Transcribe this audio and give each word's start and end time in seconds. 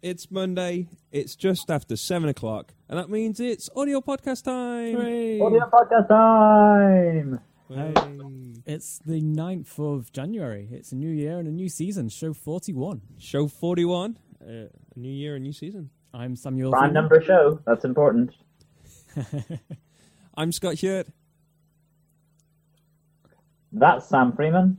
It's 0.00 0.30
Monday. 0.30 0.86
It's 1.10 1.34
just 1.34 1.70
after 1.70 1.96
seven 1.96 2.28
o'clock, 2.28 2.72
and 2.88 2.98
that 2.98 3.10
means 3.10 3.40
it's 3.40 3.68
audio 3.74 4.00
podcast 4.00 4.44
time. 4.44 4.94
Hooray! 4.94 5.40
Audio 5.40 5.68
podcast 5.72 6.08
time! 6.08 7.40
Hey. 7.68 7.94
It's 8.64 8.98
the 9.04 9.20
9th 9.20 9.78
of 9.78 10.12
January. 10.12 10.68
It's 10.70 10.92
a 10.92 10.96
new 10.96 11.10
year 11.10 11.38
and 11.38 11.48
a 11.48 11.50
new 11.50 11.68
season, 11.68 12.08
show 12.10 12.32
41. 12.32 13.02
Show 13.18 13.48
forty-one. 13.48 14.18
Uh, 14.40 14.50
a 14.50 14.68
new 14.94 15.10
year, 15.10 15.34
a 15.36 15.40
new 15.40 15.52
season. 15.52 15.90
I'm 16.14 16.36
Samuel. 16.36 16.70
Prime 16.70 16.90
Freeman. 16.90 16.94
number 16.94 17.20
show. 17.22 17.60
That's 17.66 17.84
important. 17.84 18.32
I'm 20.36 20.52
Scott 20.52 20.74
Hewitt. 20.74 21.08
That's 23.72 24.06
Sam 24.08 24.32
Freeman. 24.32 24.78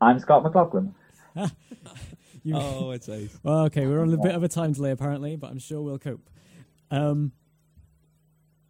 I'm 0.00 0.18
Scott 0.18 0.42
McLaughlin. 0.42 0.94
You- 2.46 2.54
Oh, 2.56 2.90
it's 2.92 3.08
ace. 3.08 3.36
Well, 3.42 3.64
okay, 3.66 3.86
we're 3.86 4.00
on 4.00 4.12
a 4.12 4.16
bit 4.16 4.34
of 4.34 4.42
a 4.42 4.48
time 4.48 4.72
delay 4.72 4.92
apparently, 4.92 5.36
but 5.36 5.50
I'm 5.50 5.58
sure 5.58 5.80
we'll 5.82 5.98
cope. 5.98 6.28
Um, 6.90 7.32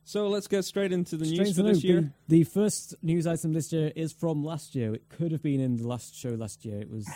So 0.04 0.28
let's 0.28 0.46
get 0.48 0.64
straight 0.64 0.92
into 0.92 1.16
the 1.16 1.26
news 1.26 1.56
for 1.56 1.62
this 1.62 1.84
year. 1.84 2.12
The, 2.28 2.38
the 2.38 2.44
first 2.44 2.94
news 3.02 3.26
item 3.26 3.52
this 3.52 3.72
year 3.72 3.92
is 3.94 4.12
from 4.12 4.42
last 4.44 4.74
year. 4.74 4.94
It 4.94 5.08
could 5.10 5.30
have 5.32 5.42
been 5.42 5.60
in 5.60 5.76
the 5.76 5.86
last 5.86 6.14
show 6.16 6.30
last 6.30 6.64
year. 6.64 6.80
It 6.80 6.90
was, 6.90 7.06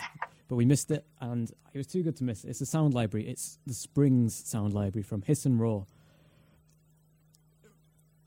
but 0.47 0.55
we 0.57 0.65
missed 0.65 0.91
it, 0.91 1.05
and 1.19 1.49
it 1.73 1.77
was 1.77 1.87
too 1.87 2.03
good 2.03 2.17
to 2.17 2.23
miss. 2.23 2.43
It's 2.43 2.61
a 2.61 2.65
sound 2.65 2.93
library. 2.93 3.27
It's 3.27 3.57
the 3.65 3.73
Springs 3.73 4.35
sound 4.35 4.73
library 4.73 5.03
from 5.03 5.21
Hiss 5.23 5.45
and 5.45 5.59
Roar. 5.59 5.85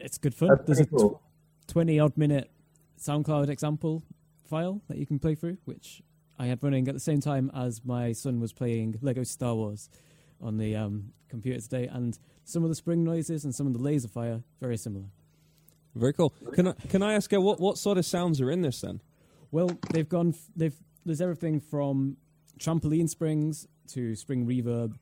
It's 0.01 0.19
good 0.19 0.35
fun. 0.35 0.49
That's 0.49 0.67
There's 0.67 0.81
a 0.81 0.87
pretty 0.87 1.03
cool. 1.03 1.23
20 1.69 1.99
odd 2.01 2.17
minute 2.17 2.51
SoundCloud 3.01 3.49
example 3.49 4.03
file 4.49 4.81
that 4.89 4.99
you 4.99 5.07
can 5.07 5.19
play 5.19 5.35
through, 5.35 5.59
which 5.65 6.03
I 6.39 6.47
had 6.47 6.63
running 6.63 6.89
at 6.89 6.95
the 6.95 7.01
same 7.01 7.21
time 7.21 7.51
as 7.55 7.85
my 7.85 8.13
son 8.13 8.41
was 8.41 8.53
playing 8.53 8.99
Lego 9.01 9.23
Star 9.25 9.55
Wars 9.55 9.89
on 10.41 10.57
the 10.59 10.75
um, 10.77 11.13
computer 11.29 11.61
today. 11.61 11.87
And 11.87 12.19
some 12.45 12.63
of 12.65 12.69
the 12.69 12.75
spring 12.75 13.05
noises 13.05 13.45
and 13.45 13.55
some 13.55 13.67
of 13.67 13.73
the 13.73 13.79
laser 13.79 14.09
fire, 14.09 14.43
very 14.61 14.77
similar. 14.77 15.07
Very 15.95 16.13
cool. 16.13 16.31
Can 16.55 16.69
I 16.69 16.73
can 16.89 17.03
I 17.03 17.13
ask 17.15 17.31
you 17.31 17.41
what 17.41 17.61
what 17.61 17.79
sort 17.79 17.99
of 17.99 18.05
sounds 18.05 18.41
are 18.41 18.51
in 18.51 18.63
this 18.63 18.81
then? 18.81 19.01
Well, 19.53 19.71
they've 19.93 20.09
gone, 20.09 20.31
f- 20.31 20.51
they've, 20.57 20.75
there's 21.07 21.21
everything 21.21 21.61
from 21.61 22.17
trampoline 22.59 23.09
springs 23.09 23.69
to 23.93 24.17
spring 24.17 24.45
reverb 24.47 24.95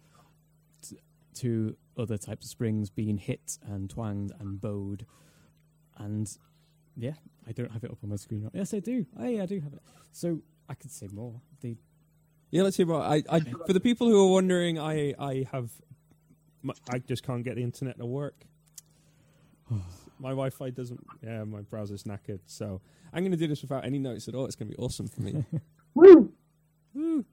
to, 0.83 0.97
to 1.37 1.77
other 1.97 2.19
types 2.19 2.45
of 2.45 2.51
springs 2.51 2.91
being 2.91 3.17
hit 3.17 3.59
and 3.67 3.89
twanged 3.89 4.33
and 4.39 4.61
bowed. 4.61 5.07
And 5.97 6.29
yeah, 6.99 7.15
I 7.49 7.53
don't 7.53 7.73
have 7.73 7.83
it 7.85 7.91
up 7.91 7.99
on 8.05 8.11
my 8.11 8.17
screen. 8.17 8.43
right- 8.43 8.53
Yes, 8.55 8.75
I 8.75 8.81
do. 8.81 9.07
Yeah, 9.19 9.45
I 9.45 9.47
do 9.47 9.61
have 9.61 9.73
it. 9.73 9.81
So 10.13 10.43
I 10.69 10.75
could 10.75 10.91
say 10.91 11.09
more. 11.13 11.41
The 11.61 11.77
Yeah, 12.51 12.63
let's 12.63 12.77
hear 12.77 12.87
about. 12.87 13.11
I, 13.11 13.23
I 13.31 13.41
for 13.41 13.73
the 13.73 13.81
people 13.81 14.09
who 14.09 14.27
are 14.27 14.33
wondering, 14.33 14.79
I 14.79 15.15
I 15.19 15.47
have 15.53 15.71
I 16.91 16.99
just 16.99 17.23
can't 17.23 17.45
get 17.45 17.57
the 17.57 17.63
internet 17.63 17.99
to 17.99 18.07
work. 18.07 18.45
my 20.19 20.31
Wi-Fi 20.31 20.71
doesn't. 20.71 21.05
Yeah, 21.23 21.45
my 21.45 21.63
browser's 21.63 22.05
knackered. 22.05 22.41
So 22.47 22.81
I'm 23.13 23.23
going 23.23 23.33
to 23.33 23.39
do 23.39 23.49
this 23.49 23.63
without 23.63 23.85
any 23.85 23.99
notes 23.99 24.29
at 24.29 24.35
all. 24.35 24.47
It's 24.47 24.57
going 24.57 24.71
to 24.71 24.77
be 24.77 24.83
awesome 24.83 25.09
for 25.09 25.21
me. 25.23 25.45
Woo! 25.95 26.33
Woo! 26.95 27.25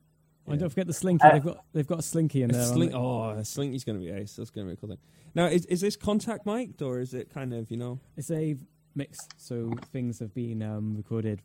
Yeah. 0.46 0.52
And 0.54 0.60
don't 0.60 0.70
forget 0.70 0.88
the 0.88 0.94
slinky. 0.94 1.26
Uh, 1.26 1.34
they've 1.34 1.44
got 1.44 1.66
they've 1.74 1.88
got 1.88 2.00
a 2.00 2.04
slinky 2.04 2.42
in 2.42 2.50
A 2.50 2.54
there. 2.54 2.64
on 2.64 2.74
slink, 2.74 2.94
oh, 2.96 3.30
a 3.30 3.46
slinky's 3.46 3.84
going 3.84 4.00
to 4.00 4.04
be 4.04 4.12
ace. 4.12 4.36
That's 4.36 4.50
going 4.50 4.68
to 4.68 4.74
be 4.74 4.74
a 4.74 4.78
cool 4.78 4.90
thing. 4.90 4.98
Now, 5.36 5.46
is 5.46 5.66
is 5.68 5.82
this 5.82 5.96
contact 5.96 6.46
mic'd 6.46 6.82
or 6.82 7.00
is 7.00 7.14
it 7.14 7.32
kind 7.32 7.54
of 7.54 7.70
you 7.70 7.78
know? 7.78 8.00
It's 8.18 8.32
a 8.32 8.56
mix, 8.96 9.18
so 9.38 9.72
things 9.92 10.20
have 10.20 10.34
been 10.34 10.64
um, 10.64 10.96
recorded 10.96 11.42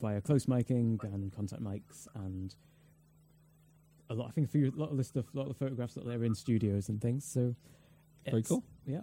via 0.00 0.20
close 0.20 0.46
miking 0.46 1.02
and 1.04 1.32
contact 1.34 1.62
mics, 1.62 2.06
and 2.14 2.54
a 4.10 4.14
lot. 4.14 4.28
I 4.28 4.30
think 4.32 4.46
a 4.48 4.50
few, 4.50 4.72
a 4.74 4.78
lot 4.78 4.90
of 4.90 4.96
the 4.96 5.04
stuff, 5.04 5.26
a 5.34 5.36
lot 5.36 5.44
of 5.44 5.48
the 5.48 5.54
photographs 5.64 5.94
that 5.94 6.06
they're 6.06 6.24
in 6.24 6.34
studios 6.34 6.88
and 6.88 7.00
things. 7.00 7.24
So 7.24 7.54
Very 8.28 8.42
cool. 8.42 8.64
Yeah. 8.86 9.00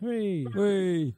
Hooray! 0.00 0.44
Way, 0.54 1.14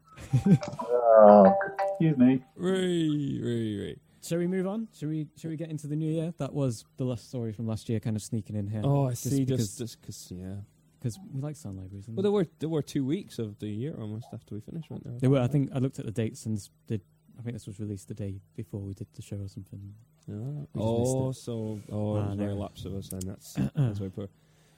Oh, 0.46 1.46
ah, 1.46 1.54
excuse 1.90 2.16
me. 2.18 2.42
way, 2.56 3.40
way, 3.42 3.78
way. 3.78 3.96
Shall 4.22 4.38
we 4.38 4.46
move 4.46 4.66
on? 4.66 4.88
Shall 4.98 5.08
we? 5.08 5.26
Shall 5.38 5.50
we 5.50 5.56
get 5.56 5.70
into 5.70 5.86
the 5.86 5.96
new 5.96 6.10
year? 6.10 6.34
That 6.38 6.52
was 6.52 6.84
the 6.98 7.04
last 7.04 7.28
story 7.28 7.52
from 7.52 7.66
last 7.66 7.88
year, 7.88 7.98
kind 8.00 8.16
of 8.16 8.22
sneaking 8.22 8.56
in 8.56 8.66
here. 8.66 8.82
Oh, 8.84 9.06
I 9.06 9.10
Just 9.10 9.22
see. 9.24 9.44
because- 9.44 9.58
Just 9.76 9.78
just 9.78 10.00
because 10.00 10.30
yeah. 10.30 10.56
Because 11.04 11.18
we 11.34 11.42
like 11.42 11.54
sound 11.54 11.76
libraries. 11.76 12.06
Well, 12.08 12.22
there 12.22 12.32
were 12.32 12.46
there 12.60 12.68
were 12.70 12.80
two 12.80 13.04
weeks 13.04 13.38
of 13.38 13.58
the 13.58 13.68
year 13.68 13.94
almost 14.00 14.26
after 14.32 14.54
we 14.54 14.62
finished, 14.62 14.88
weren't 14.90 15.04
there? 15.04 15.18
They 15.20 15.28
were. 15.28 15.38
I 15.40 15.48
think 15.48 15.70
I 15.74 15.78
looked 15.78 15.98
at 15.98 16.06
the 16.06 16.10
dates 16.12 16.46
and 16.46 16.58
did. 16.86 17.02
I 17.38 17.42
think 17.42 17.54
this 17.54 17.66
was 17.66 17.78
released 17.78 18.08
the 18.08 18.14
day 18.14 18.40
before 18.56 18.80
we 18.80 18.94
did 18.94 19.08
the 19.14 19.20
show 19.20 19.36
or 19.36 19.48
something. 19.48 19.92
Yeah. 20.26 20.64
Oh, 20.80 21.32
so 21.32 21.78
oh, 21.92 22.16
it 22.16 22.20
Ah, 22.20 22.28
was 22.28 22.36
no. 22.38 22.44
very 22.44 22.54
lapse 22.54 22.84
of 22.86 22.94
us, 22.94 23.12
and 23.12 23.22
that's 23.22 23.52
that's 23.76 23.98
very 23.98 24.10
poor. 24.10 24.28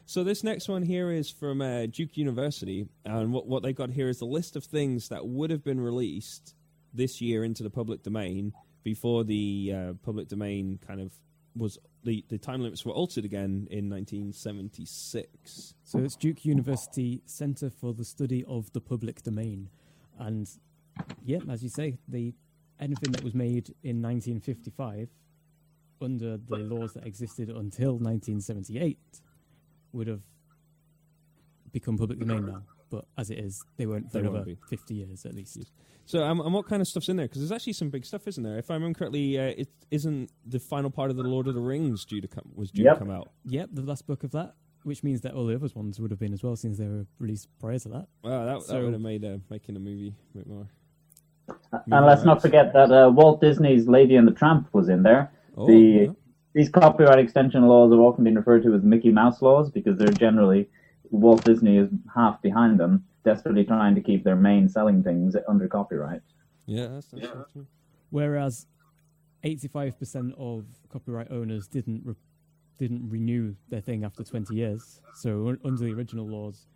So 0.07 0.25
this 0.25 0.43
next 0.43 0.69
one 0.69 0.83
here 0.83 1.11
is 1.13 1.31
from 1.31 1.61
uh, 1.63 1.87
Duke 1.87 2.17
University, 2.17 2.89
and 3.05 3.33
what 3.33 3.47
what 3.47 3.63
they 3.63 3.73
got 3.73 3.91
here 3.91 4.09
is 4.09 4.21
a 4.21 4.25
list 4.27 4.57
of 4.57 4.65
things 4.65 5.09
that 5.11 5.25
would 5.29 5.51
have 5.51 5.63
been 5.63 5.79
released 5.81 6.55
this 6.93 7.21
year 7.21 7.45
into 7.45 7.63
the 7.63 7.71
public 7.71 8.03
domain 8.03 8.53
before 8.83 9.23
the 9.23 9.73
uh, 9.77 9.93
public 10.05 10.27
domain 10.29 10.79
kind 10.85 11.01
of 11.01 11.13
was 11.55 11.79
the 12.07 12.25
the 12.29 12.39
time 12.39 12.63
limits 12.63 12.87
were 12.87 12.93
altered 12.93 13.25
again 13.25 13.67
in 13.71 13.91
1976. 13.91 15.75
So 15.83 15.99
it's 15.99 16.17
Duke 16.17 16.45
University 16.45 17.21
Center 17.27 17.69
for 17.69 17.93
the 17.93 18.05
Study 18.05 18.45
of 18.49 18.73
the 18.73 18.81
Public 18.81 19.23
Domain, 19.23 19.69
and 20.19 20.49
yeah, 21.23 21.41
as 21.51 21.63
you 21.63 21.69
say, 21.69 21.99
the 22.09 22.33
anything 22.81 23.13
that 23.13 23.23
was 23.23 23.35
made 23.35 23.75
in 23.83 24.01
1955 24.01 25.11
under 26.01 26.37
the 26.37 26.59
laws 26.59 26.93
that 26.95 27.07
existed 27.07 27.49
until 27.49 27.93
1978 27.93 28.99
would 29.93 30.07
have 30.07 30.23
become 31.73 31.99
public 31.99 32.19
domain 32.19 32.47
now. 32.47 32.63
But 32.91 33.05
as 33.19 33.31
it 33.31 33.39
is, 33.39 33.63
they 33.77 33.87
won't 33.87 34.11
for 34.13 34.19
They 34.19 34.23
won't 34.23 34.37
another 34.37 34.55
be. 34.55 34.59
50 34.69 34.95
years 34.95 35.27
at 35.27 35.35
least. 35.35 35.59
So, 36.05 36.23
um, 36.23 36.41
and 36.41 36.55
what 36.55 36.67
kind 36.69 36.81
of 36.81 36.87
stuff's 36.87 37.09
in 37.09 37.17
there? 37.17 37.27
Because 37.27 37.41
there's 37.41 37.51
actually 37.53 37.73
some 37.73 37.91
big 37.91 38.05
stuff, 38.05 38.29
isn't 38.29 38.45
there? 38.45 38.59
If 38.59 38.71
I 38.71 38.75
remember 38.75 38.97
correctly, 38.99 39.39
uh, 39.39 39.43
it 39.57 39.69
isn't 39.91 40.31
the 40.47 40.61
final 40.61 40.89
part 40.91 41.11
of 41.11 41.17
the 41.17 41.25
Lord 41.25 41.49
of 41.49 41.55
the 41.55 41.61
Rings 41.61 42.05
due 42.05 42.21
to 42.21 42.29
come 42.29 42.45
was 42.55 42.71
due 42.71 42.85
Yep. 42.85 42.95
to 42.95 42.99
come 43.01 43.11
out. 43.11 43.31
Yep, 43.47 43.71
the 43.73 43.83
last 43.83 44.07
book 44.07 44.23
of 44.23 44.31
that, 44.31 44.55
which 44.85 45.03
means 45.03 45.23
that 45.23 45.35
all 45.35 45.47
the 45.47 45.57
other 45.57 45.67
ones 45.75 45.99
would 45.99 46.13
have 46.13 46.21
been 46.21 46.33
as 46.33 46.45
well, 46.45 46.55
since 46.55 46.79
they 46.79 46.87
were 46.87 47.07
released 47.19 47.49
prior 47.59 47.79
to 47.81 47.89
that. 47.89 48.07
Wow, 48.23 48.45
that, 48.45 48.55
that 48.61 48.63
So- 48.67 48.85
would 48.85 48.93
have 48.93 49.03
made 49.03 49.25
uh, 49.25 49.39
making 49.51 49.75
a 49.75 49.81
movie 49.81 50.15
a 50.35 50.39
bit 50.39 50.47
more. 50.47 50.69
And 51.73 52.07
let's 52.07 52.25
not 52.25 52.41
forget 52.43 52.73
that 52.73 52.91
uh, 52.93 53.11
Walt 53.11 53.41
Disney's 53.41 53.87
Lady 53.89 54.17
and 54.17 54.27
the 54.27 54.33
Tramp 54.33 54.69
was 54.73 54.89
in 54.89 55.03
there. 55.03 55.33
Oh, 55.57 55.67
The- 55.67 55.77
yeah. 56.07 56.13
These 56.55 56.71
copyright 56.71 57.19
extension 57.19 57.67
laws 57.67 57.93
have 57.93 58.01
often 58.01 58.25
been 58.25 58.35
referred 58.37 58.63
to 58.63 58.73
as 58.75 58.83
Mickey 58.83 59.11
Mouse 59.11 59.43
laws 59.43 59.71
because 59.71 59.99
they're 59.99 60.09
generally 60.09 60.71
Walt 61.11 61.45
Disney 61.45 61.79
is 61.79 61.89
half 62.15 62.41
behind 62.43 62.79
them, 62.79 63.05
desperately 63.25 63.65
trying 63.65 63.95
to 63.95 64.01
keep 64.01 64.25
their 64.25 64.37
main 64.37 64.69
selling 64.69 65.03
things 65.03 65.37
under 65.49 65.69
copyright. 65.69 66.23
yeah, 66.67 66.87
that's, 66.89 67.09
that's 67.09 67.27
so 67.27 67.47
true. 67.53 67.67
Whereas 68.11 68.67
85% 69.45 70.33
of 70.39 70.65
copyright 70.89 71.31
owners 71.31 71.69
didn't 71.69 72.03
re- 72.05 72.15
didn't 72.79 73.09
renew 73.09 73.55
their 73.69 73.81
thing 73.81 74.05
after 74.05 74.23
20 74.23 74.55
years. 74.55 75.01
So 75.15 75.49
un- 75.49 75.61
under 75.65 75.85
the 75.85 75.93
original 75.93 76.27
laws 76.27 76.67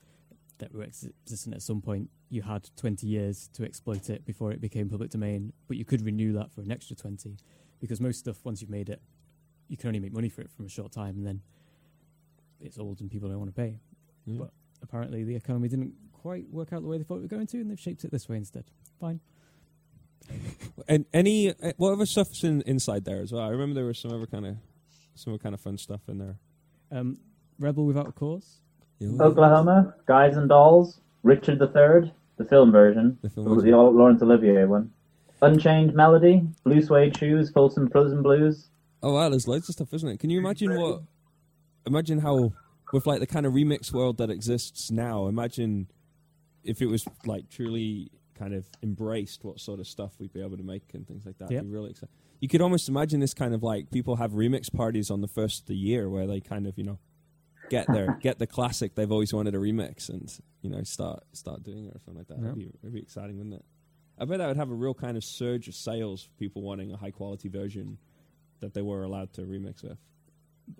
that 0.58 0.74
were 0.74 0.82
ex- 0.82 1.06
existing 1.24 1.52
at 1.52 1.62
some 1.62 1.82
point, 1.82 2.08
you 2.30 2.42
had 2.42 2.70
20 2.76 3.06
years 3.06 3.50
to 3.54 3.64
exploit 3.64 4.08
it 4.08 4.24
before 4.24 4.50
it 4.50 4.60
became 4.60 4.88
public 4.88 5.10
domain, 5.10 5.52
but 5.68 5.76
you 5.76 5.84
could 5.84 6.02
renew 6.02 6.32
that 6.34 6.52
for 6.52 6.62
an 6.62 6.72
extra 6.72 6.97
20 6.97 7.36
because 7.80 8.00
most 8.00 8.18
stuff 8.18 8.36
once 8.44 8.60
you've 8.60 8.70
made 8.70 8.88
it, 8.88 9.02
you 9.68 9.76
can 9.76 9.88
only 9.88 10.00
make 10.00 10.12
money 10.12 10.28
for 10.28 10.41
it 10.41 10.50
from 10.50 10.64
a 10.64 10.68
short 10.68 10.91
time 10.91 11.16
and 11.16 11.26
then 11.26 11.42
it's 12.60 12.78
old 12.78 13.00
and 13.00 13.10
people 13.10 13.28
don't 13.28 13.38
want 13.38 13.54
to 13.54 13.60
pay. 13.60 13.78
Yeah. 14.26 14.38
But 14.41 14.50
apparently 14.82 15.25
the 15.25 15.36
economy 15.36 15.69
didn't 15.69 15.94
quite 16.12 16.48
work 16.50 16.72
out 16.72 16.82
the 16.82 16.88
way 16.88 16.98
they 16.98 17.04
thought 17.04 17.16
it 17.16 17.22
was 17.22 17.31
going 17.31 17.47
to 17.47 17.58
and 17.58 17.70
they've 17.70 17.81
shaped 17.81 18.04
it 18.04 18.10
this 18.10 18.28
way 18.28 18.36
instead. 18.36 18.64
Fine. 19.00 19.20
And 20.88 21.04
any 21.12 21.50
uh, 21.50 21.72
what 21.76 21.92
other 21.92 22.06
stuff's 22.06 22.42
in, 22.42 22.62
inside 22.62 23.04
there 23.04 23.20
as 23.20 23.32
well? 23.32 23.42
I 23.42 23.48
remember 23.48 23.75
there 23.75 23.84
was 23.84 23.98
some 23.98 24.12
other 24.12 24.26
kind 24.26 24.47
of 24.47 24.56
some 25.14 25.36
kind 25.38 25.54
of 25.54 25.60
fun 25.60 25.78
stuff 25.78 26.00
in 26.09 26.19
there. 26.19 26.36
Um, 26.91 27.19
Rebel 27.59 27.84
Without 27.84 28.09
a 28.09 28.12
Cause. 28.12 28.59
Oklahoma, 29.21 29.94
Guys 30.06 30.36
and 30.36 30.48
Dolls, 30.48 31.00
Richard 31.22 31.60
III, 31.60 32.12
the 32.39 32.44
film 32.44 32.72
version, 32.72 33.18
The 33.22 33.30
film 33.30 33.48
the 33.48 33.54
version. 33.54 33.71
Laurence 33.72 34.22
Olivier 34.22 34.65
one. 34.65 34.91
Unchained 35.42 35.94
Melody, 35.94 36.42
Blue 36.65 36.83
Suede 36.83 37.16
Shoes, 37.16 37.50
Folsom 37.50 37.89
Prison 37.89 38.22
Blues. 38.22 38.68
Oh 39.03 39.15
wow, 39.15 39.28
there's 39.28 39.48
loads 39.48 39.68
of 39.68 39.74
stuff, 39.74 39.92
isn't 39.94 40.09
it? 40.09 40.21
Can 40.21 40.30
you 40.30 40.39
imagine 40.39 40.78
what? 40.78 41.03
Imagine 41.86 42.18
how 42.18 42.53
with 42.92 43.07
like 43.07 43.21
the 43.21 43.27
kind 43.27 43.47
of 43.47 43.53
remix 43.53 43.92
world 43.92 44.19
that 44.19 44.31
exists 44.31 44.91
now. 44.91 45.27
Imagine 45.27 45.91
if 46.65 46.83
it 46.83 46.87
was 46.87 47.04
like 47.25 47.48
truly 47.48 48.10
kind 48.34 48.54
of 48.54 48.66
embraced 48.83 49.45
what 49.45 49.60
sort 49.60 49.81
of 49.81 49.87
stuff 49.87 50.13
we'd 50.19 50.33
be 50.33 50.41
able 50.41 50.57
to 50.57 50.63
make 50.63 50.95
and 50.95 51.07
things 51.07 51.27
like 51.27 51.39
that. 51.39 51.51
Yep. 51.51 51.59
It'd 51.60 51.71
be 51.71 51.75
really 51.75 51.91
exciting. 51.91 52.15
You 52.41 52.48
could 52.48 52.63
almost 52.63 52.89
imagine 52.89 53.21
this 53.21 53.34
kind 53.34 53.54
of 53.54 53.63
like 53.63 53.91
people 53.91 54.16
have 54.16 54.33
remix 54.33 54.72
parties 54.72 55.10
on 55.10 55.21
the 55.21 55.28
first 55.28 55.63
of 55.63 55.66
the 55.66 55.77
year 55.77 56.09
where 56.09 56.27
they 56.27 56.41
kind 56.41 56.66
of 56.66 56.78
you 56.78 56.84
know 56.84 56.98
get 57.69 57.87
their 57.92 58.19
get 58.22 58.39
the 58.39 58.47
classic 58.47 58.95
they've 58.95 59.13
always 59.13 59.33
wanted 59.33 59.53
to 59.53 59.59
remix 59.59 60.09
and 60.09 60.31
you 60.63 60.71
know 60.71 60.83
start 60.83 61.22
start 61.33 61.63
doing 61.63 61.84
it 61.84 61.95
or 61.95 62.01
something 62.04 62.19
like 62.19 62.28
that. 62.28 62.39
It'd, 62.39 62.57
be, 62.57 62.72
it'd 62.83 62.95
be 62.95 63.01
exciting, 63.01 63.37
wouldn't 63.37 63.57
it? 63.57 63.65
I 64.19 64.25
bet 64.25 64.39
that 64.39 64.48
would 64.48 64.57
have 64.57 64.71
a 64.71 64.75
real 64.75 64.95
kind 64.95 65.16
of 65.16 65.25
surge 65.25 65.69
of 65.69 65.75
sales 65.75 66.22
for 66.22 66.31
people 66.39 66.63
wanting 66.63 66.92
a 66.92 66.97
high 66.97 67.10
quality 67.10 67.48
version 67.48 67.98
that 68.60 68.75
they 68.75 68.83
were 68.83 69.03
allowed 69.03 69.33
to 69.34 69.42
remix 69.42 69.83
with. 69.83 69.98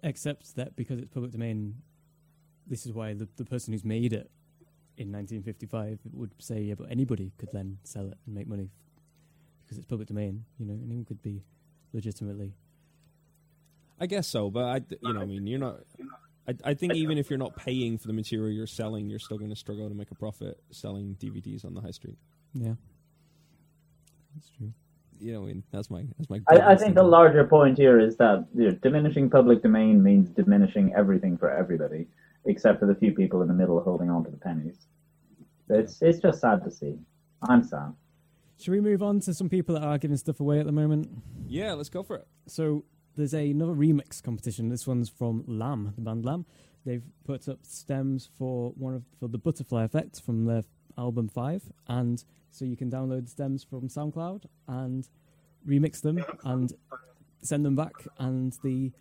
except 0.03 0.57
that 0.57 0.77
because 0.77 0.99
it's 0.99 1.09
public 1.09 1.33
domain, 1.33 1.77
this 2.71 2.87
is 2.87 2.93
why 2.93 3.13
the, 3.13 3.29
the 3.37 3.45
person 3.45 3.75
who's 3.75 3.85
made 3.85 4.13
it 4.13 4.31
in 4.97 5.11
1955 5.13 5.99
would 6.13 6.31
say, 6.39 6.61
yeah, 6.61 6.75
but 6.75 6.91
anybody 6.91 7.33
could 7.37 7.51
then 7.53 7.79
sell 7.83 8.07
it 8.07 8.17
and 8.25 8.35
make 8.35 8.47
money 8.47 8.71
because 9.65 9.77
it's 9.77 9.87
public 9.87 10.09
domain. 10.09 10.45
You 10.59 10.67
know, 10.67 10.79
anyone 10.85 11.05
could 11.05 11.21
be 11.21 11.43
legitimately. 11.93 12.55
I 14.01 14.07
guess 14.07 14.27
so, 14.29 14.51
but 14.51 14.65
I, 14.65 14.81
you 15.03 15.13
know, 15.13 15.21
I 15.21 15.27
mean, 15.27 15.47
you're 15.47 15.59
not. 15.59 15.81
I, 16.49 16.55
I 16.65 16.75
think 16.75 16.95
even 16.95 17.19
if 17.19 17.29
you're 17.29 17.39
not 17.39 17.57
paying 17.57 17.99
for 17.99 18.07
the 18.07 18.15
material 18.15 18.51
you're 18.51 18.67
selling, 18.67 19.11
you're 19.11 19.19
still 19.19 19.37
going 19.37 19.51
to 19.51 19.57
struggle 19.57 19.89
to 19.89 19.95
make 19.95 20.11
a 20.11 20.15
profit 20.15 20.59
selling 20.71 21.17
DVDs 21.21 21.65
on 21.65 21.75
the 21.75 21.81
high 21.83 21.91
street. 21.91 22.17
Yeah, 22.55 22.75
that's 24.35 24.51
true. 24.57 24.73
You 25.21 25.35
know, 25.35 25.43
I 25.43 25.47
mean, 25.47 25.63
that's 25.71 25.91
my 25.91 26.05
that's 26.17 26.31
my. 26.31 26.41
I, 26.49 26.73
I 26.73 26.77
think 26.77 26.95
the 26.95 27.03
larger 27.03 27.45
point 27.45 27.77
here 27.77 28.01
is 28.01 28.17
that 28.17 28.47
you 28.55 28.69
know, 28.69 28.71
diminishing 28.71 29.29
public 29.29 29.63
domain 29.63 30.03
means 30.03 30.31
diminishing 30.31 30.95
everything 30.95 31.37
for 31.37 31.51
everybody, 31.51 32.07
except 32.45 32.81
for 32.81 32.87
the 32.87 32.95
few 32.95 33.13
people 33.13 33.43
in 33.43 33.49
the 33.49 33.55
middle 33.55 33.81
holding 33.81 34.11
on 34.11 34.25
to 34.25 34.31
the 34.31 34.37
pennies. 34.37 34.77
It's 35.69 36.03
it's 36.03 36.19
just 36.19 36.41
sad 36.41 36.65
to 36.65 36.71
see. 36.71 36.99
I'm 37.49 37.63
sad. 37.63 37.95
Should 38.59 38.73
we 38.73 38.81
move 38.81 39.03
on 39.03 39.21
to 39.21 39.33
some 39.33 39.49
people 39.49 39.75
that 39.77 39.83
are 39.83 39.97
giving 39.99 40.17
stuff 40.17 40.41
away 40.41 40.61
at 40.61 40.67
the 40.67 40.73
moment? 40.73 41.09
Yeah, 41.47 41.73
let's 41.73 41.89
go 41.89 42.03
for 42.03 42.17
it. 42.17 42.27
So 42.47 42.85
there's 43.17 43.33
a, 43.33 43.51
another 43.51 43.73
remix 43.73 44.23
competition. 44.23 44.69
This 44.69 44.87
one's 44.87 45.09
from 45.09 45.45
Lamb, 45.47 45.95
the 45.97 46.03
band 46.03 46.25
Lamb. 46.25 46.45
They've 46.85 47.05
put 47.25 47.49
up 47.49 47.61
stems 47.63 48.29
for 48.39 48.71
one 48.77 48.95
of 48.95 49.05
for 49.19 49.29
the 49.29 49.39
Butterfly 49.39 49.85
Effect 49.85 50.21
from 50.21 50.45
their 50.45 50.65
album 50.99 51.29
Five, 51.29 51.63
and 51.89 52.23
so 52.51 52.65
you 52.65 52.77
can 52.77 52.91
download 52.91 53.29
stems 53.29 53.63
from 53.63 53.89
SoundCloud 53.89 54.45
and 54.67 55.09
remix 55.67 56.01
them 56.01 56.25
and 56.45 56.73
send 57.43 57.65
them 57.65 57.77
back, 57.77 57.95
and 58.19 58.57
the 58.63 58.93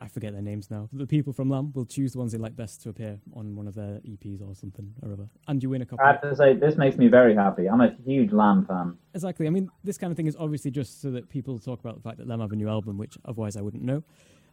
I 0.00 0.06
forget 0.08 0.32
their 0.32 0.42
names 0.42 0.70
now. 0.70 0.88
The 0.92 1.06
people 1.06 1.32
from 1.32 1.50
Lamb 1.50 1.72
will 1.74 1.84
choose 1.84 2.12
the 2.12 2.18
ones 2.18 2.30
they 2.32 2.38
like 2.38 2.54
best 2.54 2.82
to 2.82 2.88
appear 2.90 3.18
on 3.34 3.56
one 3.56 3.66
of 3.66 3.74
their 3.74 4.00
EPs 4.06 4.40
or 4.40 4.54
something 4.54 4.94
or 5.02 5.12
other, 5.12 5.28
and 5.48 5.60
you 5.62 5.70
win 5.70 5.82
a 5.82 5.86
copy. 5.86 6.02
I 6.02 6.12
have 6.12 6.20
to 6.22 6.36
say, 6.36 6.54
this 6.54 6.76
makes 6.76 6.96
me 6.96 7.08
very 7.08 7.34
happy. 7.34 7.68
I'm 7.68 7.80
a 7.80 7.94
huge 8.04 8.32
Lamb 8.32 8.64
fan. 8.66 8.96
Exactly. 9.14 9.46
I 9.46 9.50
mean, 9.50 9.68
this 9.82 9.98
kind 9.98 10.10
of 10.12 10.16
thing 10.16 10.28
is 10.28 10.36
obviously 10.38 10.70
just 10.70 11.02
so 11.02 11.10
that 11.10 11.28
people 11.28 11.58
talk 11.58 11.80
about 11.80 11.96
the 11.96 12.00
fact 12.02 12.18
that 12.18 12.28
Lamb 12.28 12.40
have 12.40 12.52
a 12.52 12.56
new 12.56 12.68
album, 12.68 12.96
which 12.96 13.18
otherwise 13.24 13.56
I 13.56 13.60
wouldn't 13.60 13.82
know. 13.82 14.02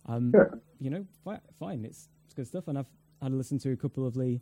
Um, 0.08 0.32
Sure. 0.34 0.60
You 0.80 0.90
know, 0.90 1.06
fi- 1.24 1.40
fine. 1.60 1.86
It's 1.86 2.10
it's 2.26 2.34
good 2.34 2.48
stuff, 2.48 2.68
and 2.68 2.78
I've 2.78 2.90
had 3.22 3.32
a 3.32 3.36
listen 3.36 3.60
to 3.60 3.72
a 3.72 3.76
couple 3.78 4.06
of 4.06 4.16
the 4.16 4.40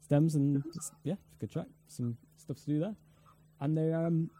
stems, 0.00 0.34
and 0.34 0.62
it's, 0.74 0.90
yeah, 1.04 1.14
it's 1.28 1.36
a 1.36 1.38
good 1.38 1.52
track. 1.52 1.66
Some 1.86 2.16
stuff 2.36 2.58
to 2.58 2.66
do 2.66 2.80
there, 2.80 2.96
and 3.60 3.76
they're 3.76 3.96
um, 4.06 4.30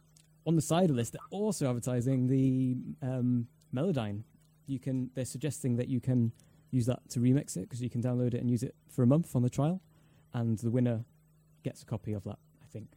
on 0.46 0.56
the 0.56 0.62
side 0.62 0.90
of 0.90 0.96
this. 0.96 1.10
They're 1.10 1.20
also 1.30 1.68
advertising 1.68 2.26
the 2.26 2.76
um, 3.06 3.46
Melodyne. 3.74 4.22
You 4.66 4.78
can. 4.80 5.10
They're 5.14 5.24
suggesting 5.24 5.76
that 5.76 5.88
you 5.88 6.00
can 6.00 6.32
use 6.70 6.86
that 6.86 7.08
to 7.10 7.20
remix 7.20 7.56
it 7.56 7.62
because 7.62 7.82
you 7.82 7.90
can 7.90 8.02
download 8.02 8.34
it 8.34 8.40
and 8.40 8.50
use 8.50 8.62
it 8.62 8.74
for 8.90 9.02
a 9.02 9.06
month 9.06 9.36
on 9.36 9.42
the 9.42 9.50
trial, 9.50 9.80
and 10.34 10.58
the 10.58 10.70
winner 10.70 11.04
gets 11.64 11.82
a 11.82 11.86
copy 11.86 12.12
of 12.12 12.24
that. 12.24 12.38
I 12.62 12.66
think. 12.72 12.88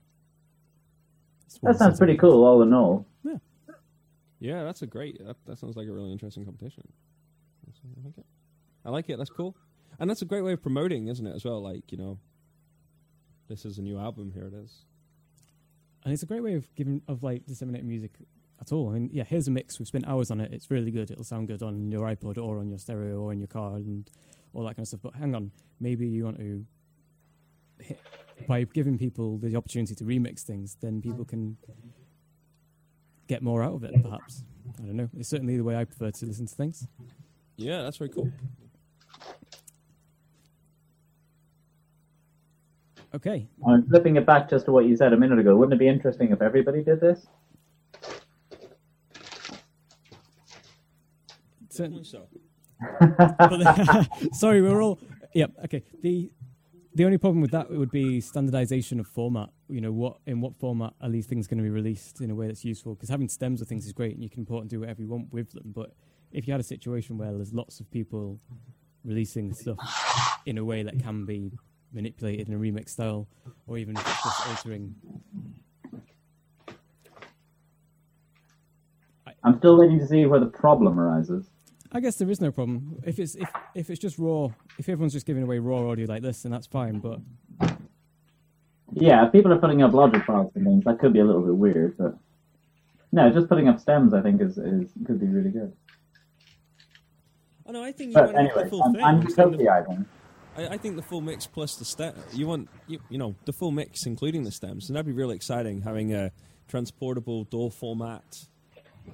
That 1.63 1.77
sounds 1.77 1.97
pretty 1.97 2.13
on 2.13 2.19
cool, 2.19 2.45
all 2.45 2.61
in 2.63 2.73
all. 2.73 3.05
Yeah. 3.23 3.37
Yeah, 4.39 4.63
that's 4.63 4.81
a 4.83 4.87
great. 4.87 5.25
That, 5.25 5.37
that 5.45 5.57
sounds 5.59 5.75
like 5.77 5.87
a 5.87 5.91
really 5.91 6.11
interesting 6.11 6.45
competition. 6.45 6.83
I 7.67 8.05
like 8.05 8.17
it. 8.17 8.25
I 8.85 8.89
like 8.89 9.09
it. 9.09 9.17
That's 9.17 9.29
cool, 9.29 9.55
and 9.99 10.09
that's 10.09 10.21
a 10.21 10.25
great 10.25 10.43
way 10.43 10.53
of 10.53 10.61
promoting, 10.61 11.07
isn't 11.07 11.25
it? 11.25 11.35
As 11.35 11.45
well, 11.45 11.61
like 11.61 11.91
you 11.91 11.97
know, 11.97 12.19
this 13.49 13.65
is 13.65 13.77
a 13.79 13.81
new 13.81 13.99
album. 13.99 14.31
Here 14.33 14.45
it 14.47 14.53
is. 14.53 14.85
and 16.03 16.13
it's 16.13 16.23
a 16.23 16.25
great 16.25 16.43
way 16.43 16.55
of 16.55 16.73
giving 16.75 17.01
of 17.07 17.23
like 17.23 17.45
disseminating 17.45 17.87
music 17.89 18.11
at 18.61 18.71
all. 18.71 18.89
I 18.89 18.93
mean, 18.93 19.09
yeah, 19.11 19.23
here's 19.23 19.47
a 19.47 19.51
mix. 19.51 19.79
We've 19.79 19.87
spent 19.87 20.07
hours 20.07 20.31
on 20.31 20.41
it. 20.41 20.51
It's 20.53 20.69
really 20.69 20.91
good. 20.91 21.11
It'll 21.11 21.23
sound 21.23 21.47
good 21.47 21.63
on 21.63 21.91
your 21.91 22.01
iPod 22.01 22.37
or 22.37 22.59
on 22.59 22.69
your 22.69 22.79
stereo 22.79 23.19
or 23.19 23.33
in 23.33 23.39
your 23.39 23.47
car 23.47 23.75
and 23.75 24.09
all 24.53 24.63
that 24.63 24.75
kind 24.75 24.83
of 24.83 24.87
stuff. 24.87 25.01
But 25.03 25.15
hang 25.15 25.35
on, 25.35 25.51
maybe 25.79 26.07
you 26.07 26.25
want 26.25 26.37
to 26.37 26.65
by 28.47 28.63
giving 28.63 28.97
people 28.97 29.37
the 29.37 29.55
opportunity 29.55 29.95
to 29.95 30.03
remix 30.03 30.41
things, 30.41 30.77
then 30.81 31.01
people 31.01 31.25
can 31.25 31.57
get 33.27 33.41
more 33.41 33.63
out 33.63 33.73
of 33.73 33.83
it. 33.83 33.93
Perhaps 34.01 34.43
I 34.79 34.85
don't 34.85 34.95
know. 34.95 35.09
It's 35.17 35.29
certainly 35.29 35.57
the 35.57 35.63
way 35.63 35.75
I 35.75 35.83
prefer 35.83 36.11
to 36.11 36.25
listen 36.25 36.45
to 36.45 36.55
things. 36.55 36.87
Yeah, 37.57 37.83
that's 37.83 37.97
very 37.97 38.09
cool. 38.09 38.31
Okay, 43.13 43.47
I'm 43.67 43.87
flipping 43.87 44.17
it 44.17 44.25
back 44.25 44.49
just 44.49 44.65
to 44.65 44.71
what 44.71 44.85
you 44.85 44.95
said 44.95 45.13
a 45.13 45.17
minute 45.17 45.39
ago. 45.39 45.55
Wouldn't 45.55 45.73
it 45.73 45.79
be 45.79 45.87
interesting 45.87 46.31
if 46.31 46.41
everybody 46.41 46.83
did 46.83 47.01
this? 47.01 47.25
Certain- 51.79 52.03
So, 52.03 52.27
the- 53.39 54.09
sorry, 54.33 54.61
we're 54.61 54.81
all. 54.81 54.99
Yep. 55.33 55.51
Okay. 55.65 55.83
The 56.01 56.29
the 56.95 57.05
only 57.05 57.17
problem 57.17 57.39
with 57.39 57.51
that 57.51 57.71
would 57.71 57.91
be 57.91 58.19
standardization 58.19 58.99
of 58.99 59.07
format. 59.07 59.49
You 59.69 59.79
know, 59.79 59.91
what 59.93 60.17
in 60.25 60.41
what 60.41 60.57
format 60.59 60.93
are 60.99 61.09
these 61.09 61.25
things 61.25 61.47
going 61.47 61.59
to 61.59 61.63
be 61.63 61.69
released 61.69 62.19
in 62.19 62.31
a 62.31 62.35
way 62.35 62.47
that's 62.47 62.65
useful? 62.65 62.95
Because 62.95 63.07
having 63.07 63.29
stems 63.29 63.61
of 63.61 63.69
things 63.69 63.85
is 63.85 63.93
great, 63.93 64.13
and 64.15 64.21
you 64.23 64.29
can 64.29 64.41
import 64.41 64.61
and 64.63 64.69
do 64.69 64.81
whatever 64.81 65.01
you 65.01 65.07
want 65.07 65.31
with 65.31 65.53
them. 65.53 65.71
But 65.73 65.93
if 66.33 66.47
you 66.47 66.51
had 66.53 66.59
a 66.59 66.63
situation 66.65 67.17
where 67.17 67.31
there's 67.31 67.53
lots 67.53 67.79
of 67.79 67.89
people 67.91 68.39
releasing 69.05 69.53
stuff 69.53 69.77
in 70.45 70.57
a 70.57 70.65
way 70.65 70.83
that 70.83 70.99
can 71.01 71.25
be 71.25 71.51
manipulated 71.93 72.49
in 72.49 72.53
a 72.53 72.57
remix 72.57 72.89
style, 72.89 73.25
or 73.67 73.77
even 73.77 73.95
if 73.95 74.01
it's 74.05 74.23
just 74.23 74.47
altering. 74.49 74.95
I'm 79.43 79.57
still 79.59 79.77
waiting 79.77 79.99
to 79.99 80.07
see 80.07 80.25
where 80.25 80.39
the 80.41 80.47
problem 80.47 80.99
arises. 80.99 81.49
I 81.91 81.99
guess 81.99 82.17
there 82.17 82.29
is 82.29 82.39
no 82.39 82.51
problem 82.51 83.01
if 83.03 83.17
it's 83.19 83.35
if 83.35 83.49
if 83.75 83.89
it's 83.89 83.99
just 83.99 84.19
raw. 84.19 84.49
If 84.77 84.87
everyone's 84.89 85.13
just 85.13 85.25
giving 85.25 85.43
away 85.43 85.59
raw 85.59 85.89
audio 85.89 86.05
like 86.07 86.21
this, 86.21 86.43
then 86.43 86.51
that's 86.51 86.67
fine. 86.67 86.99
But 86.99 87.19
Yeah, 88.93 89.25
if 89.25 89.31
people 89.31 89.51
are 89.51 89.57
putting 89.57 89.81
up 89.81 89.93
logic 89.93 90.23
files 90.25 90.51
and 90.55 90.65
things, 90.65 90.83
that 90.85 90.99
could 90.99 91.13
be 91.13 91.19
a 91.19 91.25
little 91.25 91.41
bit 91.41 91.55
weird, 91.55 91.97
but 91.97 92.15
no, 93.11 93.29
just 93.31 93.49
putting 93.49 93.67
up 93.67 93.79
stems, 93.79 94.13
I 94.13 94.21
think, 94.21 94.39
is, 94.41 94.57
is 94.59 94.91
could 95.05 95.19
be 95.19 95.25
really 95.27 95.49
good. 95.49 95.73
oh 97.65 97.71
no, 97.71 97.83
I 97.83 97.91
think 97.91 98.09
you 98.09 98.13
But 98.15 98.25
want 98.33 98.37
anyway, 98.37 98.63
the 98.65 98.69
full 98.69 98.83
I'm, 98.83 98.93
thing. 98.93 99.03
I'm 99.03 99.21
Instead 99.21 99.47
of- 99.47 99.51
utopia, 99.59 100.05
I, 100.57 100.67
I 100.67 100.77
think 100.77 100.95
the 100.95 101.01
full 101.01 101.21
mix 101.21 101.47
plus 101.47 101.75
the 101.75 101.85
stem. 101.85 102.13
You 102.33 102.45
want 102.47 102.69
you, 102.87 102.99
you 103.09 103.17
know 103.17 103.33
the 103.45 103.53
full 103.53 103.71
mix 103.71 104.05
including 104.05 104.43
the 104.43 104.51
stems, 104.51 104.89
and 104.89 104.95
that'd 104.95 105.05
be 105.07 105.11
really 105.11 105.35
exciting. 105.35 105.81
Having 105.81 106.13
a 106.13 106.31
transportable 106.67 107.45
DAW 107.45 107.69
format 107.71 108.45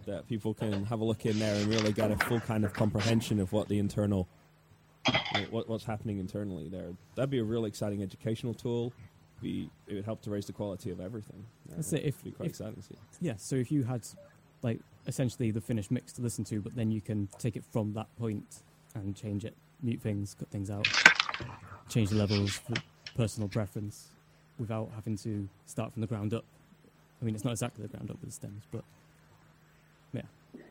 that 0.06 0.28
people 0.28 0.54
can 0.54 0.86
have 0.86 1.00
a 1.00 1.04
look 1.04 1.26
in 1.26 1.38
there 1.40 1.56
and 1.56 1.68
really 1.68 1.92
get 1.94 2.12
a 2.12 2.18
full 2.18 2.40
kind 2.40 2.64
of 2.66 2.74
comprehension 2.74 3.40
of 3.40 3.52
what 3.54 3.68
the 3.68 3.80
internal 3.80 4.28
what, 5.52 5.68
what's 5.70 5.84
happening 5.86 6.18
internally 6.20 6.68
there. 6.68 6.90
That'd 7.16 7.30
be 7.30 7.40
a 7.40 7.44
really 7.44 7.68
exciting 7.68 8.02
educational 8.02 8.54
tool. 8.54 8.92
Be 9.42 9.70
it 9.88 9.96
would 9.96 10.06
help 10.06 10.22
to 10.24 10.30
raise 10.32 10.46
the 10.46 10.54
quality 10.54 10.90
of 10.92 11.00
everything. 11.00 11.46
Uh, 11.70 11.76
That's 11.76 11.94
it, 11.94 12.04
if- 12.06 12.24
be 12.24 12.32
quite 12.32 12.46
if- 12.48 12.52
exciting 12.52 12.76
to 12.76 12.82
see. 12.82 12.96
Yeah, 13.22 13.34
so 13.38 13.56
if 13.56 13.72
you 13.72 13.84
had 13.84 14.02
like 14.62 14.80
essentially 15.08 15.52
the 15.52 15.62
finished 15.62 15.92
mix 15.92 16.14
to 16.14 16.22
listen 16.22 16.44
to, 16.46 16.62
but 16.62 16.76
then 16.76 16.90
you 16.92 17.02
can 17.02 17.28
take 17.38 17.56
it 17.56 17.64
from 17.72 17.94
that 17.94 18.08
point 18.18 18.64
and 18.96 19.16
change 19.16 19.46
it, 19.46 19.56
mute 19.84 20.02
things, 20.02 20.36
cut 20.40 20.50
things 20.50 20.70
out, 20.72 20.88
change 21.90 22.10
the 22.10 22.16
levels 22.16 22.52
for 22.52 22.74
personal 23.16 23.48
preference 23.50 24.10
without 24.58 24.90
having 24.96 25.18
to 25.18 25.48
start 25.66 25.92
from 25.94 26.02
the 26.02 26.08
ground 26.08 26.34
up. 26.34 26.46
I 27.22 27.26
mean, 27.26 27.36
it's 27.36 27.44
not 27.44 27.52
exactly 27.52 27.84
the 27.86 27.90
ground 27.90 28.10
up 28.10 28.18
with 28.22 28.30
the 28.30 28.34
stems, 28.34 28.64
but 28.72 28.84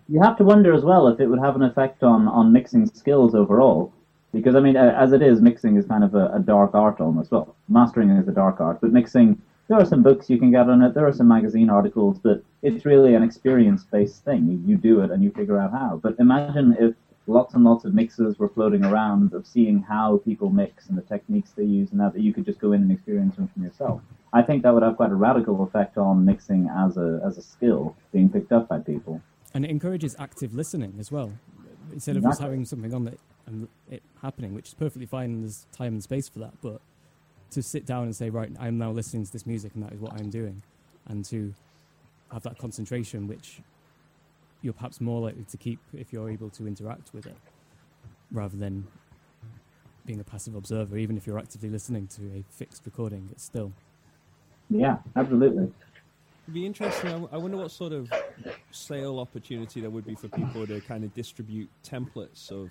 You 0.08 0.20
have 0.20 0.36
to 0.36 0.44
wonder 0.44 0.74
as 0.74 0.84
well 0.84 1.08
if 1.08 1.18
it 1.18 1.26
would 1.26 1.38
have 1.38 1.56
an 1.56 1.62
effect 1.62 2.02
on, 2.02 2.28
on 2.28 2.52
mixing 2.52 2.86
skills 2.86 3.34
overall. 3.34 3.92
Because, 4.32 4.54
I 4.54 4.60
mean, 4.60 4.76
as 4.76 5.12
it 5.12 5.22
is, 5.22 5.40
mixing 5.40 5.76
is 5.76 5.86
kind 5.86 6.04
of 6.04 6.14
a, 6.14 6.26
a 6.34 6.40
dark 6.40 6.74
art 6.74 7.00
almost. 7.00 7.30
Well, 7.30 7.54
mastering 7.68 8.10
is 8.10 8.28
a 8.28 8.32
dark 8.32 8.60
art, 8.60 8.80
but 8.80 8.92
mixing, 8.92 9.40
there 9.68 9.78
are 9.78 9.84
some 9.84 10.02
books 10.02 10.28
you 10.28 10.38
can 10.38 10.50
get 10.50 10.68
on 10.68 10.82
it, 10.82 10.92
there 10.92 11.06
are 11.06 11.12
some 11.12 11.28
magazine 11.28 11.70
articles, 11.70 12.18
but 12.18 12.42
it's 12.60 12.84
really 12.84 13.14
an 13.14 13.22
experience 13.22 13.84
based 13.84 14.24
thing. 14.24 14.46
You, 14.46 14.62
you 14.66 14.76
do 14.76 15.00
it 15.00 15.10
and 15.10 15.22
you 15.22 15.30
figure 15.30 15.58
out 15.58 15.70
how. 15.70 16.00
But 16.02 16.16
imagine 16.18 16.76
if 16.78 16.94
lots 17.26 17.54
and 17.54 17.64
lots 17.64 17.84
of 17.84 17.94
mixes 17.94 18.38
were 18.38 18.48
floating 18.48 18.84
around 18.84 19.32
of 19.32 19.46
seeing 19.46 19.80
how 19.80 20.18
people 20.18 20.50
mix 20.50 20.88
and 20.88 20.98
the 20.98 21.02
techniques 21.02 21.52
they 21.52 21.64
use 21.64 21.92
and 21.92 22.00
that, 22.00 22.12
that 22.12 22.20
you 22.20 22.34
could 22.34 22.44
just 22.44 22.58
go 22.58 22.72
in 22.72 22.82
and 22.82 22.92
experience 22.92 23.36
them 23.36 23.48
from 23.48 23.62
yourself. 23.62 24.02
I 24.32 24.42
think 24.42 24.64
that 24.64 24.74
would 24.74 24.82
have 24.82 24.96
quite 24.96 25.12
a 25.12 25.14
radical 25.14 25.62
effect 25.62 25.96
on 25.96 26.24
mixing 26.24 26.68
as 26.68 26.96
a, 26.96 27.22
as 27.24 27.38
a 27.38 27.42
skill 27.42 27.96
being 28.12 28.28
picked 28.28 28.52
up 28.52 28.68
by 28.68 28.80
people. 28.80 29.22
And 29.54 29.64
it 29.64 29.70
encourages 29.70 30.14
active 30.18 30.54
listening 30.54 30.94
as 30.98 31.10
well. 31.10 31.32
Instead 31.92 32.16
of 32.16 32.22
just 32.24 32.40
having 32.40 32.64
something 32.64 32.92
on 32.92 33.06
it 33.06 33.20
and 33.46 33.68
it 33.90 34.02
happening, 34.20 34.54
which 34.54 34.68
is 34.68 34.74
perfectly 34.74 35.06
fine, 35.06 35.30
and 35.30 35.42
there's 35.44 35.66
time 35.72 35.92
and 35.92 36.02
space 36.02 36.28
for 36.28 36.40
that. 36.40 36.52
But 36.60 36.80
to 37.50 37.62
sit 37.62 37.86
down 37.86 38.04
and 38.04 38.16
say, 38.16 38.30
right, 38.30 38.50
I'm 38.58 38.78
now 38.78 38.90
listening 38.90 39.24
to 39.24 39.32
this 39.32 39.46
music, 39.46 39.72
and 39.74 39.84
that 39.84 39.92
is 39.92 40.00
what 40.00 40.12
I'm 40.14 40.30
doing, 40.30 40.62
and 41.06 41.24
to 41.26 41.54
have 42.32 42.42
that 42.42 42.58
concentration, 42.58 43.28
which 43.28 43.60
you're 44.62 44.72
perhaps 44.72 45.00
more 45.00 45.20
likely 45.20 45.44
to 45.44 45.56
keep 45.56 45.78
if 45.92 46.12
you're 46.12 46.30
able 46.30 46.50
to 46.50 46.66
interact 46.66 47.12
with 47.12 47.26
it, 47.26 47.36
rather 48.32 48.56
than 48.56 48.86
being 50.06 50.18
a 50.20 50.24
passive 50.24 50.54
observer. 50.54 50.96
Even 50.96 51.16
if 51.16 51.26
you're 51.26 51.38
actively 51.38 51.68
listening 51.68 52.08
to 52.08 52.22
a 52.38 52.44
fixed 52.50 52.82
recording, 52.86 53.28
it's 53.30 53.44
still 53.44 53.72
Yeah, 54.70 54.98
absolutely. 55.16 55.64
It'd 56.44 56.54
be 56.54 56.66
interesting. 56.66 57.28
I 57.30 57.36
wonder 57.36 57.56
what 57.56 57.70
sort 57.70 57.92
of 57.92 58.10
sale 58.70 59.18
opportunity 59.18 59.80
there 59.80 59.90
would 59.90 60.06
be 60.06 60.14
for 60.14 60.28
people 60.28 60.66
to 60.66 60.80
kind 60.80 61.04
of 61.04 61.14
distribute 61.14 61.68
templates 61.88 62.50
of, 62.50 62.70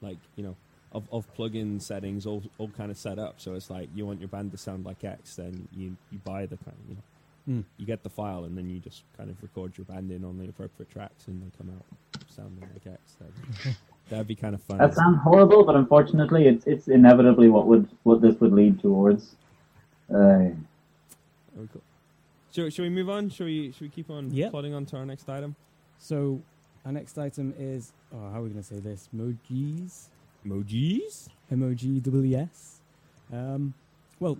like 0.00 0.18
you 0.36 0.44
know, 0.44 0.56
of, 0.92 1.08
of 1.12 1.26
plugin 1.36 1.80
settings 1.82 2.26
all 2.26 2.42
all 2.58 2.68
kind 2.68 2.90
of 2.90 2.96
set 2.96 3.18
up. 3.18 3.40
So 3.40 3.54
it's 3.54 3.70
like 3.70 3.88
you 3.94 4.06
want 4.06 4.20
your 4.20 4.28
band 4.28 4.52
to 4.52 4.58
sound 4.58 4.84
like 4.84 5.04
X, 5.04 5.36
then 5.36 5.68
you 5.76 5.96
you 6.10 6.18
buy 6.24 6.46
the 6.46 6.56
kind 6.56 6.76
of 6.82 6.88
you 6.88 6.94
know 6.96 7.02
Hmm. 7.46 7.60
you 7.76 7.84
get 7.84 8.02
the 8.02 8.08
file 8.08 8.44
and 8.44 8.56
then 8.56 8.70
you 8.70 8.78
just 8.78 9.02
kind 9.18 9.28
of 9.28 9.36
record 9.42 9.76
your 9.76 9.84
band 9.84 10.10
in 10.10 10.24
on 10.24 10.38
the 10.38 10.48
appropriate 10.48 10.90
tracks 10.90 11.28
and 11.28 11.42
they 11.42 11.50
come 11.58 11.70
out 11.76 11.84
sounding 12.34 12.66
like 12.72 12.94
X. 12.94 13.16
That'd, 13.20 13.76
that'd 14.08 14.26
be 14.26 14.34
kind 14.34 14.54
of 14.54 14.62
fun. 14.62 14.78
That 14.78 14.94
sounds 14.94 15.18
horrible, 15.22 15.62
but 15.62 15.76
unfortunately, 15.76 16.46
it's 16.46 16.66
it's 16.66 16.88
inevitably 16.88 17.50
what 17.50 17.66
would 17.66 17.86
what 18.04 18.22
this 18.22 18.36
would 18.40 18.52
lead 18.52 18.80
towards. 18.80 19.36
Uh, 20.10 20.52
Oh, 21.56 21.68
cool. 21.72 21.82
Should, 22.54 22.72
should 22.72 22.82
we 22.82 22.88
move 22.90 23.10
on? 23.10 23.30
Should 23.30 23.46
we 23.46 23.72
should 23.72 23.80
we 23.82 23.88
keep 23.88 24.10
on 24.10 24.30
Yep. 24.30 24.52
plodding 24.52 24.74
on 24.74 24.86
to 24.86 24.96
our 24.96 25.04
next 25.04 25.28
item? 25.28 25.56
So 25.98 26.40
our 26.84 26.92
next 26.92 27.18
item 27.18 27.52
is 27.58 27.92
oh, 28.12 28.30
how 28.30 28.38
are 28.40 28.42
we 28.42 28.50
going 28.50 28.62
to 28.62 28.74
say 28.74 28.78
this? 28.78 29.08
Mojis, 29.16 30.08
Emojis. 30.46 31.28
M 31.50 31.62
O 31.62 31.74
G 31.74 31.98
W 32.00 32.36
S. 32.38 32.80
Um, 33.32 33.74
well, 34.20 34.38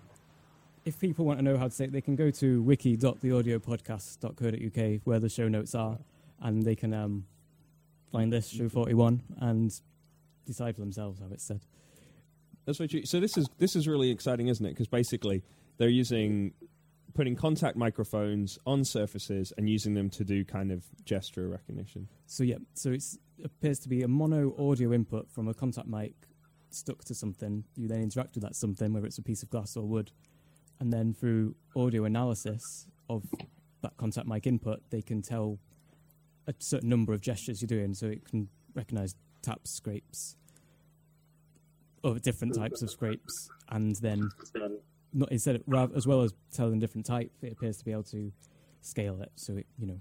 if 0.85 1.01
people 1.01 1.25
want 1.25 1.39
to 1.41 1.45
know 1.45 1.57
how 1.59 1.65
to 1.65 1.71
say 1.75 1.85
it, 1.87 1.93
they 1.93 2.01
can 2.01 2.15
go 2.17 2.31
to 2.31 2.63
wiki.theaudiopodcast.co.uk 2.63 5.01
where 5.05 5.19
the 5.19 5.29
show 5.29 5.49
notes 5.49 5.75
are, 5.75 5.99
and 6.41 6.63
they 6.63 6.77
can 6.77 6.95
um, 6.95 7.27
find 8.13 8.33
this 8.33 8.49
show 8.49 8.69
forty 8.69 8.95
one 8.95 9.23
and 9.41 9.81
decide 10.47 10.77
for 10.77 10.83
themselves 10.83 11.19
how 11.19 11.27
it's 11.33 11.43
said. 11.45 11.61
That's 12.65 12.79
very 12.79 12.87
true. 12.89 13.05
So 13.07 13.19
this 13.19 13.37
is 13.37 13.49
this 13.59 13.75
is 13.75 13.89
really 13.89 14.11
exciting, 14.11 14.47
isn't 14.49 14.65
it? 14.65 14.71
Because 14.71 14.87
basically 14.89 15.43
they're 15.79 15.89
using 15.89 16.53
putting 17.15 17.37
contact 17.37 17.77
microphones 17.77 18.59
on 18.67 18.85
surfaces 18.85 19.53
and 19.57 19.69
using 19.69 19.95
them 19.95 20.11
to 20.11 20.25
do 20.25 20.45
kind 20.45 20.73
of 20.73 20.85
gesture 21.05 21.49
recognition. 21.49 22.09
So 22.27 22.43
yeah, 22.43 22.57
so 22.75 22.91
it 22.91 23.05
appears 23.45 23.79
to 23.81 23.89
be 23.89 24.03
a 24.03 24.09
mono 24.09 24.55
audio 24.59 24.93
input 24.93 25.31
from 25.31 25.49
a 25.49 25.55
contact 25.55 25.87
mic 25.87 26.15
stuck 26.71 27.05
to 27.05 27.15
something. 27.15 27.65
You 27.77 27.89
then 27.89 28.03
interact 28.03 28.35
with 28.35 28.43
that 28.43 28.57
something, 28.57 28.93
whether 28.93 29.07
it's 29.07 29.19
a 29.19 29.23
piece 29.23 29.43
of 29.43 29.51
glass 29.51 29.77
or 29.77 29.85
wood, 29.85 30.11
and 30.81 30.93
then 30.93 31.15
through 31.15 31.55
audio 31.77 32.05
analysis 32.05 32.87
of 33.09 33.23
that 33.83 33.97
contact 33.97 34.27
mic 34.27 34.47
input, 34.47 34.81
they 34.91 35.03
can 35.03 35.23
tell 35.23 35.59
a 36.47 36.55
certain 36.59 36.89
number 36.89 37.13
of 37.13 37.21
gestures 37.21 37.63
you're 37.63 37.69
doing. 37.69 37.95
So 37.95 38.07
it 38.07 38.29
can 38.29 38.49
recognize 38.75 39.15
taps, 39.43 39.71
scrapes, 39.71 40.37
or 42.03 42.19
different 42.19 42.55
types 42.57 42.83
of 42.83 42.91
scrapes, 42.91 43.49
and 43.71 43.95
then 43.97 44.29
not 45.15 45.33
instead 45.33 45.57
of, 45.57 45.63
rather, 45.67 45.97
as 45.97 46.07
well 46.07 46.21
as 46.23 46.35
telling 46.53 46.81
different 46.81 47.07
type, 47.07 47.33
it 47.41 47.53
appears 47.53 47.79
to 47.79 47.85
be 47.85 47.93
able 47.93 48.03
to 48.05 48.33
scale 48.83 49.23
it. 49.23 49.33
So 49.37 49.57
it 49.57 49.67
you 49.79 49.87
know 49.87 50.01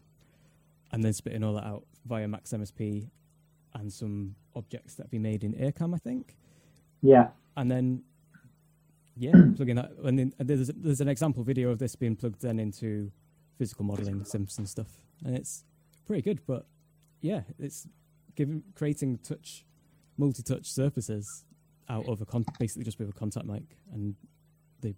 and 0.94 1.04
then 1.04 1.12
spitting 1.12 1.44
all 1.44 1.56
that 1.56 1.66
out 1.66 1.84
via 2.06 2.28
Max 2.28 2.52
MSP 2.52 3.10
and 3.74 3.92
some 3.92 4.36
objects 4.56 4.94
that 4.96 5.04
have 5.04 5.12
been 5.12 5.24
made 5.24 5.44
in 5.44 5.54
IRCAM, 5.54 5.96
I 5.96 5.98
think. 5.98 6.38
yeah, 7.02 7.30
And 7.58 7.70
then, 7.70 8.04
yeah, 9.18 9.32
plugging 9.56 9.76
that. 9.76 9.92
And 10.04 10.20
then 10.20 10.34
and 10.38 10.48
there's 10.48 10.68
there's 10.68 11.02
an 11.02 11.08
example 11.10 11.44
video 11.44 11.70
of 11.72 11.80
this 11.80 11.96
being 11.96 12.16
plugged 12.16 12.42
then 12.42 12.60
into 12.60 13.12
physical 13.58 13.84
modeling 13.84 14.24
sims 14.24 14.58
and 14.60 14.70
stuff, 14.70 14.88
and 15.26 15.36
it's 15.36 15.64
pretty 16.06 16.22
good. 16.22 16.42
But 16.46 16.68
yeah, 17.22 17.42
it's 17.58 17.88
giving 18.36 18.62
creating 18.76 19.18
touch, 19.24 19.66
multi-touch 20.18 20.68
surfaces 20.72 21.46
out 21.90 22.08
of 22.08 22.22
a 22.22 22.26
con- 22.26 22.46
basically 22.60 22.84
just 22.84 23.00
with 23.00 23.10
a 23.10 23.14
contact 23.14 23.48
mic, 23.48 23.78
and 23.92 24.16
they 24.84 24.94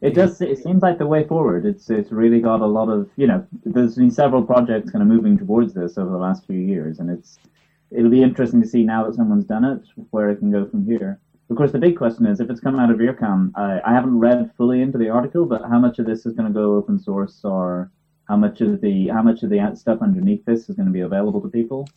it 0.00 0.14
does. 0.14 0.40
It 0.40 0.58
seems 0.58 0.82
like 0.82 0.98
the 0.98 1.06
way 1.06 1.24
forward. 1.24 1.66
It's 1.66 1.90
it's 1.90 2.12
really 2.12 2.40
got 2.40 2.60
a 2.60 2.66
lot 2.66 2.88
of 2.88 3.10
you 3.16 3.26
know. 3.26 3.46
There's 3.64 3.96
been 3.96 4.10
several 4.10 4.42
projects 4.42 4.90
kind 4.90 5.02
of 5.02 5.08
moving 5.08 5.36
towards 5.36 5.74
this 5.74 5.98
over 5.98 6.10
the 6.10 6.18
last 6.18 6.46
few 6.46 6.58
years, 6.58 7.00
and 7.00 7.10
it's 7.10 7.38
it'll 7.90 8.10
be 8.10 8.22
interesting 8.22 8.62
to 8.62 8.68
see 8.68 8.84
now 8.84 9.04
that 9.04 9.16
someone's 9.16 9.44
done 9.44 9.64
it 9.64 9.82
where 10.10 10.30
it 10.30 10.36
can 10.36 10.52
go 10.52 10.66
from 10.66 10.86
here. 10.86 11.18
Of 11.50 11.56
course, 11.56 11.72
the 11.72 11.78
big 11.78 11.96
question 11.96 12.26
is 12.26 12.40
if 12.40 12.50
it's 12.50 12.60
coming 12.60 12.80
out 12.80 12.90
of 12.90 12.98
IRCAM. 12.98 13.52
I, 13.56 13.80
I 13.84 13.92
haven't 13.92 14.18
read 14.18 14.50
fully 14.56 14.82
into 14.82 14.98
the 14.98 15.08
article, 15.08 15.46
but 15.46 15.62
how 15.62 15.78
much 15.78 15.98
of 15.98 16.06
this 16.06 16.26
is 16.26 16.34
going 16.34 16.46
to 16.46 16.54
go 16.54 16.76
open 16.76 16.98
source, 16.98 17.40
or 17.42 17.90
how 18.28 18.36
much 18.36 18.60
of 18.60 18.80
the 18.80 19.08
how 19.08 19.22
much 19.22 19.42
of 19.42 19.50
the 19.50 19.72
stuff 19.74 19.98
underneath 20.00 20.44
this 20.44 20.68
is 20.68 20.76
going 20.76 20.86
to 20.86 20.92
be 20.92 21.00
available 21.00 21.40
to 21.40 21.48
people? 21.48 21.88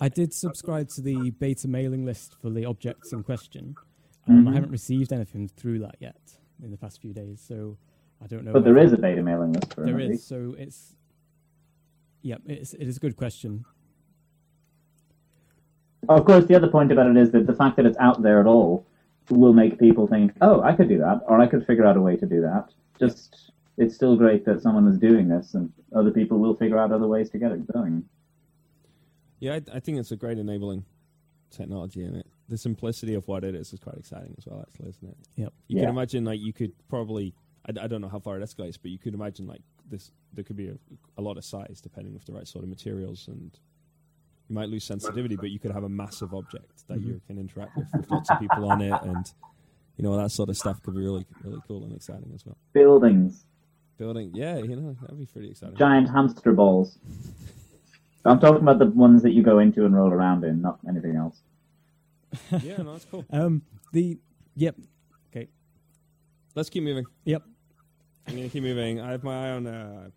I 0.00 0.08
did 0.08 0.32
subscribe 0.32 0.90
to 0.90 1.00
the 1.00 1.30
beta 1.30 1.66
mailing 1.66 2.04
list 2.04 2.36
for 2.40 2.50
the 2.50 2.66
objects 2.66 3.12
in 3.12 3.24
question. 3.24 3.74
Um, 4.28 4.46
I 4.46 4.50
Mhm. 4.50 4.54
haven't 4.54 4.70
received 4.70 5.12
anything 5.12 5.48
through 5.48 5.78
that 5.80 5.96
yet 6.00 6.38
in 6.62 6.70
the 6.70 6.76
past 6.76 7.00
few 7.00 7.12
days, 7.14 7.40
so 7.40 7.78
I 8.20 8.26
don't 8.26 8.44
know. 8.44 8.52
But 8.52 8.64
there 8.64 8.76
is 8.78 8.92
a 8.92 8.98
beta 8.98 9.22
mailing 9.22 9.52
list 9.52 9.74
for 9.74 9.82
it. 9.82 9.86
There 9.86 9.96
at 9.96 10.02
is. 10.02 10.10
least. 10.10 10.28
So 10.28 10.54
it's 10.58 10.96
yeah, 12.22 12.36
it's 12.46 12.74
it 12.74 12.86
is 12.88 12.96
a 12.96 13.00
good 13.00 13.16
question. 13.16 13.64
Of 16.08 16.24
course, 16.24 16.46
the 16.46 16.54
other 16.54 16.68
point 16.68 16.90
about 16.92 17.06
it 17.10 17.16
is 17.16 17.30
that 17.32 17.46
the 17.46 17.54
fact 17.54 17.76
that 17.76 17.86
it's 17.86 17.98
out 17.98 18.22
there 18.22 18.40
at 18.40 18.46
all 18.46 18.86
will 19.30 19.52
make 19.52 19.78
people 19.78 20.06
think, 20.06 20.32
"Oh, 20.40 20.60
I 20.62 20.74
could 20.74 20.88
do 20.88 20.98
that," 20.98 21.22
or 21.28 21.40
"I 21.40 21.46
could 21.46 21.66
figure 21.66 21.84
out 21.84 21.96
a 21.96 22.00
way 22.00 22.16
to 22.16 22.26
do 22.26 22.40
that." 22.40 22.72
Just, 22.98 23.52
it's 23.76 23.94
still 23.94 24.16
great 24.16 24.44
that 24.46 24.62
someone 24.62 24.86
is 24.88 24.98
doing 24.98 25.28
this, 25.28 25.54
and 25.54 25.72
other 25.94 26.10
people 26.10 26.38
will 26.38 26.54
figure 26.54 26.78
out 26.78 26.92
other 26.92 27.06
ways 27.06 27.30
to 27.30 27.38
get 27.38 27.52
it 27.52 27.70
going. 27.72 28.04
Yeah, 29.40 29.54
I, 29.54 29.62
I 29.74 29.80
think 29.80 29.98
it's 29.98 30.10
a 30.12 30.16
great 30.16 30.38
enabling 30.38 30.84
technology 31.50 32.04
in 32.04 32.14
it. 32.14 32.26
The 32.48 32.56
simplicity 32.56 33.14
of 33.14 33.28
what 33.28 33.44
it 33.44 33.54
is 33.54 33.72
is 33.72 33.80
quite 33.80 33.96
exciting 33.96 34.34
as 34.38 34.46
well, 34.46 34.64
actually, 34.66 34.88
isn't 34.88 35.08
it? 35.08 35.16
Yep. 35.36 35.52
You 35.68 35.76
Yeah. 35.76 35.82
can 35.82 35.90
imagine, 35.90 36.24
like, 36.24 36.40
you 36.40 36.52
could 36.52 36.72
probably—I 36.88 37.72
don't 37.72 38.00
know 38.00 38.08
how 38.08 38.20
far 38.20 38.38
it 38.38 38.42
escalates, 38.42 38.78
but 38.80 38.90
you 38.90 38.98
could 38.98 39.14
imagine, 39.14 39.46
like, 39.46 39.60
this, 39.90 40.12
there 40.32 40.44
could 40.44 40.56
be 40.56 40.68
a, 40.68 40.78
a 41.18 41.22
lot 41.22 41.36
of 41.36 41.44
size 41.44 41.80
depending 41.82 42.14
with 42.14 42.24
the 42.24 42.32
right 42.32 42.48
sort 42.48 42.64
of 42.64 42.70
materials, 42.70 43.28
and 43.28 43.50
you 44.48 44.54
might 44.54 44.70
lose 44.70 44.84
sensitivity, 44.84 45.36
but 45.36 45.50
you 45.50 45.58
could 45.58 45.72
have 45.72 45.84
a 45.84 45.88
massive 45.88 46.32
object 46.32 46.86
that 46.88 46.98
mm-hmm. 46.98 47.08
you 47.08 47.20
can 47.26 47.38
interact 47.38 47.76
with, 47.76 47.86
with 47.94 48.10
lots 48.10 48.30
of 48.30 48.38
people 48.40 48.70
on 48.70 48.80
it, 48.80 48.98
and, 49.02 49.30
you 49.98 50.04
know, 50.04 50.16
that 50.16 50.30
sort 50.30 50.48
of 50.48 50.56
stuff 50.56 50.82
could 50.82 50.94
be 50.94 51.00
really, 51.00 51.26
really 51.44 51.60
cool 51.68 51.84
and 51.84 51.94
exciting 51.94 52.30
as 52.34 52.46
well. 52.46 52.56
Buildings, 52.72 53.44
Building, 53.98 54.30
yeah, 54.32 54.56
you 54.58 54.76
know, 54.76 54.96
that'd 55.00 55.18
be 55.18 55.26
pretty 55.26 55.50
exciting. 55.50 55.76
giant 55.76 56.08
hamster 56.08 56.52
balls. 56.52 56.98
I'm 58.24 58.38
talking 58.38 58.62
about 58.62 58.78
the 58.78 58.86
ones 58.86 59.22
that 59.22 59.32
you 59.32 59.42
go 59.42 59.58
into 59.58 59.84
and 59.84 59.94
roll 59.94 60.12
around 60.12 60.44
in, 60.44 60.62
not 60.62 60.78
anything 60.88 61.16
else. 61.16 61.40
yeah, 62.62 62.76
no, 62.78 62.92
that's 62.92 63.04
cool. 63.06 63.24
Um, 63.30 63.62
the 63.92 64.18
yep, 64.54 64.76
Okay, 65.30 65.48
Let's 66.54 66.70
keep 66.70 66.82
moving. 66.82 67.04
yep. 67.24 67.42
I'm 68.26 68.36
gonna 68.36 68.48
keep 68.48 68.62
moving. 68.62 69.00
I 69.00 69.12
have 69.12 69.24
my 69.24 69.48
eye 69.48 69.50
on. 69.52 69.66
Uh, 69.66 70.10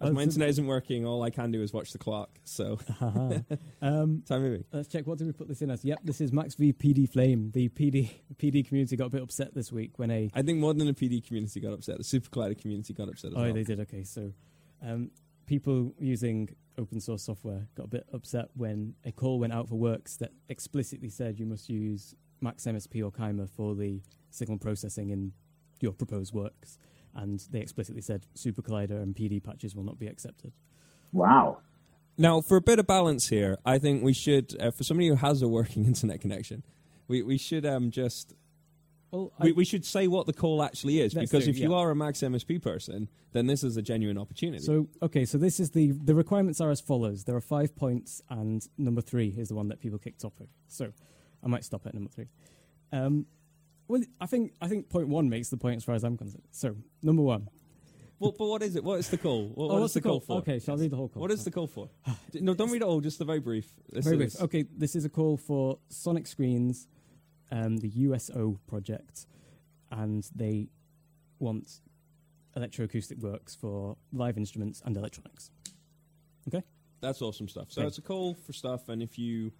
Oh, 0.00 0.08
as 0.08 0.12
my 0.12 0.22
internet 0.22 0.48
isn't 0.48 0.66
working, 0.66 1.06
all 1.06 1.22
I 1.22 1.30
can 1.30 1.52
do 1.52 1.62
is 1.62 1.72
watch 1.72 1.92
the 1.92 1.98
clock. 1.98 2.28
So 2.42 2.78
Haha. 2.98 3.38
um, 3.82 4.22
time 4.26 4.42
moving. 4.42 4.64
let's 4.72 4.88
check. 4.88 5.06
What 5.06 5.18
did 5.18 5.28
we 5.28 5.32
put 5.32 5.46
this 5.46 5.62
in 5.62 5.70
as? 5.70 5.84
Yep, 5.84 6.00
this 6.02 6.20
is 6.20 6.32
Max 6.32 6.54
v 6.56 6.72
PD 6.72 7.08
Flame. 7.08 7.52
The 7.54 7.68
PD 7.68 8.10
PD 8.36 8.66
community 8.66 8.96
got 8.96 9.06
a 9.06 9.10
bit 9.10 9.22
upset 9.22 9.54
this 9.54 9.70
week 9.70 9.92
when 9.98 10.10
a 10.10 10.30
I 10.34 10.42
think 10.42 10.58
more 10.58 10.74
than 10.74 10.86
the 10.88 10.94
PD 10.94 11.24
community 11.24 11.60
got 11.60 11.72
upset, 11.72 11.98
the 11.98 12.04
Super 12.04 12.28
Collider 12.28 12.60
community 12.60 12.92
got 12.92 13.08
upset 13.08 13.30
as 13.30 13.36
oh 13.36 13.42
well. 13.42 13.52
they 13.54 13.62
did 13.62 13.80
okay. 13.80 14.02
So 14.02 14.32
um, 14.82 15.10
people 15.46 15.94
using 15.98 16.48
open 16.78 17.00
source 17.00 17.22
software 17.24 17.68
got 17.76 17.84
a 17.84 17.88
bit 17.88 18.06
upset 18.12 18.46
when 18.54 18.94
a 19.04 19.12
call 19.12 19.38
went 19.38 19.52
out 19.52 19.68
for 19.68 19.76
works 19.76 20.16
that 20.16 20.32
explicitly 20.48 21.08
said 21.08 21.38
you 21.38 21.46
must 21.46 21.68
use 21.68 22.14
Max 22.40 22.64
MSP 22.64 23.04
or 23.04 23.10
Kyma 23.10 23.48
for 23.48 23.74
the 23.74 24.00
signal 24.30 24.58
processing 24.58 25.10
in 25.10 25.32
your 25.80 25.92
proposed 25.92 26.34
works, 26.34 26.78
and 27.14 27.40
they 27.50 27.60
explicitly 27.60 28.02
said 28.02 28.26
Super 28.34 28.62
Collider 28.62 29.02
and 29.02 29.14
PD 29.14 29.42
patches 29.42 29.74
will 29.74 29.84
not 29.84 29.98
be 29.98 30.06
accepted. 30.06 30.52
Wow. 31.12 31.58
Now, 32.16 32.40
for 32.40 32.56
a 32.56 32.60
bit 32.60 32.78
of 32.78 32.86
balance 32.86 33.28
here, 33.28 33.58
I 33.64 33.78
think 33.78 34.02
we 34.02 34.12
should, 34.12 34.54
uh, 34.60 34.70
for 34.70 34.84
somebody 34.84 35.08
who 35.08 35.16
has 35.16 35.42
a 35.42 35.48
working 35.48 35.84
internet 35.86 36.20
connection, 36.20 36.64
we 37.08 37.22
we 37.22 37.36
should 37.38 37.66
um 37.66 37.90
just 37.90 38.32
Well, 39.14 39.32
we, 39.40 39.52
we 39.52 39.64
should 39.64 39.84
say 39.84 40.06
what 40.08 40.26
the 40.26 40.32
call 40.32 40.62
actually 40.62 41.00
is 41.00 41.14
because 41.14 41.44
do, 41.44 41.50
if 41.50 41.58
you 41.58 41.72
are 41.74 41.90
a 41.90 41.96
Max 41.96 42.20
MSP 42.20 42.60
person, 42.62 43.08
then 43.32 43.46
this 43.46 43.62
is 43.62 43.76
a 43.76 43.82
genuine 43.82 44.18
opportunity. 44.18 44.62
So 44.64 44.88
okay, 45.02 45.24
so 45.24 45.38
this 45.38 45.60
is 45.60 45.70
the 45.70 45.92
the 45.92 46.14
requirements 46.14 46.60
are 46.60 46.70
as 46.70 46.80
follows. 46.80 47.24
There 47.24 47.36
are 47.36 47.40
five 47.40 47.76
points, 47.76 48.22
and 48.28 48.66
number 48.76 49.00
three 49.00 49.28
is 49.36 49.48
the 49.48 49.54
one 49.54 49.68
that 49.68 49.80
people 49.80 49.98
kicked 49.98 50.24
off 50.24 50.32
with. 50.38 50.48
So 50.68 50.92
I 51.42 51.48
might 51.48 51.64
stop 51.64 51.86
at 51.86 51.94
number 51.94 52.10
three. 52.10 52.26
Um, 52.92 53.26
well, 53.88 54.02
I 54.20 54.26
think 54.26 54.52
I 54.60 54.68
think 54.68 54.88
point 54.88 55.08
one 55.08 55.28
makes 55.28 55.48
the 55.48 55.56
point 55.56 55.76
as 55.76 55.84
far 55.84 55.94
as 55.94 56.04
I'm 56.04 56.16
concerned. 56.16 56.44
So 56.50 56.76
number 57.02 57.22
one. 57.22 57.48
well, 58.18 58.32
but 58.36 58.46
what 58.46 58.62
is 58.62 58.76
it? 58.76 58.82
What 58.84 58.98
is 58.98 59.08
the 59.10 59.18
call? 59.18 59.48
What, 59.48 59.64
Oh, 59.64 59.68
what 59.74 59.80
what's 59.82 59.90
is 59.96 60.02
the 60.02 60.08
call, 60.08 60.20
for? 60.20 60.38
Okay, 60.38 60.58
shall 60.58 60.76
I 60.76 60.80
read 60.80 60.90
the 60.90 60.96
whole 60.96 61.08
call? 61.08 61.20
What 61.20 61.30
is 61.30 61.44
the 61.44 61.50
call 61.50 61.66
for? 61.66 61.88
No, 62.40 62.54
don't 62.54 62.70
read 62.70 62.82
it 62.82 62.84
all. 62.84 63.00
Just 63.00 63.18
the 63.18 63.24
very 63.24 63.40
brief. 63.40 63.72
This 63.92 64.04
Very 64.06 64.16
brief. 64.16 64.40
Okay, 64.40 64.64
this 64.76 64.96
is 64.96 65.04
a 65.04 65.08
call 65.08 65.36
for 65.36 65.78
Sonic 65.88 66.26
Screens, 66.26 66.88
um, 67.54 67.76
the 67.78 67.88
USO 67.88 68.58
project, 68.66 69.26
and 69.90 70.28
they 70.34 70.68
want 71.38 71.80
electroacoustic 72.56 73.18
works 73.20 73.54
for 73.54 73.96
live 74.12 74.36
instruments 74.36 74.82
and 74.84 74.96
electronics. 74.96 75.50
Okay, 76.48 76.62
that's 77.00 77.22
awesome 77.22 77.48
stuff. 77.48 77.68
So 77.70 77.80
Okay. 77.82 77.88
it's 77.88 77.98
a 77.98 78.02
call 78.02 78.34
for 78.34 78.52
stuff, 78.52 78.88
and 78.88 79.02
if 79.02 79.18
you 79.18 79.52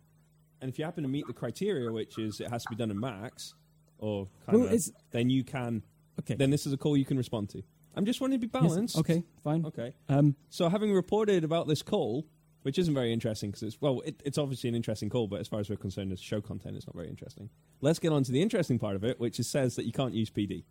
and 0.60 0.68
if 0.70 0.78
you 0.78 0.84
happen 0.84 1.02
to 1.02 1.08
meet 1.08 1.26
the 1.26 1.32
criteria, 1.32 1.90
which 1.92 2.18
is 2.18 2.40
it 2.40 2.48
has 2.50 2.62
to 2.64 2.70
be 2.70 2.76
done 2.76 2.90
in 2.90 2.98
Max 2.98 3.54
or 3.98 4.28
kind 4.46 4.58
Well, 4.60 4.74
of, 4.74 4.82
then 5.10 5.30
you 5.30 5.44
can. 5.44 5.82
okay. 6.20 6.34
Then 6.34 6.50
this 6.50 6.66
is 6.66 6.72
a 6.72 6.76
call 6.76 6.96
you 6.96 7.04
can 7.04 7.16
respond 7.16 7.48
to. 7.50 7.62
I'm 7.96 8.04
just 8.06 8.20
wanting 8.20 8.40
to 8.40 8.46
be 8.46 8.50
Yes, 8.52 8.62
balanced. 8.62 8.98
Okay, 8.98 9.22
fine. 9.44 9.64
Okay. 9.64 9.94
Um, 10.08 10.34
So 10.48 10.68
having 10.68 10.92
reported 10.92 11.44
about 11.44 11.68
this 11.68 11.82
call, 11.82 12.26
which 12.64 12.78
isn't 12.78 12.94
very 12.94 13.12
interesting 13.12 13.50
because 13.50 13.62
it's 13.62 13.80
well, 13.80 14.00
it, 14.06 14.23
it's 14.25 14.38
obviously 14.38 14.71
an 14.71 14.75
interesting 14.75 15.11
call, 15.11 15.28
but 15.28 15.38
as 15.38 15.47
far 15.47 15.61
as 15.61 15.68
we're 15.68 15.76
concerned, 15.76 16.11
as 16.12 16.21
show 16.21 16.40
content, 16.40 16.76
it's 16.76 16.87
not 16.87 16.97
very 16.97 17.11
interesting. 17.11 17.50
Let's 17.83 17.99
get 17.99 18.11
on 18.11 18.25
to 18.25 18.33
the 18.33 18.40
interesting 18.40 18.78
part 18.78 18.97
of 18.97 19.04
it, 19.04 19.21
which 19.21 19.38
is 19.38 19.47
says 19.47 19.76
that 19.76 19.85
you 19.85 19.92
can't 19.92 20.14
use 20.14 20.30
PD, 20.30 20.64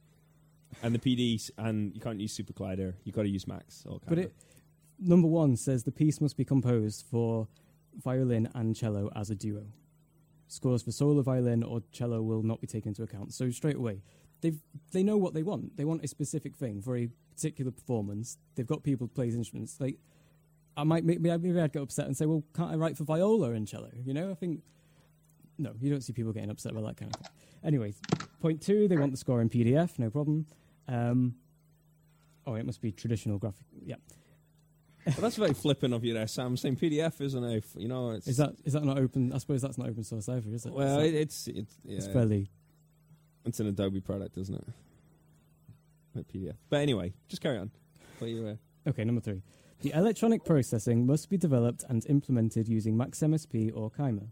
and 0.82 0.96
the 0.96 1.00
PD 1.00 1.52
and 1.60 1.94
you 1.94 2.02
can't 2.02 2.20
use 2.20 2.34
Super 2.34 2.52
Collider. 2.52 2.96
You 3.04 3.12
have 3.12 3.14
got 3.14 3.22
to 3.22 3.30
use 3.30 3.48
Max. 3.48 3.84
Or 3.88 4.00
but 4.08 4.18
it 4.18 4.34
number 5.00 5.28
one 5.28 5.56
says 5.56 5.84
the 5.84 5.92
piece 5.92 6.20
must 6.20 6.36
be 6.36 6.44
composed 6.44 7.06
for 7.06 7.48
violin 8.04 8.50
and 8.56 8.76
cello 8.76 9.12
as 9.16 9.30
a 9.30 9.36
duo. 9.36 9.66
Scores 10.48 10.82
for 10.82 10.92
solo 10.92 11.22
violin 11.22 11.62
or 11.62 11.84
cello 11.92 12.24
will 12.24 12.42
not 12.42 12.60
be 12.60 12.66
taken 12.66 12.90
into 12.90 13.04
account. 13.04 13.36
So 13.36 13.52
straight 13.52 13.76
away, 13.76 14.02
they 14.42 14.54
they 14.94 15.04
know 15.04 15.18
what 15.18 15.36
they 15.36 15.44
want. 15.44 15.78
They 15.78 15.86
want 15.86 16.04
a 16.04 16.08
specific 16.08 16.56
thing 16.56 16.82
for 16.82 16.98
a 16.98 17.08
particular 17.36 17.70
performance. 17.70 18.40
They've 18.56 18.66
got 18.66 18.82
people 18.82 19.08
to 19.08 19.14
play 19.14 19.26
these 19.26 19.36
instruments. 19.36 19.80
Like 19.80 20.00
I 20.76 20.84
might 20.84 21.04
maybe, 21.04 21.30
maybe 21.30 21.60
I'd 21.60 21.72
get 21.72 21.82
upset 21.82 22.08
and 22.08 22.18
say, 22.18 22.26
well, 22.26 22.44
can't 22.56 22.72
I 22.72 22.76
write 22.76 22.98
for 22.98 23.04
viola 23.04 23.52
and 23.52 23.68
cello? 23.68 23.90
You 24.06 24.14
know, 24.14 24.32
I 24.32 24.34
think 24.34 24.62
no, 25.58 25.74
you 25.80 25.92
don't 25.92 26.02
see 26.02 26.14
people 26.14 26.34
getting 26.34 26.50
upset 26.50 26.72
about 26.72 26.86
that 26.86 26.98
kind 26.98 27.14
of 27.16 27.22
thing. 27.22 27.32
Anyway, 27.64 27.94
point 28.42 28.62
two, 28.62 28.88
they 28.88 28.98
want 28.98 29.12
the 29.12 29.18
score 29.18 29.40
in 29.42 29.50
PDF, 29.50 30.00
no 30.00 30.10
problem. 30.10 30.46
Um, 30.88 31.36
oh, 32.48 32.56
it 32.56 32.66
must 32.66 32.82
be 32.82 32.92
traditional 32.92 33.38
graphic. 33.38 33.66
Yeah, 33.86 33.96
Well, 35.06 35.16
that's 35.22 35.36
very 35.38 35.54
flippant 35.54 35.94
of 35.94 36.04
you 36.04 36.14
there, 36.14 36.28
Sam. 36.28 36.58
Saying 36.58 36.78
PDF 36.78 37.22
isn't 37.22 37.44
a, 37.44 37.58
f- 37.58 37.76
you 37.78 37.88
know, 37.88 38.12
it's 38.12 38.28
is 38.28 38.38
that 38.38 38.56
is 38.66 38.74
that 38.74 38.84
not 38.84 38.98
open? 38.98 39.32
I 39.32 39.38
suppose 39.38 39.62
that's 39.62 39.78
not 39.78 39.88
open 39.90 40.04
source 40.04 40.28
either, 40.28 40.50
is 40.52 40.66
it? 40.66 40.74
well, 40.74 41.00
Is 41.00 41.14
it, 41.14 41.16
it's 41.16 41.48
it's 41.48 41.78
yeah, 41.86 41.98
it's 41.98 42.08
fairly 42.08 42.50
it's 43.46 43.60
an 43.60 43.68
Adobe 43.68 44.02
product, 44.02 44.38
isn't 44.38 44.56
it? 44.56 44.66
Like 46.16 46.28
PDF. 46.28 46.56
But 46.70 46.78
anyway, 46.82 47.14
just 47.28 47.42
carry 47.42 47.58
on. 47.60 47.72
What 48.20 48.30
you, 48.30 48.48
uh, 48.48 48.90
okay. 48.90 49.04
Number 49.04 49.22
three, 49.22 49.42
the 49.84 49.92
electronic 49.94 50.46
processing 50.46 51.06
must 51.06 51.30
be 51.30 51.38
developed 51.38 51.84
and 51.90 52.06
implemented 52.08 52.70
using 52.70 52.96
MaxMSP 52.98 53.70
or 53.76 53.92
Kyma. 53.92 54.30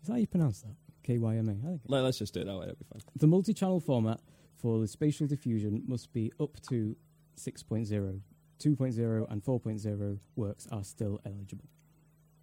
Is 0.00 0.08
that 0.08 0.12
how 0.14 0.18
you 0.18 0.26
pronounce 0.26 0.62
that? 0.62 0.74
K 1.02 1.18
Y 1.18 1.36
M 1.36 1.48
A. 1.48 1.52
I 1.52 1.54
think. 1.54 1.80
let, 1.86 2.02
let's 2.02 2.18
just 2.18 2.32
do 2.32 2.40
it 2.40 2.46
that 2.46 2.54
way. 2.54 2.60
That'll 2.60 2.76
be 2.76 2.86
fine. 2.90 3.02
The 3.14 3.26
multi-channel 3.26 3.80
format 3.80 4.20
for 4.56 4.80
the 4.80 4.88
spatial 4.88 5.26
diffusion 5.26 5.82
must 5.86 6.12
be 6.14 6.32
up 6.40 6.58
to 6.70 6.96
6.0. 7.36 8.20
2.0 8.58 9.30
and 9.30 9.44
4.0 9.44 10.18
works 10.36 10.66
are 10.72 10.82
still 10.82 11.20
eligible. 11.26 11.66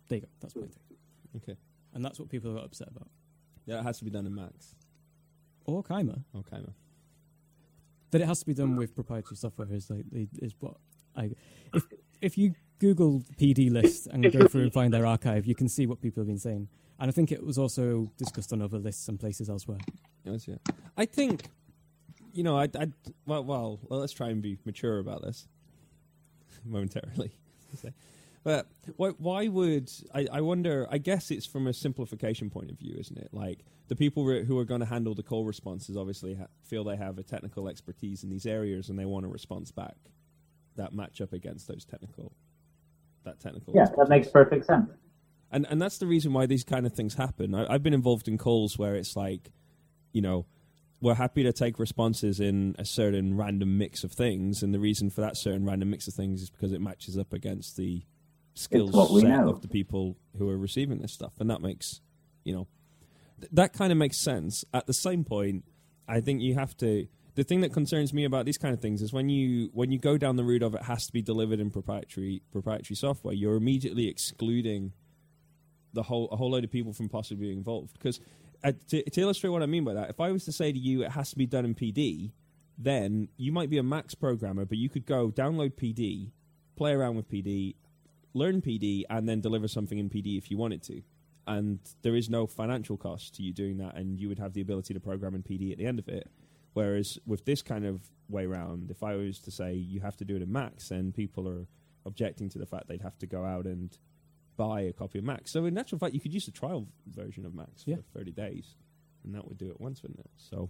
There 0.08 0.18
you 0.18 0.22
go. 0.22 0.28
That's 0.40 0.54
point 0.54 0.74
three. 0.74 0.98
Okay. 1.38 1.60
And 1.94 2.06
that's 2.06 2.20
what 2.20 2.30
people 2.30 2.56
are 2.56 2.64
upset 2.64 2.90
about. 2.90 3.10
Yeah, 3.66 3.80
it 3.80 3.84
has 3.84 3.98
to 4.00 4.06
be 4.06 4.12
done 4.12 4.28
in 4.28 4.36
Max. 4.36 4.76
Or 5.66 5.84
Kyma. 5.84 6.24
Okay, 6.36 6.58
man. 6.58 6.74
That 8.12 8.22
it 8.22 8.28
has 8.28 8.40
to 8.40 8.46
be 8.46 8.54
done 8.54 8.76
with 8.76 8.94
proprietary 8.94 9.36
software 9.38 9.68
is 9.72 9.90
like 9.90 10.06
is 10.40 10.54
what 10.60 10.76
I 11.16 11.32
if 11.74 11.84
if 12.22 12.38
you 12.38 12.54
Google 12.80 13.24
PD 13.40 13.72
list 13.72 14.08
and 14.08 14.32
go 14.32 14.48
through 14.48 14.64
and 14.64 14.74
find 14.74 14.94
their 14.94 15.06
archive, 15.06 15.46
you 15.46 15.56
can 15.56 15.68
see 15.68 15.86
what 15.86 16.02
people 16.02 16.22
have 16.22 16.28
been 16.28 16.40
saying. 16.40 16.68
And 17.00 17.10
I 17.10 17.12
think 17.12 17.32
it 17.32 17.46
was 17.46 17.58
also 17.58 18.12
discussed 18.18 18.54
on 18.54 18.62
other 18.62 18.80
lists 18.80 19.08
and 19.08 19.20
places 19.20 19.50
elsewhere. 19.50 19.80
Yes, 20.24 20.48
yeah. 20.48 20.56
I 20.96 21.06
think, 21.06 21.50
you 22.34 22.44
know, 22.44 22.58
I, 22.58 22.64
I 22.80 22.88
well, 23.26 23.44
well, 23.44 23.80
well, 23.84 24.00
let's 24.00 24.14
try 24.14 24.30
and 24.30 24.42
be 24.42 24.58
mature 24.66 25.00
about 25.00 25.22
this 25.22 25.48
momentarily. 26.66 27.32
but 28.44 28.68
why, 28.96 29.10
why 29.10 29.48
would 29.48 29.92
I, 30.14 30.28
I 30.32 30.42
wonder? 30.42 30.88
I 30.90 30.98
guess 30.98 31.30
it's 31.30 31.46
from 31.46 31.68
a 31.68 31.74
simplification 31.74 32.50
point 32.50 32.72
of 32.72 32.80
view, 32.80 32.96
isn't 33.00 33.18
it? 33.18 33.30
Like 33.32 33.60
the 33.90 33.96
people 33.96 34.26
re- 34.26 34.44
who 34.44 34.58
are 34.58 34.66
going 34.66 34.82
to 34.82 34.88
handle 34.88 35.14
the 35.14 35.24
call 35.24 35.46
responses 35.46 35.98
obviously 35.98 36.36
ha- 36.36 36.48
feel 36.64 36.84
they 36.84 36.98
have 36.98 37.20
a 37.20 37.24
technical 37.24 37.68
expertise 37.68 38.24
in 38.24 38.30
these 38.30 38.48
areas, 38.48 38.90
and 38.90 38.98
they 38.98 39.06
want 39.06 39.26
a 39.26 39.30
response 39.30 39.72
back 39.72 39.96
that 40.78 40.94
match 40.94 41.22
up 41.22 41.34
against 41.34 41.68
those 41.68 41.86
technical. 41.86 42.34
That 43.26 43.40
technical. 43.40 43.74
Yeah, 43.76 43.86
that 43.98 44.10
makes 44.10 44.30
perfect 44.30 44.66
sense. 44.66 44.90
and 45.52 45.68
and 45.70 45.82
that's 45.82 45.98
the 45.98 46.08
reason 46.08 46.34
why 46.34 46.46
these 46.46 46.64
kind 46.64 46.86
of 46.86 46.94
things 46.94 47.16
happen. 47.16 47.54
I, 47.54 47.74
I've 47.74 47.84
been 47.84 47.94
involved 47.94 48.28
in 48.28 48.38
calls 48.38 48.78
where 48.78 48.96
it's 48.96 49.16
like, 49.16 49.52
you 50.14 50.22
know, 50.22 50.46
we're 51.02 51.16
happy 51.16 51.44
to 51.44 51.54
take 51.54 51.78
responses 51.78 52.40
in 52.40 52.76
a 52.80 52.86
certain 52.86 53.36
random 53.38 53.78
mix 53.78 54.04
of 54.04 54.12
things, 54.12 54.64
and 54.64 54.74
the 54.74 54.80
reason 54.80 55.10
for 55.10 55.22
that 55.22 55.38
certain 55.38 55.66
random 55.66 55.90
mix 55.90 56.08
of 56.08 56.14
things 56.14 56.42
is 56.42 56.50
because 56.50 56.72
it 56.72 56.82
matches 56.82 57.18
up 57.18 57.34
against 57.34 57.76
the 57.78 58.04
skills 58.54 58.92
set 59.22 59.30
know. 59.30 59.50
of 59.50 59.62
the 59.62 59.68
people 59.68 60.18
who 60.38 60.50
are 60.50 60.58
receiving 60.58 61.00
this 61.00 61.14
stuff, 61.14 61.34
and 61.40 61.50
that 61.50 61.62
makes, 61.62 62.02
you 62.44 62.54
know, 62.54 62.68
th- 63.40 63.52
that 63.52 63.74
kind 63.74 63.92
of 63.92 63.98
makes 63.98 64.18
sense. 64.18 64.66
At 64.74 64.88
the 64.88 64.94
same 64.94 65.24
point, 65.24 65.66
I 66.08 66.22
think 66.22 66.42
you 66.42 66.56
have 66.56 66.76
to. 66.78 67.08
The 67.38 67.44
thing 67.44 67.62
that 67.62 67.72
concerns 67.72 68.16
me 68.16 68.24
about 68.24 68.48
these 68.48 68.58
kind 68.58 68.74
of 68.74 68.82
things 68.82 69.04
is 69.04 69.14
when 69.14 69.30
you 69.30 69.70
when 69.72 69.92
you 69.92 70.00
go 70.00 70.18
down 70.18 70.38
the 70.38 70.44
route 70.44 70.64
of 70.64 70.74
it 70.74 70.82
has 70.82 71.06
to 71.06 71.14
be 71.14 71.22
delivered 71.22 71.60
in 71.60 71.70
proprietary 71.70 72.42
proprietary 72.52 72.96
software, 72.96 73.32
you're 73.32 73.58
immediately 73.58 74.08
excluding 74.08 74.92
the 75.94 76.02
whole 76.02 76.30
a 76.32 76.36
whole 76.36 76.50
load 76.50 76.64
of 76.64 76.72
people 76.72 76.94
from 76.94 77.10
possibly 77.10 77.46
being 77.46 77.60
involved. 77.60 77.94
Because 77.94 78.20
uh, 78.64 78.72
to, 78.90 79.08
to 79.08 79.22
illustrate 79.22 79.52
what 79.52 79.62
I 79.62 79.68
mean 79.68 79.84
by 79.84 79.94
that, 79.94 80.10
if 80.10 80.20
I 80.20 80.32
was 80.32 80.46
to 80.46 80.52
say 80.52 80.72
to 80.72 80.80
you 80.80 81.04
it 81.04 81.12
has 81.12 81.30
to 81.30 81.38
be 81.38 81.46
done 81.46 81.64
in 81.64 81.76
PD, 81.76 82.32
then 82.76 83.28
you 83.38 83.52
might 83.52 83.70
be 83.70 83.78
a 83.78 83.84
Max 83.84 84.16
programmer, 84.16 84.66
but 84.66 84.80
you 84.80 84.90
could 84.90 85.06
go 85.06 85.30
download 85.30 85.74
PD, 85.76 86.32
play 86.76 86.94
around 86.94 87.18
with 87.18 87.30
PD, 87.30 87.76
learn 88.34 88.64
PD, 88.64 89.04
and 89.12 89.30
then 89.30 89.42
deliver 89.42 89.68
something 89.68 90.00
in 90.00 90.10
PD 90.10 90.40
if 90.40 90.50
you 90.50 90.58
wanted 90.58 90.82
to. 90.82 91.04
And 91.46 91.82
there 92.02 92.16
is 92.16 92.32
no 92.32 92.48
financial 92.48 92.98
cost 92.98 93.36
to 93.36 93.44
you 93.44 93.54
doing 93.54 93.78
that, 93.78 93.96
and 93.96 94.20
you 94.20 94.28
would 94.28 94.40
have 94.40 94.54
the 94.54 94.62
ability 94.62 94.96
to 94.96 95.00
program 95.00 95.36
in 95.36 95.44
PD 95.44 95.72
at 95.72 95.78
the 95.78 95.86
end 95.86 96.00
of 96.00 96.10
it. 96.10 96.32
Whereas 96.78 97.18
with 97.26 97.44
this 97.44 97.64
kind 97.64 97.88
of 97.88 98.02
way 98.30 98.46
round, 98.46 98.92
if 98.92 99.02
I 99.02 99.16
was 99.16 99.40
to 99.40 99.52
say 99.52 99.74
you 99.74 100.00
have 100.02 100.16
to 100.18 100.26
do 100.26 100.36
it 100.36 100.44
in 100.44 100.52
Max, 100.52 100.90
then 100.90 101.12
people 101.12 101.50
are 101.50 101.66
objecting 102.06 102.50
to 102.50 102.60
the 102.60 102.68
fact 102.68 102.88
they'd 102.88 103.02
have 103.02 103.18
to 103.18 103.26
go 103.26 103.44
out 103.44 103.66
and 103.66 103.98
buy 104.58 104.82
a 104.82 104.94
copy 104.94 105.18
of 105.18 105.26
Max. 105.26 105.52
So 105.52 105.66
in 105.66 105.76
actual 105.76 105.98
fact, 105.98 106.14
you 106.14 106.20
could 106.20 106.36
use 106.36 106.46
the 106.46 106.52
trial 106.52 106.88
version 107.08 107.48
of 107.48 107.56
Max 107.56 107.82
Yeah. 107.88 107.96
for 107.96 108.20
30 108.20 108.32
days, 108.32 108.76
and 109.24 109.34
that 109.34 109.48
would 109.48 109.58
do 109.58 109.72
it 109.72 109.82
once, 109.82 110.04
wouldn't 110.04 110.20
it? 110.20 110.30
So 110.38 110.70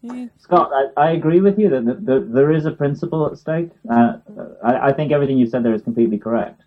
Yeah. 0.00 0.28
Scott, 0.38 0.70
I, 0.72 1.08
I 1.08 1.10
agree 1.10 1.42
with 1.42 1.58
you 1.58 1.68
that 1.68 1.84
th 1.84 2.06
th 2.06 2.32
there 2.32 2.50
is 2.52 2.64
a 2.64 2.72
principle 2.72 3.26
at 3.26 3.36
stake. 3.36 3.72
Uh, 3.90 4.16
I, 4.64 4.88
I 4.88 4.92
think 4.94 5.12
everything 5.12 5.36
you 5.36 5.46
said 5.46 5.62
there 5.62 5.74
is 5.74 5.82
completely 5.82 6.16
correct. 6.16 6.62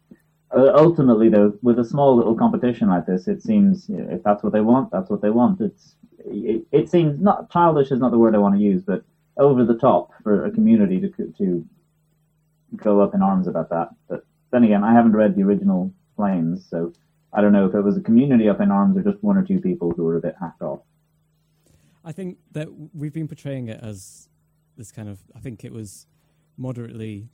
Uh, 0.51 0.71
ultimately, 0.73 1.29
though, 1.29 1.53
with 1.61 1.77
a 1.77 1.83
small 1.83 2.15
little 2.15 2.35
competition 2.35 2.89
like 2.89 3.05
this, 3.05 3.27
it 3.27 3.41
seems 3.43 3.87
you 3.87 3.97
know, 3.97 4.07
if 4.09 4.23
that's 4.23 4.43
what 4.43 4.51
they 4.51 4.61
want, 4.61 4.91
that's 4.91 5.09
what 5.09 5.21
they 5.21 5.29
want. 5.29 5.61
It's 5.61 5.95
it, 6.25 6.65
it 6.71 6.89
seems 6.89 7.19
not 7.19 7.51
childish 7.51 7.91
is 7.91 7.99
not 7.99 8.11
the 8.11 8.17
word 8.17 8.35
I 8.35 8.39
want 8.39 8.55
to 8.55 8.61
use, 8.61 8.83
but 8.83 9.03
over 9.37 9.63
the 9.63 9.77
top 9.77 10.11
for 10.23 10.45
a 10.45 10.51
community 10.51 10.99
to 10.99 11.33
to 11.37 11.67
go 12.75 13.01
up 13.01 13.13
in 13.13 13.21
arms 13.21 13.47
about 13.47 13.69
that. 13.69 13.89
But 14.07 14.25
then 14.51 14.63
again, 14.63 14.83
I 14.83 14.93
haven't 14.93 15.13
read 15.13 15.35
the 15.35 15.43
original 15.43 15.93
claims, 16.15 16.65
so 16.67 16.93
I 17.31 17.41
don't 17.41 17.53
know 17.53 17.67
if 17.67 17.75
it 17.75 17.81
was 17.81 17.97
a 17.97 18.01
community 18.01 18.49
up 18.49 18.59
in 18.59 18.71
arms 18.71 18.97
or 18.97 19.03
just 19.03 19.23
one 19.23 19.37
or 19.37 19.45
two 19.45 19.59
people 19.59 19.91
who 19.91 20.03
were 20.03 20.17
a 20.17 20.21
bit 20.21 20.35
hacked 20.39 20.61
off. 20.61 20.81
I 22.03 22.11
think 22.11 22.37
that 22.53 22.69
we've 22.93 23.13
been 23.13 23.27
portraying 23.27 23.67
it 23.67 23.79
as 23.83 24.29
this 24.77 24.91
kind 24.91 25.09
of. 25.09 25.19
I 25.35 25.39
think 25.39 25.63
it 25.63 25.71
was 25.71 26.07
moderately 26.57 27.29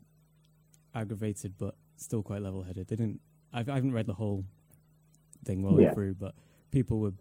aggravated, 0.94 1.54
but 1.58 1.76
still 1.98 2.24
quite 2.24 2.42
level-headed. 2.42 2.88
They 2.88 2.96
didn't. 2.96 3.20
I've, 3.54 3.70
I 3.70 3.76
haven't 3.76 3.94
read 3.94 4.06
the 4.08 4.14
whole 4.14 4.46
thing 5.46 5.62
well 5.62 5.80
Yeah. 5.80 5.94
through, 5.94 6.16
but 6.16 6.34
people 6.72 7.00
were 7.00 7.14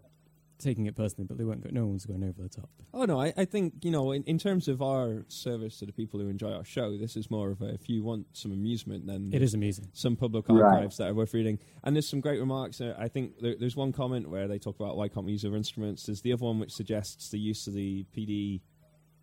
taking 0.57 0.85
it 0.85 0.95
personally, 0.95 1.25
but 1.27 1.37
they 1.37 1.43
weren't. 1.43 1.61
Go, 1.63 1.69
no 1.71 1.83
one 1.85 1.93
was 1.93 2.05
going 2.05 2.23
over 2.23 2.41
the 2.41 2.49
top. 2.49 2.69
Oh 2.93 3.03
no, 3.03 3.19
I, 3.19 3.33
I 3.35 3.43
think 3.45 3.73
you 3.83 3.91
know, 3.91 4.11
in, 4.13 4.23
in 4.23 4.37
terms 4.37 4.67
of 4.69 4.81
our 4.81 5.25
service 5.27 5.79
to 5.79 5.85
the 5.85 5.91
people 5.91 6.19
who 6.19 6.29
enjoy 6.29 6.53
our 6.53 6.63
show, 6.63 6.97
this 6.97 7.17
is 7.17 7.29
more 7.29 7.51
of 7.51 7.61
a 7.61 7.73
if 7.73 7.89
you 7.89 8.03
want 8.03 8.25
some 8.33 8.51
amusement, 8.53 9.05
then 9.05 9.31
It 9.33 9.41
is 9.41 9.53
amusing. 9.53 9.87
some 9.93 10.15
public 10.15 10.47
Right. 10.47 10.61
archives 10.63 10.97
that 10.97 11.09
are 11.09 11.13
worth 11.13 11.33
reading. 11.33 11.59
And 11.83 11.93
there's 11.95 12.07
some 12.09 12.21
great 12.21 12.39
remarks. 12.39 12.79
Uh, 12.79 12.95
I 12.97 13.09
think 13.09 13.39
there, 13.41 13.55
there's 13.59 13.75
one 13.75 13.91
comment 13.91 14.29
where 14.29 14.47
they 14.47 14.57
talk 14.57 14.79
about 14.79 14.95
why 14.95 15.09
can't 15.09 15.25
we 15.25 15.33
use 15.33 15.43
other 15.43 15.57
instruments. 15.57 16.05
There's 16.05 16.21
the 16.21 16.31
other 16.31 16.45
one 16.45 16.59
which 16.59 16.71
suggests 16.71 17.29
the 17.29 17.39
use 17.39 17.67
of 17.67 17.73
the 17.73 18.05
PD 18.15 18.61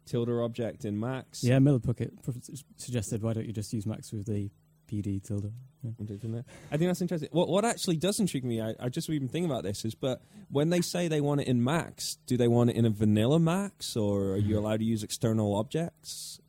tilde 0.05 0.29
object 0.29 0.85
in 0.85 1.01
Max. 1.01 1.43
Yeah, 1.43 1.59
Miller 1.61 1.79
Puckette 1.79 2.23
pro- 2.23 2.35
suggested, 2.77 3.23
why 3.23 3.33
don't 3.33 3.47
you 3.47 3.53
just 3.55 3.73
use 3.73 3.87
Max 3.87 4.13
with 4.13 4.27
the 4.27 4.51
PD 4.93 5.23
tilde? 5.23 5.53
Yeah. 5.83 5.91
Object 6.01 6.25
in 6.25 6.33
there. 6.33 6.45
I 6.71 6.77
think 6.77 6.89
that's 6.89 7.01
interesting. 7.01 7.29
What 7.33 7.49
what 7.49 7.65
actually 7.65 7.97
does 7.97 8.21
intrigue 8.21 8.45
me, 8.45 8.61
I, 8.61 8.75
I 8.79 8.89
just 8.89 9.09
even 9.11 9.29
think 9.29 9.47
about 9.47 9.65
this, 9.65 9.85
is 9.85 9.95
but 9.95 10.23
when 10.51 10.71
they 10.71 10.81
say 10.81 11.09
they 11.09 11.21
want 11.21 11.41
it 11.41 11.49
in 11.49 11.63
Max, 11.63 12.19
do 12.27 12.37
they 12.37 12.49
want 12.49 12.71
it 12.71 12.77
in 12.77 12.85
a 12.85 12.91
vanilla 12.91 13.41
Max, 13.41 13.97
or 13.97 14.33
are 14.33 14.37
you 14.37 14.59
allowed 14.59 14.79
to 14.79 14.85
use 14.85 15.03
external 15.03 15.55
objects? 15.57 16.41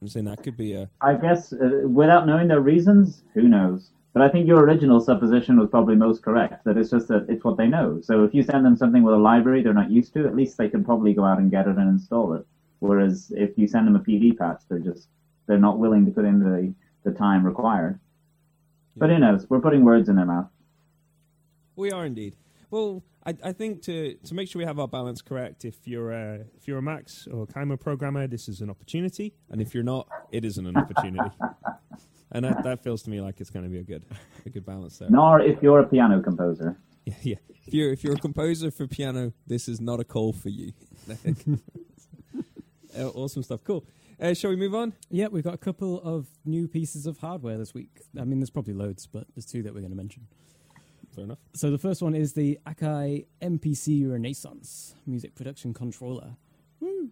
I'm 0.00 0.08
saying 0.08 0.26
that 0.26 0.42
could 0.42 0.56
be 0.56 0.74
a 0.74 0.90
I 1.00 1.14
guess 1.14 1.52
uh, 1.52 1.88
without 1.88 2.26
knowing 2.26 2.48
their 2.48 2.60
reasons, 2.60 3.22
who 3.34 3.48
knows? 3.48 3.90
But 4.12 4.22
I 4.22 4.28
think 4.28 4.46
your 4.46 4.60
original 4.60 5.00
supposition 5.00 5.58
was 5.58 5.68
probably 5.68 5.94
most 5.94 6.22
correct. 6.22 6.64
That 6.64 6.78
it's 6.78 6.90
just 6.90 7.08
that 7.08 7.26
it's 7.28 7.44
what 7.44 7.56
they 7.56 7.66
know. 7.66 8.00
So 8.02 8.24
if 8.24 8.32
you 8.32 8.42
send 8.42 8.64
them 8.64 8.76
something 8.76 9.02
with 9.02 9.14
a 9.14 9.18
library 9.18 9.62
they're 9.62 9.74
not 9.74 9.90
used 9.90 10.14
to, 10.14 10.26
at 10.26 10.36
least 10.36 10.56
they 10.56 10.68
can 10.68 10.84
probably 10.84 11.12
go 11.12 11.24
out 11.24 11.38
and 11.38 11.50
get 11.50 11.66
it 11.66 11.76
and 11.76 11.88
install 11.88 12.34
it. 12.34 12.46
Whereas 12.78 13.32
if 13.36 13.58
you 13.58 13.66
send 13.66 13.86
them 13.86 13.96
a 13.96 14.00
PD 14.00 14.36
patch, 14.36 14.62
they're 14.68 14.78
just 14.78 15.08
they're 15.46 15.58
not 15.58 15.78
willing 15.78 16.04
to 16.06 16.12
put 16.12 16.24
in 16.24 16.40
the 16.40 16.74
the 17.06 17.12
time 17.12 17.46
required. 17.46 17.98
But 18.96 19.08
who 19.08 19.18
knows? 19.18 19.46
We're 19.48 19.60
putting 19.60 19.84
words 19.84 20.08
in 20.08 20.16
their 20.16 20.26
mouth. 20.26 20.48
We 21.76 21.90
are 21.92 22.04
indeed. 22.04 22.36
Well, 22.70 23.04
I, 23.24 23.34
I 23.44 23.52
think 23.52 23.82
to, 23.82 24.14
to 24.14 24.34
make 24.34 24.48
sure 24.48 24.58
we 24.58 24.66
have 24.66 24.78
our 24.78 24.88
balance 24.88 25.22
correct, 25.22 25.64
if 25.64 25.86
you're 25.86 26.10
a, 26.10 26.44
if 26.56 26.66
you're 26.66 26.78
a 26.78 26.82
Max 26.82 27.28
or 27.30 27.46
Kyma 27.46 27.78
programmer, 27.78 28.26
this 28.26 28.48
is 28.48 28.60
an 28.60 28.70
opportunity, 28.70 29.34
and 29.50 29.60
if 29.60 29.74
you're 29.74 29.84
not, 29.84 30.08
it 30.32 30.44
isn't 30.44 30.66
an 30.66 30.76
opportunity. 30.76 31.30
and 32.32 32.44
that, 32.44 32.64
that 32.64 32.82
feels 32.82 33.02
to 33.02 33.10
me 33.10 33.20
like 33.20 33.40
it's 33.40 33.50
going 33.50 33.64
to 33.64 33.70
be 33.70 33.78
a 33.78 33.84
good 33.84 34.04
a 34.44 34.50
good 34.50 34.66
balance 34.66 34.98
there. 34.98 35.08
Nor 35.10 35.40
if 35.40 35.62
you're 35.62 35.80
a 35.80 35.86
piano 35.86 36.20
composer. 36.20 36.76
Yeah, 37.06 37.14
yeah. 37.22 37.36
If 37.64 37.72
you're 37.72 37.92
if 37.92 38.02
you're 38.02 38.14
a 38.14 38.18
composer 38.18 38.72
for 38.72 38.88
piano, 38.88 39.32
this 39.46 39.68
is 39.68 39.80
not 39.80 40.00
a 40.00 40.04
call 40.04 40.32
for 40.32 40.48
you. 40.48 40.72
Awesome 42.98 43.42
stuff. 43.42 43.60
Cool. 43.62 43.84
Uh, 44.20 44.32
shall 44.32 44.50
we 44.50 44.56
move 44.56 44.74
on? 44.74 44.94
Yeah, 45.10 45.26
we've 45.28 45.44
got 45.44 45.54
a 45.54 45.58
couple 45.58 46.00
of 46.00 46.26
new 46.44 46.68
pieces 46.68 47.06
of 47.06 47.18
hardware 47.18 47.58
this 47.58 47.74
week. 47.74 48.00
I 48.18 48.24
mean, 48.24 48.40
there's 48.40 48.50
probably 48.50 48.72
loads, 48.74 49.06
but 49.06 49.26
there's 49.34 49.44
two 49.44 49.62
that 49.62 49.74
we're 49.74 49.80
going 49.80 49.90
to 49.90 49.96
mention. 49.96 50.26
Fair 51.14 51.24
enough. 51.24 51.38
So 51.54 51.70
the 51.70 51.78
first 51.78 52.00
one 52.02 52.14
is 52.14 52.32
the 52.32 52.58
Akai 52.66 53.26
MPC 53.42 54.10
Renaissance 54.10 54.94
music 55.06 55.34
production 55.34 55.74
controller. 55.74 56.36
Woo! 56.80 57.10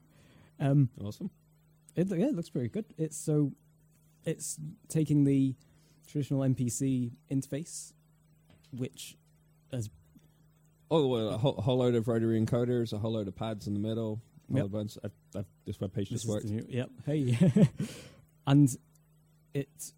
Um, 0.58 0.88
Awesome. 1.02 1.30
it, 1.94 2.08
yeah, 2.08 2.26
it 2.26 2.34
looks 2.34 2.48
pretty 2.50 2.68
good. 2.68 2.86
It's 2.96 3.16
so 3.16 3.52
it's 4.24 4.58
taking 4.88 5.24
the 5.24 5.54
traditional 6.06 6.40
MPC 6.40 7.12
interface, 7.30 7.92
which 8.72 9.16
has 9.72 9.90
Oh, 10.90 11.06
well, 11.08 11.28
a 11.30 11.38
whole, 11.38 11.54
whole 11.54 11.78
load 11.78 11.94
of 11.94 12.08
rotary 12.08 12.40
encoders, 12.40 12.92
a 12.92 12.98
whole 12.98 13.12
load 13.12 13.26
of 13.26 13.34
pads 13.34 13.66
in 13.66 13.72
the 13.74 13.80
middle. 13.80 14.20
All 14.50 14.56
Yep. 14.58 14.66
a 14.66 14.68
bunch. 14.68 14.98
I, 15.04 15.38
I, 15.38 15.44
this 15.64 15.80
web 15.80 15.92
page 15.94 16.10
This 16.10 16.22
just 16.22 16.24
is 16.24 16.30
worked. 16.30 16.46
new- 16.46 16.66
yep. 16.68 16.90
Hey. 17.06 17.38
and 18.46 18.68
it 19.54 19.92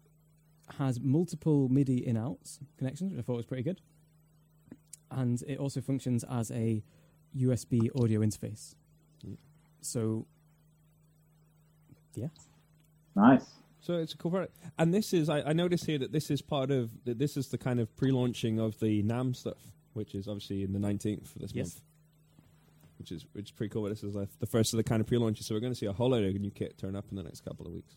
has 0.77 0.99
multiple 0.99 1.69
MIDI 1.69 2.05
in 2.05 2.17
outs 2.17 2.59
connections, 2.77 3.11
which 3.11 3.19
I 3.19 3.23
thought 3.23 3.37
was 3.37 3.45
pretty 3.45 3.63
good. 3.63 3.81
And 5.11 5.41
it 5.43 5.57
also 5.59 5.81
functions 5.81 6.23
as 6.29 6.51
a 6.51 6.83
USB 7.35 7.89
audio 8.01 8.19
interface. 8.21 8.75
Mm. 9.25 9.37
So, 9.81 10.25
yeah. 12.15 12.27
Nice. 13.15 13.45
So 13.81 13.93
it's 13.95 14.13
a 14.13 14.17
cool 14.17 14.31
product. 14.31 14.55
And 14.77 14.93
this 14.93 15.13
is, 15.13 15.29
I, 15.29 15.41
I 15.41 15.53
noticed 15.53 15.85
here 15.85 15.97
that 15.99 16.11
this 16.11 16.29
is 16.29 16.41
part 16.41 16.71
of, 16.71 16.91
that 17.05 17.19
this 17.19 17.37
is 17.37 17.47
the 17.47 17.57
kind 17.57 17.79
of 17.79 17.95
pre-launching 17.95 18.59
of 18.59 18.79
the 18.79 19.01
NAMM 19.03 19.35
stuff, 19.35 19.57
which 19.93 20.13
is 20.13 20.27
obviously 20.27 20.63
in 20.63 20.73
the 20.73 20.79
19th 20.79 21.27
for 21.27 21.39
this 21.39 21.53
Yes. 21.53 21.65
month. 21.75 21.81
Which 22.99 23.11
is 23.11 23.25
which 23.33 23.45
is 23.45 23.51
pretty 23.51 23.71
cool. 23.71 23.83
But 23.83 23.89
this 23.89 24.03
is 24.03 24.15
like 24.15 24.29
the 24.39 24.45
first 24.47 24.73
of 24.73 24.77
the 24.77 24.83
kind 24.83 25.01
of 25.01 25.07
pre-launches, 25.07 25.45
so 25.45 25.53
we're 25.55 25.61
going 25.61 25.73
to 25.73 25.77
see 25.77 25.85
a 25.85 25.93
whole 25.93 26.09
load 26.09 26.23
of 26.23 26.33
new 26.41 26.51
kit 26.51 26.77
turn 26.77 26.95
up 26.95 27.05
in 27.11 27.17
the 27.17 27.23
next 27.23 27.41
couple 27.45 27.67
of 27.67 27.73
weeks. 27.73 27.95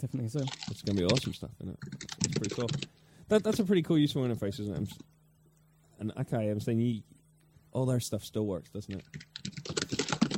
Definitely 0.00 0.28
so. 0.30 0.40
It's 0.70 0.82
going 0.82 0.96
to 0.96 1.02
be 1.02 1.04
awesome 1.04 1.34
stuff, 1.34 1.50
isn't 1.60 1.72
it? 1.74 1.78
It's, 2.04 2.26
it's 2.26 2.38
pretty 2.38 2.54
cool. 2.54 2.68
That, 3.28 3.42
that's 3.44 3.58
a 3.58 3.64
pretty 3.64 3.82
cool 3.82 3.98
useful 3.98 4.22
interface, 4.22 4.60
isn't 4.60 4.72
it? 4.72 4.76
I'm 4.76 4.82
s- 4.84 4.98
and 5.98 6.12
okay, 6.20 6.48
I'm 6.48 6.60
saying 6.60 6.80
you, 6.80 7.02
all 7.72 7.84
their 7.84 8.00
stuff 8.00 8.22
still 8.24 8.46
works, 8.46 8.70
doesn't 8.70 8.94
it? 8.94 9.04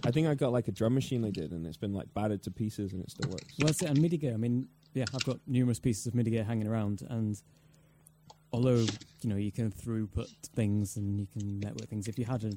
I 0.06 0.10
think 0.10 0.28
I 0.28 0.34
got 0.34 0.52
like 0.52 0.68
a 0.68 0.72
drum 0.72 0.94
machine 0.94 1.22
they 1.22 1.30
did, 1.30 1.52
and 1.52 1.66
it's 1.66 1.76
been 1.76 1.92
like 1.94 2.12
battered 2.14 2.42
to 2.44 2.50
pieces, 2.50 2.92
and 2.92 3.02
it 3.02 3.10
still 3.10 3.30
works. 3.30 3.54
Well, 3.58 3.66
that's 3.66 3.82
it. 3.82 3.88
And 3.90 4.00
MIDI 4.00 4.18
gear. 4.18 4.34
I 4.34 4.36
mean, 4.36 4.68
yeah, 4.92 5.04
I've 5.14 5.24
got 5.24 5.38
numerous 5.46 5.78
pieces 5.78 6.06
of 6.06 6.14
MIDI 6.14 6.30
gear 6.32 6.44
hanging 6.44 6.66
around, 6.66 7.02
and 7.08 7.40
although 8.52 8.84
you 9.22 9.28
know 9.30 9.36
you 9.36 9.52
can 9.52 9.70
throughput 9.70 10.30
things 10.54 10.96
and 10.96 11.18
you 11.20 11.26
can 11.26 11.58
network 11.60 11.88
things, 11.88 12.06
if 12.08 12.18
you 12.18 12.24
had 12.24 12.44
a 12.44 12.52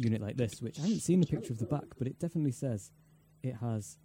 unit 0.00 0.20
like 0.20 0.36
this, 0.36 0.60
which 0.62 0.78
I 0.78 0.82
haven't 0.82 1.00
seen 1.00 1.20
the 1.20 1.26
picture 1.26 1.52
of 1.52 1.58
the 1.58 1.66
back, 1.66 1.84
but 1.98 2.06
it 2.06 2.18
definitely 2.18 2.52
says 2.52 2.90
it 3.42 3.56
has 3.56 3.98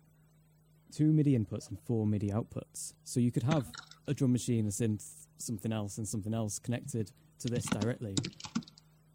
two 0.91 1.11
MIDI 1.11 1.37
inputs 1.37 1.69
and 1.69 1.79
four 1.79 2.05
MIDI 2.05 2.29
outputs. 2.29 2.93
So 3.03 3.19
you 3.19 3.31
could 3.31 3.43
have 3.43 3.71
a 4.07 4.13
drum 4.13 4.31
machine, 4.31 4.65
a 4.65 4.69
synth, 4.69 5.25
something 5.37 5.71
else, 5.71 5.97
and 5.97 6.07
something 6.07 6.33
else 6.33 6.59
connected 6.59 7.11
to 7.39 7.47
this 7.47 7.65
directly 7.65 8.15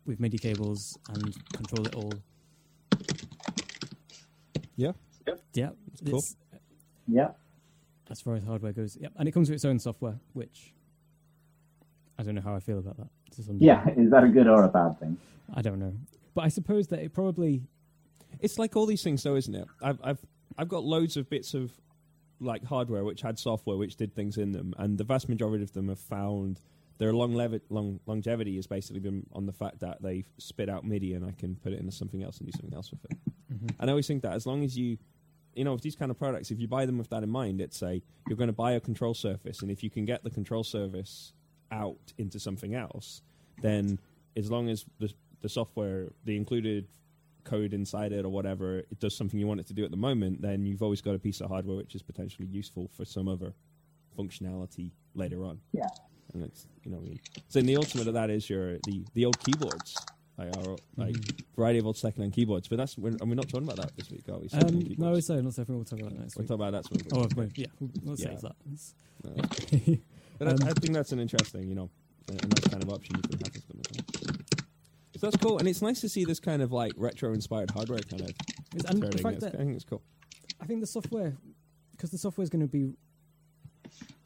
with 0.07 0.21
MIDI 0.21 0.39
cables 0.39 0.99
and 1.11 1.37
control 1.53 1.87
it 1.87 1.95
all. 1.95 2.13
Yeah. 4.77 4.93
Yeah, 5.55 5.71
cool. 6.05 6.09
it's- 6.19 6.37
Yeah. 7.07 7.33
as 8.09 8.21
far 8.21 8.35
as 8.37 8.45
hardware 8.45 8.73
goes. 8.73 8.97
Yep, 9.01 9.13
and 9.17 9.29
it 9.29 9.33
comes 9.33 9.49
with 9.51 9.57
its 9.57 9.65
own 9.65 9.79
software, 9.79 10.19
which 10.33 10.75
I 12.19 12.23
don't 12.23 12.35
know 12.35 12.41
how 12.41 12.55
I 12.55 12.61
feel 12.61 12.79
about 12.79 12.97
that. 12.99 13.09
Yeah. 13.59 13.89
Is 13.97 14.11
that 14.11 14.25
a 14.25 14.29
good 14.29 14.47
or 14.47 14.65
a 14.65 14.69
bad 14.69 14.99
thing? 14.99 15.17
I 15.55 15.63
don't 15.63 15.79
know, 15.79 15.93
but 16.35 16.45
I 16.45 16.49
suppose 16.49 16.89
that 16.89 17.01
it 17.01 17.13
probably 17.13 17.63
It's 18.41 18.59
like 18.59 18.77
all 18.77 18.87
these 18.87 19.03
things, 19.03 19.23
though, 19.23 19.37
isn't 19.37 19.55
it? 19.55 19.67
I've 19.83 20.01
I've 20.03 20.19
I've 20.57 20.69
got 20.69 20.85
loads 20.85 21.17
of 21.17 21.29
bits 21.29 21.55
of 21.55 21.73
like 22.41 22.65
hardware 22.65 23.05
which 23.05 23.21
had 23.21 23.39
software 23.39 23.77
which 23.77 23.97
did 23.97 24.15
things 24.15 24.37
in 24.37 24.53
them, 24.53 24.75
and 24.79 24.99
the 24.99 25.05
vast 25.05 25.29
majority 25.29 25.63
of 25.63 25.73
them 25.73 25.89
have 25.89 25.99
found 25.99 26.61
their 26.99 27.13
long, 27.15 27.35
levi- 27.35 27.61
long 27.71 27.99
longevity 28.07 28.57
has 28.57 28.67
basically 28.67 29.01
been 29.01 29.27
on 29.33 29.47
the 29.47 29.53
fact 29.53 29.81
that 29.81 30.03
they 30.03 30.25
spit 30.39 30.69
out 30.69 30.85
MIDI 30.85 31.15
and 31.15 31.25
I 31.25 31.33
can 31.33 31.57
put 31.57 31.73
it 31.73 31.81
into 31.81 31.93
something 31.93 32.23
else 32.23 32.39
and 32.39 32.47
do 32.47 32.53
something 32.53 32.75
else 32.75 32.91
with 32.91 33.03
it. 33.07 33.19
Mm-hmm. 33.53 33.69
And 33.81 33.91
I 33.91 33.93
always 33.93 34.07
think 34.07 34.23
that 34.23 34.35
as 34.35 34.47
long 34.47 34.63
as 34.63 34.77
you, 34.77 34.99
you 35.55 35.65
know, 35.65 35.73
with 35.73 35.83
these 35.83 35.97
kind 35.97 36.11
of 36.11 36.19
products, 36.19 36.51
if 36.51 36.61
you 36.61 36.69
buy 36.69 36.85
them 36.85 36.99
with 36.99 37.09
that 37.09 37.23
in 37.23 37.31
mind, 37.31 37.61
it's 37.63 37.83
a 37.83 38.03
you're 38.29 38.37
going 38.37 38.49
to 38.49 38.53
buy 38.53 38.73
a 38.73 38.81
control 38.81 39.15
surface, 39.15 39.63
and 39.63 39.71
if 39.71 39.83
you 39.83 39.91
can 39.91 40.05
get 40.05 40.25
the 40.25 40.31
control 40.31 40.63
surface 40.63 41.33
out 41.73 42.13
into 42.19 42.39
something 42.39 42.75
else, 42.75 43.23
then 43.63 43.99
as 44.37 44.51
long 44.51 44.69
as 44.69 44.85
the 44.99 45.11
the 45.41 45.49
software, 45.49 46.09
the 46.25 46.37
included 46.37 46.87
code 47.45 47.73
inside 47.73 48.13
it 48.13 48.25
or 48.25 48.29
whatever, 48.29 48.79
it 48.79 49.01
does 49.01 49.17
something 49.17 49.39
you 49.41 49.47
want 49.47 49.61
it 49.61 49.67
to 49.67 49.73
do 49.75 49.85
at 49.85 49.91
the 49.91 49.97
moment, 49.97 50.43
then 50.43 50.67
you've 50.67 50.83
always 50.83 51.01
got 51.01 51.15
a 51.15 51.19
piece 51.19 51.41
of 51.41 51.49
hardware 51.49 51.77
which 51.77 51.95
is 51.95 52.03
potentially 52.03 52.47
useful 52.47 52.89
for 52.97 53.05
some 53.05 53.29
other 53.29 53.53
functionality 54.19 54.91
later 55.15 55.45
on. 55.45 55.61
Yeah. 55.73 55.87
And 56.35 56.45
it's 56.45 56.67
you 56.85 56.91
know, 56.91 56.99
what 56.99 57.07
I 57.07 57.09
mean, 57.11 57.21
so 57.49 57.61
the 57.61 57.77
ultimate 57.77 58.07
of 58.07 58.15
that 58.15 58.31
is 58.31 58.49
your 58.49 58.79
the 58.87 59.05
the 59.15 59.25
old 59.25 59.39
keyboards. 59.41 59.97
Like, 60.39 60.57
our, 60.57 60.77
like 60.97 61.17
variety 61.55 61.81
of 61.81 61.87
old 61.87 61.99
second-hand 61.99 62.33
keyboards, 62.33 62.67
but 62.67 62.79
that's 62.79 62.97
we're, 62.97 63.09
and 63.11 63.29
we're 63.29 63.35
not 63.35 63.49
talking 63.51 63.65
about 63.69 63.77
that 63.77 63.95
this 63.95 64.11
week, 64.11 64.27
are 64.31 64.39
we? 64.39 64.49
Second-hand 64.49 64.75
um, 64.75 64.81
no, 64.81 64.89
keyboards. 64.89 65.27
so 65.27 65.41
not 65.41 65.53
so. 65.53 65.65
We'll 65.69 65.85
talk 65.85 65.99
about 66.01 66.13
that 66.13 66.21
next 66.21 66.37
we'll 66.37 66.43
week. 66.45 66.49
talk 66.49 66.55
about 66.55 66.73
that. 66.73 66.85
some 66.87 66.99
Oh, 67.19 67.25
other 67.25 67.35
well, 67.37 67.49
yeah, 67.57 67.67
we'll, 67.79 67.91
let's 68.05 68.23
Yeah. 68.23 68.29
save 68.31 68.41
that. 68.43 68.57
It's- 68.73 68.95
No, 69.23 69.31
that's 69.37 69.65
cool. 69.85 69.97
But 70.39 70.49
I, 70.49 70.51
Um, 70.53 70.59
I 70.63 70.73
think 70.73 70.95
that's 70.95 71.13
an 71.13 71.21
interesting, 71.21 71.69
you 71.69 71.75
know, 71.75 71.91
a 72.31 72.33
a 72.33 72.35
nice 72.47 72.69
kind 72.71 72.83
of 72.83 72.89
option 72.89 73.17
you 73.17 73.23
can 73.23 73.39
have 73.41 73.53
with 73.53 73.69
them. 73.69 73.81
as 73.81 74.23
well. 74.23 74.37
So 75.21 75.27
that's 75.27 75.37
cool, 75.37 75.59
and 75.59 75.69
it's 75.69 75.83
nice 75.83 76.01
to 76.01 76.09
see 76.09 76.25
this 76.25 76.41
kind 76.41 76.63
of 76.63 76.73
like 76.73 76.93
retro-inspired 76.97 77.71
hardware 77.73 77.99
kind 77.99 78.23
of 78.23 78.31
it's- 78.75 78.85
and 78.91 79.03
the 79.03 79.19
fact 79.19 79.41
that 79.41 79.55
I 79.55 79.59
think 79.59 79.75
it's 79.75 79.85
cool. 79.85 80.01
I 80.63 80.65
think 80.65 80.81
the 80.81 80.87
software, 80.87 81.37
because 81.93 82.11
the 82.11 82.17
software 82.17 82.43
is 82.43 82.49
going 82.49 82.63
to 82.63 82.67
be, 82.67 82.95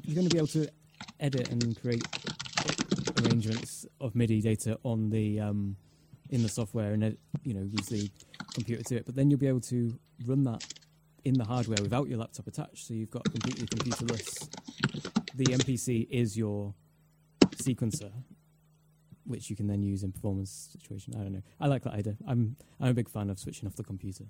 you're 0.04 0.14
going 0.14 0.28
to 0.28 0.33
be 0.33 0.38
able 0.38 0.46
to 0.48 0.68
edit 1.18 1.50
and 1.50 1.80
create 1.80 2.07
arrangements 3.24 3.87
of 4.00 4.14
MIDI 4.14 4.40
data 4.40 4.78
on 4.85 5.11
the 5.11 5.40
um, 5.40 5.74
in 6.30 6.44
the 6.44 6.48
software, 6.48 6.92
and 6.92 7.02
ed- 7.02 7.18
you 7.42 7.54
know 7.54 7.62
use 7.62 7.87
the 7.87 8.09
computer 8.54 8.85
to 8.85 8.96
it. 8.98 9.04
But 9.04 9.16
then 9.16 9.30
you'll 9.30 9.40
be 9.40 9.48
able 9.48 9.62
to 9.62 9.98
run 10.26 10.44
that 10.44 10.64
in 11.24 11.35
the 11.35 11.44
hardware 11.44 11.83
without 11.83 12.09
your 12.09 12.18
laptop 12.18 12.46
attached, 12.46 12.87
so 12.87 12.94
you've 12.94 13.11
got 13.11 13.24
completely 13.24 13.66
computerless. 13.66 14.48
The 15.35 15.46
MPC 15.46 16.07
is 16.09 16.37
your 16.38 16.72
sequencer, 17.57 18.12
which 19.26 19.50
you 19.50 19.56
can 19.56 19.66
then 19.66 19.82
use 19.82 20.02
in 20.02 20.12
performance 20.12 20.70
situation. 20.72 21.14
I 21.16 21.22
don't 21.22 21.32
know. 21.32 21.42
I 21.60 21.66
like 21.66 21.82
that 21.84 21.94
idea. 21.94 22.16
I'm 22.26 22.56
I'm 22.80 22.90
a 22.90 22.94
big 22.94 23.08
fan 23.08 23.30
of 23.30 23.38
switching 23.38 23.66
off 23.66 23.76
the 23.76 23.84
computer. 23.84 24.24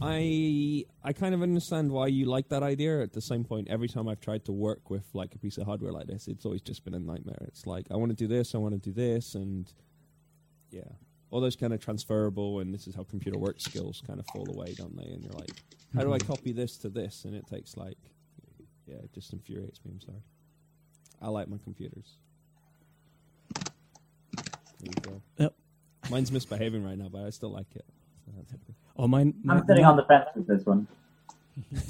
I 0.00 0.84
I 1.02 1.12
kind 1.12 1.34
of 1.34 1.42
understand 1.42 1.90
why 1.90 2.08
you 2.08 2.26
like 2.26 2.48
that 2.50 2.62
idea. 2.62 3.02
At 3.02 3.12
the 3.12 3.20
same 3.20 3.44
point, 3.44 3.68
every 3.68 3.88
time 3.88 4.08
I've 4.08 4.20
tried 4.20 4.44
to 4.44 4.52
work 4.52 4.90
with 4.90 5.04
like 5.14 5.34
a 5.34 5.38
piece 5.38 5.58
of 5.58 5.66
hardware 5.66 5.92
like 5.92 6.06
this, 6.06 6.28
it's 6.28 6.44
always 6.44 6.62
just 6.62 6.84
been 6.84 6.94
a 6.94 6.98
nightmare. 6.98 7.42
It's 7.42 7.66
like 7.66 7.86
I 7.90 7.96
want 7.96 8.10
to 8.10 8.16
do 8.16 8.28
this, 8.28 8.54
I 8.54 8.58
want 8.58 8.74
to 8.74 8.80
do 8.80 8.92
this, 8.92 9.34
and 9.34 9.72
yeah, 10.70 10.82
all 11.30 11.40
those 11.40 11.56
kind 11.56 11.72
of 11.72 11.80
transferable 11.80 12.60
and 12.60 12.72
this 12.72 12.86
is 12.86 12.94
how 12.94 13.04
computer 13.04 13.38
work 13.38 13.60
skills 13.60 14.02
kind 14.06 14.20
of 14.20 14.26
fall 14.26 14.48
away, 14.48 14.74
don't 14.74 14.96
they? 14.96 15.10
And 15.10 15.22
you're 15.22 15.32
like, 15.32 15.52
how 15.94 16.02
do 16.02 16.12
I 16.12 16.18
hmm. 16.18 16.26
copy 16.26 16.52
this 16.52 16.76
to 16.78 16.88
this? 16.88 17.24
And 17.24 17.34
it 17.34 17.46
takes 17.46 17.76
like, 17.76 17.98
yeah, 18.86 18.96
it 18.96 19.12
just 19.12 19.32
infuriates 19.32 19.80
me. 19.84 19.92
I'm 19.92 20.00
sorry. 20.00 20.22
I 21.20 21.28
like 21.28 21.48
my 21.48 21.58
computers. 21.62 22.18
There 24.80 24.92
you 24.96 25.10
go. 25.12 25.22
Yep. 25.38 25.54
Mine's 26.10 26.30
misbehaving 26.32 26.84
right 26.84 26.96
now, 26.98 27.08
but 27.08 27.22
I 27.24 27.30
still 27.30 27.50
like 27.50 27.66
it. 27.74 27.84
So 28.26 28.32
okay. 28.54 28.74
Oh, 28.96 29.06
mine. 29.08 29.34
I'm 29.42 29.58
mine- 29.58 29.66
sitting 29.66 29.84
on 29.84 29.96
the 29.96 30.04
fence 30.04 30.26
with 30.34 30.46
this 30.46 30.64
one. 30.66 30.86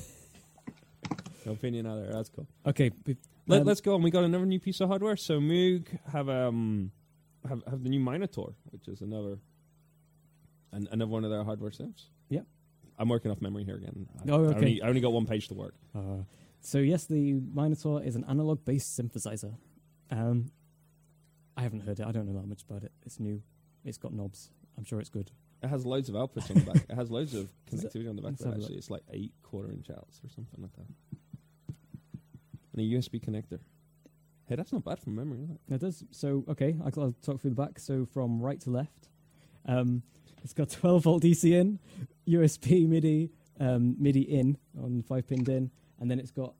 No 1.46 1.52
opinion 1.52 1.86
out 1.86 1.96
there. 1.96 2.12
That's 2.12 2.28
cool. 2.28 2.46
Okay, 2.66 2.90
be- 3.04 3.16
Let, 3.46 3.62
um, 3.62 3.68
us 3.68 3.80
go 3.80 3.94
on. 3.94 4.02
We 4.02 4.10
got 4.10 4.22
another 4.24 4.44
new 4.44 4.60
piece 4.60 4.80
of 4.82 4.88
hardware. 4.88 5.16
So 5.16 5.40
Moog 5.40 5.86
have 6.12 6.28
um 6.28 6.90
have 7.48 7.62
have 7.66 7.82
the 7.82 7.88
new 7.88 8.00
Minitaur, 8.00 8.52
which 8.70 8.86
is 8.86 9.00
another 9.00 9.38
an, 10.72 10.88
another 10.92 11.10
one 11.10 11.24
of 11.24 11.30
their 11.30 11.44
hardware 11.44 11.70
synths. 11.70 12.08
Yep. 12.28 12.44
I'm 12.98 13.08
working 13.08 13.30
off 13.30 13.40
memory 13.40 13.64
here 13.64 13.76
again. 13.76 14.06
I, 14.26 14.30
Oh, 14.30 14.44
I 14.44 14.46
okay. 14.48 14.56
only, 14.56 14.82
I 14.82 14.88
only 14.88 15.00
got 15.00 15.12
one 15.12 15.24
page 15.24 15.48
to 15.48 15.54
work. 15.54 15.74
Uh, 15.96 16.24
so 16.60 16.78
yes, 16.78 17.06
the 17.06 17.34
Minitaur 17.34 18.04
is 18.04 18.14
an 18.16 18.24
analog-based 18.28 18.98
synthesizer. 19.00 19.54
Um, 20.10 20.50
I 21.58 21.62
haven't 21.62 21.80
heard 21.80 21.98
it. 21.98 22.06
I 22.06 22.12
don't 22.12 22.26
know 22.26 22.40
that 22.40 22.46
much 22.46 22.62
about 22.62 22.84
it. 22.84 22.92
It's 23.04 23.18
new. 23.18 23.42
It's 23.84 23.98
got 23.98 24.12
knobs. 24.14 24.50
I'm 24.76 24.84
sure 24.84 25.00
it's 25.00 25.08
good. 25.08 25.32
It 25.60 25.66
has 25.66 25.84
loads 25.84 26.08
of 26.08 26.14
outputs 26.14 26.50
on 26.50 26.62
the 26.62 26.72
back. 26.72 26.86
It 26.88 26.94
has 26.94 27.10
loads 27.10 27.34
of 27.34 27.50
connectivity 27.70 28.08
on 28.08 28.14
the 28.14 28.22
back. 28.22 28.34
Of 28.34 28.46
it, 28.46 28.54
actually, 28.54 28.76
it's 28.76 28.90
like 28.90 29.02
eight 29.10 29.32
quarter 29.42 29.72
inch 29.72 29.90
outs 29.90 30.20
or 30.24 30.30
something 30.30 30.62
like 30.62 30.70
that, 30.76 30.86
and 32.72 32.80
a 32.80 32.96
USB 32.96 33.20
connector. 33.20 33.58
Hey, 34.46 34.54
that's 34.54 34.72
not 34.72 34.84
bad 34.84 35.00
from 35.00 35.16
memory. 35.16 35.42
Is 35.42 35.50
it? 35.50 35.58
It 35.68 35.80
does. 35.80 36.04
So, 36.12 36.44
okay, 36.48 36.76
I'll, 36.80 37.02
I'll 37.02 37.14
talk 37.22 37.40
through 37.40 37.50
the 37.50 37.56
back. 37.56 37.80
So, 37.80 38.06
from 38.06 38.40
right 38.40 38.60
to 38.60 38.70
left, 38.70 39.08
um, 39.66 40.04
it's 40.44 40.52
got 40.52 40.70
12 40.70 41.02
volt 41.02 41.22
DC 41.24 41.52
in, 41.52 41.80
USB 42.28 42.88
MIDI, 42.88 43.30
um, 43.58 43.96
MIDI 43.98 44.20
in 44.22 44.56
on 44.80 45.02
5 45.02 45.26
pin 45.26 45.50
in, 45.50 45.72
and 45.98 46.08
then 46.08 46.20
it's 46.20 46.30
got 46.30 46.54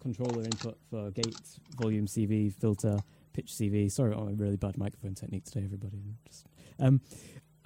controller 0.00 0.44
input 0.44 0.78
for 0.88 1.10
gate, 1.10 1.36
volume 1.76 2.06
CV, 2.06 2.54
filter, 2.54 2.98
pitch 3.34 3.52
CV. 3.52 3.90
Sorry, 3.90 4.14
I'm 4.14 4.28
a 4.28 4.32
really 4.32 4.56
bad 4.56 4.78
microphone 4.78 5.14
technique 5.14 5.44
today, 5.44 5.64
everybody. 5.64 5.98
Just, 6.26 6.46
um, 6.78 7.00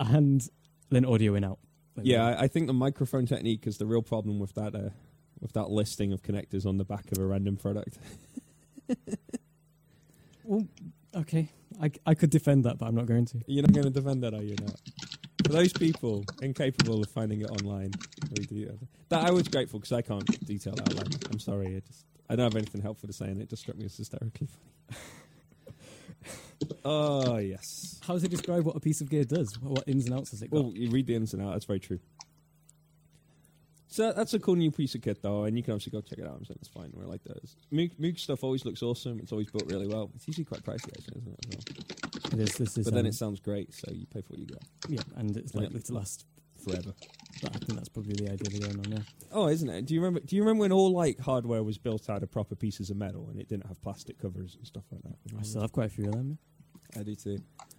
and 0.00 0.48
then 0.90 1.04
audio 1.04 1.34
in 1.34 1.44
out. 1.44 1.58
Like 1.96 2.06
Yeah, 2.06 2.26
I, 2.26 2.42
I 2.42 2.48
think 2.48 2.66
the 2.66 2.72
microphone 2.72 3.26
technique 3.26 3.66
is 3.66 3.78
the 3.78 3.86
real 3.86 4.02
problem 4.02 4.38
with 4.38 4.54
that 4.54 4.74
uh, 4.74 4.90
with 5.40 5.52
that 5.52 5.70
listing 5.70 6.12
of 6.12 6.22
connectors 6.22 6.66
on 6.66 6.78
the 6.78 6.84
back 6.84 7.12
of 7.12 7.18
a 7.18 7.26
random 7.26 7.56
product. 7.56 7.98
Well, 10.48 10.66
okay, 11.14 11.50
I, 11.78 11.90
I 12.06 12.14
could 12.14 12.30
defend 12.30 12.64
that, 12.64 12.78
but 12.78 12.86
I'm 12.86 12.94
not 12.94 13.04
going 13.04 13.26
to. 13.26 13.42
You're 13.46 13.64
not 13.64 13.72
going 13.72 13.84
to 13.84 13.90
defend 13.90 14.22
that, 14.22 14.32
are 14.32 14.42
you? 14.42 14.56
Not. 14.62 14.80
For 15.44 15.52
those 15.52 15.74
people 15.74 16.24
incapable 16.40 17.02
of 17.02 17.10
finding 17.10 17.42
it 17.42 17.50
online, 17.50 17.90
that. 19.10 19.26
I 19.26 19.30
was 19.30 19.46
grateful 19.46 19.78
because 19.78 19.92
I 19.92 20.00
can't 20.00 20.24
detail 20.46 20.72
that. 20.76 20.94
Like, 20.94 21.30
I'm 21.30 21.38
sorry, 21.38 21.76
I 21.76 21.80
just 21.80 22.06
I 22.30 22.36
don't 22.36 22.44
have 22.44 22.56
anything 22.56 22.80
helpful 22.80 23.08
to 23.08 23.12
say, 23.12 23.26
and 23.26 23.42
it 23.42 23.50
just 23.50 23.60
struck 23.60 23.76
me 23.76 23.84
as 23.84 23.94
hysterically 23.94 24.46
funny. 24.46 25.02
oh 26.84 27.36
yes. 27.38 27.98
How 28.06 28.14
does 28.14 28.24
it 28.24 28.30
describe 28.30 28.64
what 28.64 28.76
a 28.76 28.80
piece 28.80 29.00
of 29.00 29.08
gear 29.10 29.24
does? 29.24 29.58
What 29.60 29.84
ins 29.86 30.06
and 30.06 30.14
outs 30.14 30.30
has 30.30 30.42
it 30.42 30.50
got? 30.50 30.62
Well, 30.64 30.72
you 30.74 30.90
read 30.90 31.06
the 31.06 31.14
ins 31.14 31.32
and 31.34 31.42
outs. 31.42 31.52
That's 31.54 31.64
very 31.66 31.80
true. 31.80 31.98
So 33.90 34.12
that's 34.12 34.34
a 34.34 34.38
cool 34.38 34.54
new 34.54 34.70
piece 34.70 34.94
of 34.94 35.00
kit, 35.02 35.22
though, 35.22 35.44
and 35.44 35.56
you 35.56 35.62
can 35.62 35.72
obviously 35.72 35.92
go 35.92 36.02
check 36.02 36.18
it 36.18 36.26
out. 36.26 36.34
I'm 36.36 36.44
saying 36.44 36.58
it's 36.60 36.68
fine. 36.68 36.90
We're 36.92 37.06
like 37.06 37.24
those. 37.24 37.56
Moog, 37.72 37.90
Moog 37.98 38.18
stuff 38.18 38.44
always 38.44 38.64
looks 38.66 38.82
awesome. 38.82 39.18
It's 39.18 39.32
always 39.32 39.50
built 39.50 39.64
really 39.70 39.88
well. 39.88 40.10
It's 40.14 40.28
usually 40.28 40.44
quite 40.44 40.62
pricey, 40.62 40.88
actually, 40.96 41.20
isn't 41.22 41.32
it? 41.32 41.46
As 41.46 42.32
well? 42.32 42.40
it 42.40 42.48
is, 42.48 42.54
this 42.56 42.76
is, 42.78 42.84
But 42.84 42.94
then 42.94 43.04
um, 43.04 43.06
it 43.06 43.14
sounds 43.14 43.40
great, 43.40 43.72
so 43.72 43.90
you 43.90 44.04
pay 44.06 44.20
for 44.20 44.28
what 44.34 44.38
you 44.40 44.46
get 44.46 44.62
yeah, 44.90 45.00
and 45.16 45.34
it's 45.36 45.54
like- 45.54 45.64
likely 45.64 45.80
to 45.80 45.94
last. 45.94 46.26
forever. 46.62 46.92
But 47.40 47.54
I 47.54 47.58
think 47.60 47.74
that's 47.74 47.88
probably 47.88 48.12
the 48.14 48.30
idea 48.32 48.50
they're 48.50 48.68
going 48.68 48.84
on. 48.84 48.92
Yeah. 48.92 48.98
Oh, 49.32 49.48
isn't 49.48 49.68
it? 49.68 49.86
Do 49.86 49.94
you 49.94 50.00
remember? 50.00 50.20
Do 50.20 50.34
you 50.36 50.42
remember 50.42 50.62
when 50.62 50.72
all 50.72 50.92
like 50.92 51.18
hardware 51.20 51.62
was 51.62 51.78
built 51.78 52.10
out 52.10 52.22
of 52.24 52.30
proper 52.32 52.56
pieces 52.56 52.90
of 52.90 52.96
metal 52.96 53.28
and 53.30 53.40
it 53.40 53.48
didn't 53.48 53.66
have 53.68 53.80
plastic 53.80 54.18
covers 54.20 54.56
and 54.56 54.66
stuff 54.66 54.82
like 54.90 55.00
that? 55.02 55.14
I 55.38 55.42
still 55.42 55.60
have 55.62 55.70
quite 55.72 55.86
a 55.86 55.90
few 55.90 56.06
of 56.06 56.12
them. 56.12 56.38
I 56.96 57.02
do 57.02 57.14
too. 57.14 57.38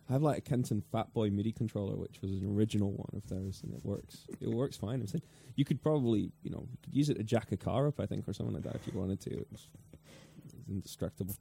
I 0.10 0.14
have 0.14 0.22
like 0.22 0.40
a 0.40 0.42
Kenton 0.42 0.82
Fat 0.92 1.14
Boy 1.14 1.30
MIDI 1.30 1.52
controller, 1.52 1.96
which 1.96 2.22
was 2.22 2.32
an 2.32 2.56
original 2.56 2.92
one 2.92 3.10
of 3.14 3.28
theirs, 3.28 3.62
and 3.64 3.74
it 3.74 3.84
works. 3.84 4.26
It 4.42 4.50
works 4.50 4.78
fine. 4.78 5.02
I'm 5.02 5.08
saying 5.08 5.22
you 5.56 5.66
could 5.66 5.82
probably, 5.82 6.32
you 6.44 6.50
know, 6.52 6.68
you 6.72 6.78
could 6.84 6.96
use 6.96 7.10
it 7.10 7.16
to 7.16 7.24
jack 7.24 7.52
a 7.52 7.58
car 7.58 7.88
up, 7.88 8.00
I 8.00 8.06
think, 8.06 8.28
or 8.28 8.34
something 8.34 8.56
like 8.56 8.64
that 8.64 8.76
if 8.76 8.88
you 8.88 9.00
wanted 9.00 9.20
to. 9.22 9.32
It's, 9.32 9.52
was, 9.52 9.68
it 9.94 10.56
was 10.58 10.68
indestructible. 10.70 11.36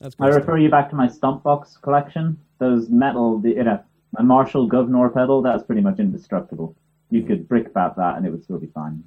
That's 0.00 0.16
I 0.20 0.26
refer 0.26 0.58
you 0.58 0.68
back 0.68 0.90
to 0.90 0.96
my 0.96 1.08
stomp 1.08 1.42
box 1.42 1.76
collection. 1.76 2.38
Those 2.58 2.88
metal, 2.88 3.38
the, 3.38 3.50
you 3.50 3.64
know, 3.64 3.82
my 4.12 4.22
Marshall 4.22 4.68
Guv'nor 4.68 5.12
pedal, 5.14 5.42
that's 5.42 5.62
pretty 5.62 5.80
much 5.80 5.98
indestructible. 5.98 6.76
You 7.10 7.22
could 7.22 7.48
brickbat 7.48 7.96
that 7.96 8.16
and 8.16 8.26
it 8.26 8.30
would 8.30 8.42
still 8.42 8.58
be 8.58 8.68
fine. 8.68 9.04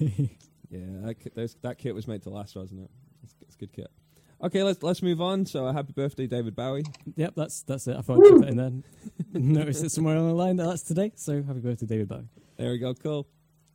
Yeah, 0.70 0.86
that 1.02 1.14
kit, 1.18 1.34
those, 1.34 1.56
that 1.62 1.78
kit 1.78 1.94
was 1.94 2.06
made 2.06 2.22
to 2.22 2.30
last, 2.30 2.54
wasn't 2.54 2.82
it? 2.82 2.90
It's, 3.24 3.34
it's 3.42 3.54
a 3.56 3.58
good 3.58 3.72
kit. 3.72 3.90
Okay, 4.42 4.62
let's 4.62 4.82
let's 4.82 5.02
move 5.02 5.20
on. 5.20 5.44
So, 5.44 5.66
uh, 5.66 5.72
happy 5.72 5.92
birthday, 5.92 6.26
David 6.26 6.56
Bowie. 6.56 6.84
Yep, 7.16 7.34
that's 7.36 7.62
that's 7.62 7.86
it. 7.86 7.96
I 7.96 8.00
thought 8.00 8.24
I'd 8.24 8.30
put 8.30 8.40
that 8.40 8.48
in 8.48 8.56
there. 8.56 8.72
Notice 9.40 9.82
it 9.82 9.90
somewhere 9.90 10.16
on 10.16 10.28
the 10.28 10.34
line 10.34 10.56
that 10.56 10.66
that's 10.66 10.82
today. 10.82 11.12
So 11.14 11.42
happy 11.42 11.60
birthday, 11.60 11.86
David 11.86 12.08
Bowie. 12.08 12.28
There 12.56 12.70
we 12.70 12.78
go, 12.78 12.94
cool. 12.94 13.26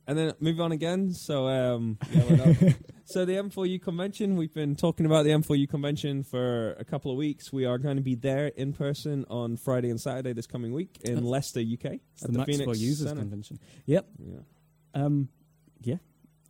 And 0.08 0.16
then 0.16 0.32
move 0.38 0.60
on 0.60 0.70
again. 0.70 1.12
So, 1.12 1.48
um, 1.48 1.98
yeah, 2.12 2.54
so 3.04 3.24
the 3.24 3.32
M4U 3.32 3.82
convention. 3.82 4.36
We've 4.36 4.54
been 4.54 4.76
talking 4.76 5.04
about 5.04 5.24
the 5.24 5.30
M4U 5.30 5.68
convention 5.68 6.22
for 6.22 6.74
a 6.78 6.84
couple 6.84 7.10
of 7.10 7.16
weeks. 7.16 7.52
We 7.52 7.64
are 7.64 7.76
going 7.78 7.96
to 7.96 8.02
be 8.02 8.14
there 8.14 8.46
in 8.48 8.72
person 8.72 9.24
on 9.28 9.56
Friday 9.56 9.90
and 9.90 10.00
Saturday 10.00 10.32
this 10.32 10.46
coming 10.46 10.72
week 10.72 10.98
in 11.02 11.14
That's- 11.16 11.28
Leicester, 11.28 11.60
UK, 11.60 11.84
at 12.22 12.32
the, 12.32 12.38
Max 12.38 12.56
for 12.62 12.76
Users 12.76 13.08
Centre. 13.08 13.22
convention. 13.22 13.58
Yep. 13.86 14.06
Yeah. 14.24 14.38
Um, 14.94 15.28
yeah, 15.82 15.96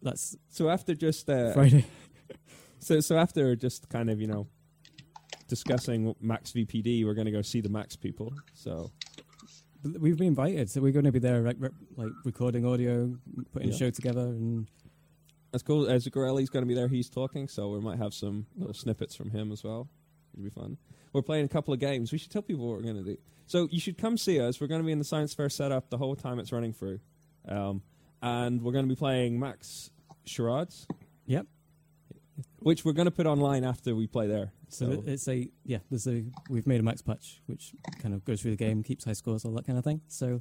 that's 0.02 0.36
So 0.50 0.68
after 0.68 0.94
just 0.94 1.28
uh, 1.30 1.52
Friday. 1.54 1.86
so 2.78 3.00
so 3.00 3.16
after 3.16 3.54
just 3.56 3.88
kind 3.88 4.10
of 4.10 4.20
you 4.20 4.26
know 4.26 4.46
discussing 5.48 6.14
Max 6.20 6.52
VPD, 6.52 7.04
we're 7.04 7.14
going 7.14 7.26
to 7.26 7.32
go 7.32 7.42
see 7.42 7.60
the 7.60 7.68
Max 7.68 7.96
people. 7.96 8.32
So 8.54 8.90
We've 10.00 10.16
been 10.16 10.26
invited, 10.28 10.68
so 10.68 10.80
we're 10.80 10.90
going 10.90 11.04
to 11.04 11.12
be 11.12 11.20
there, 11.20 11.42
like, 11.42 11.58
rep, 11.60 11.70
like 11.96 12.10
recording 12.24 12.66
audio, 12.66 13.16
putting 13.52 13.68
Yeah. 13.68 13.74
a 13.74 13.78
show 13.78 13.90
together, 13.90 14.22
and 14.22 14.66
that's 15.52 15.62
cool. 15.62 15.86
As 15.88 16.08
Zicarelli's 16.08 16.50
going 16.50 16.64
to 16.64 16.66
be 16.66 16.74
there, 16.74 16.88
he's 16.88 17.08
talking, 17.08 17.46
so 17.46 17.68
we 17.70 17.78
might 17.78 17.98
have 17.98 18.12
some 18.12 18.46
little 18.56 18.74
snippets 18.74 19.14
from 19.14 19.30
him 19.30 19.52
as 19.52 19.62
well. 19.62 19.88
It'll 20.34 20.42
be 20.42 20.50
fun. 20.50 20.76
We're 21.12 21.22
playing 21.22 21.44
a 21.44 21.48
couple 21.48 21.72
of 21.72 21.78
games. 21.78 22.10
We 22.10 22.18
should 22.18 22.32
tell 22.32 22.42
people 22.42 22.66
what 22.66 22.78
we're 22.78 22.82
going 22.82 23.04
to 23.04 23.04
do. 23.04 23.16
So 23.46 23.68
you 23.70 23.78
should 23.78 23.96
come 23.96 24.16
see 24.16 24.40
us. 24.40 24.60
We're 24.60 24.66
going 24.66 24.80
to 24.80 24.84
be 24.86 24.90
in 24.90 24.98
the 24.98 25.04
Science 25.04 25.34
Fair 25.34 25.48
setup 25.48 25.88
the 25.88 25.98
whole 25.98 26.16
time 26.16 26.40
it's 26.40 26.50
running 26.50 26.72
through, 26.72 26.98
um, 27.46 27.80
and 28.22 28.62
we're 28.62 28.72
going 28.72 28.86
to 28.86 28.92
be 28.92 28.98
playing 28.98 29.38
Max 29.38 29.90
Charades, 30.24 30.88
yep. 31.26 31.46
Which 32.58 32.84
we're 32.84 32.92
going 32.92 33.06
to 33.06 33.10
put 33.10 33.26
online 33.26 33.64
after 33.64 33.94
we 33.94 34.06
play 34.06 34.26
there. 34.26 34.52
So 34.68 34.92
So, 34.92 35.04
it's 35.06 35.28
a 35.28 35.48
yeah. 35.64 35.78
There's 35.90 36.06
a 36.06 36.24
we've 36.48 36.66
made 36.66 36.80
a 36.80 36.82
max 36.82 37.02
patch 37.02 37.40
which 37.46 37.72
kind 38.00 38.14
of 38.14 38.24
goes 38.24 38.42
through 38.42 38.52
the 38.52 38.56
game, 38.56 38.82
keeps 38.82 39.04
high 39.04 39.12
scores, 39.12 39.44
all 39.44 39.52
that 39.52 39.66
kind 39.66 39.78
of 39.78 39.84
thing. 39.84 40.00
So 40.08 40.40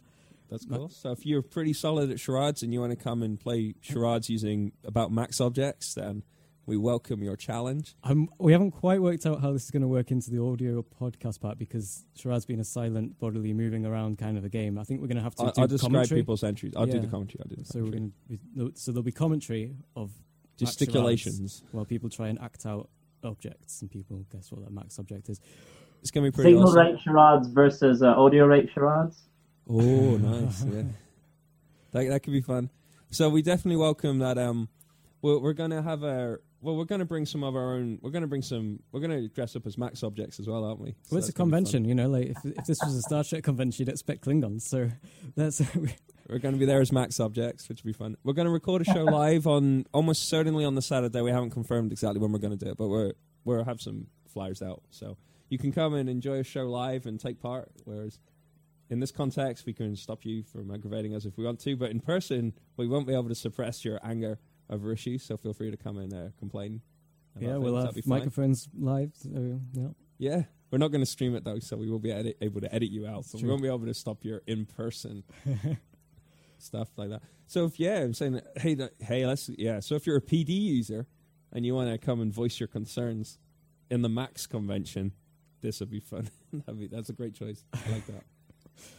that's 0.49 0.65
cool. 0.65 0.89
So 0.89 1.12
if 1.12 1.25
you're 1.25 1.41
pretty 1.41 1.73
solid 1.73 2.12
at 2.12 2.19
charades 2.19 2.63
and 2.63 2.73
you 2.73 2.79
want 2.79 2.91
to 2.91 2.95
come 3.03 3.23
and 3.23 3.39
play 3.39 3.75
charades 3.81 4.29
using 4.29 4.71
about 4.84 5.12
max 5.12 5.39
objects, 5.41 5.93
then 5.95 6.23
we 6.67 6.77
welcome 6.77 7.21
your 7.21 7.36
challenge. 7.36 7.95
um, 8.03 8.27
we 8.39 8.51
haven't 8.51 8.71
quite 8.71 8.99
worked 8.99 9.25
out 9.27 9.39
how 9.39 9.51
this 9.51 9.65
is 9.65 9.71
going 9.71 9.84
to 9.84 9.88
work 9.88 10.10
into 10.10 10.31
the 10.31 10.41
audio 10.41 10.84
podcast 10.99 11.39
part 11.39 11.60
because 11.60 12.05
Charade's 12.15 12.45
been 12.47 12.60
a 12.60 12.63
silent, 12.63 13.19
bodily 13.19 13.53
moving 13.53 13.86
around 13.86 14.17
kind 14.17 14.36
of 14.36 14.43
a 14.43 14.49
game. 14.49 14.79
I 14.79 14.84
think 14.84 14.99
we're 14.99 15.08
going 15.08 15.17
to 15.17 15.23
have 15.23 15.36
to 15.36 15.43
I'll, 15.43 15.51
do 15.51 15.62
I'll 15.62 15.67
describe 15.67 15.91
commentary. 15.91 16.21
people's 16.21 16.43
entries. 16.43 16.73
I'll 16.75 16.88
do 16.88 16.99
the 16.99 17.08
commentary. 17.08 17.41
I'll 17.43 17.49
do 17.49 17.55
the 17.58 17.65
So 17.65 17.84
we're 17.84 17.91
going 17.91 18.13
to 18.58 18.71
so 18.73 18.91
there'll 18.91 19.03
be 19.03 19.12
commentary 19.12 19.75
of 19.95 20.12
gesticulations. 20.57 21.37
charades 21.59 21.63
while 21.71 21.85
people 21.85 22.09
try 22.09 22.27
and 22.27 22.39
act 22.39 22.65
out 22.65 22.89
objects 23.23 23.81
and 23.81 23.89
people 23.91 24.25
guess 24.31 24.51
what 24.51 24.63
that 24.63 24.71
max 24.71 24.99
object 24.99 25.29
is. 25.29 25.39
It's 26.01 26.11
gonna 26.11 26.27
be 26.27 26.31
pretty 26.31 26.51
Signal 26.51 26.67
awesome. 26.69 26.85
rate 26.85 26.99
charades 27.01 27.47
versus 27.47 28.03
uh, 28.03 28.07
audio 28.07 28.45
rate 28.45 28.69
charades. 28.73 29.23
Oh, 29.69 30.17
nice. 30.17 30.63
Yeah, 30.63 30.83
that 31.91 32.07
that 32.09 32.23
could 32.23 32.33
be 32.33 32.41
fun. 32.41 32.69
So 33.11 33.29
we 33.29 33.41
definitely 33.41 33.77
welcome 33.77 34.19
that. 34.19 34.37
Um, 34.37 34.69
we're, 35.25 35.39
we're 35.39 35.53
gonna 35.53 35.81
have 35.81 36.03
a. 36.03 36.38
Well, 36.61 36.75
we're 36.75 36.85
gonna 36.85 37.05
bring 37.05 37.25
some 37.25 37.43
of 37.43 37.55
our 37.55 37.73
own. 37.73 37.97
We're 38.03 38.11
gonna 38.11 38.27
bring 38.27 38.43
some. 38.43 38.79
We're 38.91 38.99
gonna 38.99 39.27
dress 39.27 39.55
up 39.55 39.65
as 39.65 39.75
max 39.75 40.03
objects 40.03 40.39
as 40.39 40.47
well, 40.47 40.63
aren't 40.63 40.79
we? 40.79 40.91
So 40.91 41.15
Well, 41.15 41.17
it's 41.17 41.29
a 41.29 41.31
that's 41.31 41.38
gonna 41.38 41.47
be 41.47 41.51
fun. 41.51 41.63
convention, 41.63 41.85
you 41.85 41.95
know. 41.95 42.09
Like 42.09 42.27
if 42.27 42.45
if 42.45 42.65
this 42.65 42.77
was 42.85 42.95
a 42.95 43.01
Star 43.01 43.23
Trek 43.23 43.43
convention, 43.43 43.85
you'd 43.85 43.91
expect 43.91 44.23
Klingons. 44.23 44.61
So 44.61 44.91
that's 45.35 45.61
We're 46.29 46.39
going 46.39 46.53
to 46.55 46.59
be 46.59 46.65
there 46.65 46.81
as 46.81 46.91
max 46.91 47.19
objects, 47.19 47.69
which 47.69 47.83
will 47.83 47.89
be 47.89 47.93
fun. 47.93 48.17
We're 48.23 48.33
going 48.33 48.47
to 48.47 48.51
record 48.51 48.81
a 48.81 48.85
show 48.85 49.03
live 49.03 49.45
on 49.45 49.85
almost 49.93 50.27
certainly 50.27 50.65
on 50.65 50.73
the 50.73 50.81
Saturday. 50.81 51.21
We 51.21 51.29
haven't 51.29 51.51
confirmed 51.51 51.91
exactly 51.91 52.19
when 52.19 52.31
we're 52.31 52.39
going 52.39 52.57
to 52.57 52.65
do 52.65 52.71
it, 52.71 52.77
but 52.77 52.88
we're 52.88 53.13
we'll 53.43 53.63
have 53.63 53.79
some 53.79 54.07
flyers 54.33 54.61
out, 54.61 54.81
so 54.89 55.17
you 55.49 55.57
can 55.59 55.71
come 55.71 55.93
and 55.93 56.09
enjoy 56.09 56.39
a 56.39 56.43
show 56.43 56.67
live 56.67 57.05
and 57.05 57.19
take 57.19 57.39
part. 57.39 57.71
Whereas 57.83 58.19
in 58.89 58.99
this 58.99 59.11
context, 59.11 59.65
we 59.65 59.73
can 59.73 59.95
stop 59.95 60.25
you 60.25 60.43
from 60.43 60.71
aggravating 60.71 61.15
us 61.15 61.25
if 61.25 61.38
we 61.38 61.45
want 61.45 61.59
to, 61.61 61.75
but 61.75 61.91
in 61.91 61.99
person, 61.99 62.53
we 62.77 62.88
won't 62.88 63.07
be 63.07 63.13
able 63.13 63.29
to 63.29 63.35
suppress 63.35 63.85
your 63.85 63.99
anger 64.03 64.39
over 64.69 64.91
issues. 64.91 65.23
So 65.23 65.38
feel 65.38 65.54
free 65.54 65.71
to 65.71 65.78
come 65.78 65.97
and 65.97 66.13
uh, 66.13 66.28
complain. 66.39 66.82
yeah, 67.39 67.58
we'll 67.58 67.75
have 67.75 67.95
microphones 68.06 68.67
live. 68.78 69.12
So, 69.15 69.60
yeah. 69.73 69.88
Yeah, 70.17 70.43
we're 70.71 70.78
not 70.78 70.91
going 70.91 71.01
to 71.01 71.06
stream 71.06 71.36
it 71.36 71.43
though, 71.43 71.60
so 71.60 71.75
we 71.75 71.89
will 71.89 71.99
be 71.99 72.12
edit- 72.12 72.38
able 72.41 72.62
to 72.62 72.73
edit 72.73 72.89
you 72.89 73.06
out. 73.06 73.23
That's 73.23 73.34
But 73.34 73.41
we 73.41 73.49
won't 73.49 73.62
be 73.62 73.67
able 73.67 73.86
to 73.86 73.93
stop 73.93 74.23
your 74.23 74.41
in 74.47 74.65
person 74.65 75.23
stuff 76.58 76.89
like 76.95 77.10
that. 77.10 77.21
So 77.47 77.65
if 77.65 77.80
yeah, 77.80 77.99
I'm 77.99 78.13
saying 78.13 78.41
hey 78.58 78.75
th- 78.75 78.91
hey 78.99 79.25
let's 79.25 79.49
yeah. 79.58 79.80
So 79.80 79.95
if 79.95 80.08
you're 80.08 80.17
a 80.17 80.21
PD 80.21 80.49
user 80.49 81.08
and 81.51 81.65
you 81.65 81.75
want 81.75 81.91
to 81.91 81.97
come 81.97 82.21
and 82.21 82.34
voice 82.34 82.60
your 82.60 82.67
concerns 82.67 83.38
in 83.89 84.01
the 84.01 84.10
Max 84.10 84.47
convention, 84.47 85.12
this 85.62 85.80
would 85.80 85.91
be 85.91 85.99
fun. 85.99 86.30
That'd 86.54 86.80
be, 86.80 86.88
that's 86.88 87.10
a 87.10 87.13
great 87.13 87.36
choice. 87.36 87.63
I 87.73 87.91
like 87.91 88.06
that. 88.08 88.23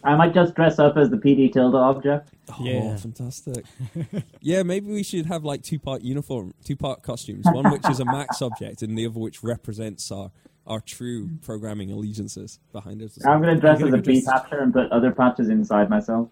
I 0.05 0.15
might 0.17 0.35
just 0.35 0.55
dress 0.55 0.79
up 0.79 0.97
as 0.97 1.11
the 1.11 1.17
PD 1.17 1.53
tilde 1.53 1.75
object. 1.75 2.31
Oh, 2.49 2.57
yeah. 2.61 2.81
Oh, 2.95 2.97
fantastic. 2.97 3.65
yeah, 4.41 4.63
maybe 4.63 4.87
we 4.93 5.03
should 5.03 5.27
have 5.27 5.45
like 5.45 5.63
two 5.63 5.79
part 5.79 6.03
uniform, 6.03 6.55
two 6.65 6.77
part 6.77 7.03
costumes. 7.03 7.45
One 7.51 7.71
which 7.73 7.89
is 7.91 8.01
a 8.01 8.05
Max 8.05 8.41
object, 8.43 8.83
and 8.83 8.97
the 8.97 9.07
other 9.07 9.19
which 9.19 9.43
represents 9.43 10.11
our 10.11 10.31
our 10.67 10.81
true 10.81 11.31
programming 11.43 11.93
allegiances 11.93 12.59
behind 12.73 13.01
us. 13.01 13.19
I'm 13.25 13.41
going 13.41 13.55
to 13.55 13.61
dress 13.61 13.77
as 13.77 13.91
gonna 13.91 13.99
a 13.99 14.03
bpatcher 14.03 14.63
and 14.63 14.73
put 14.73 14.91
other 14.91 15.13
patches 15.13 15.49
inside 15.49 15.89
myself. 15.89 16.29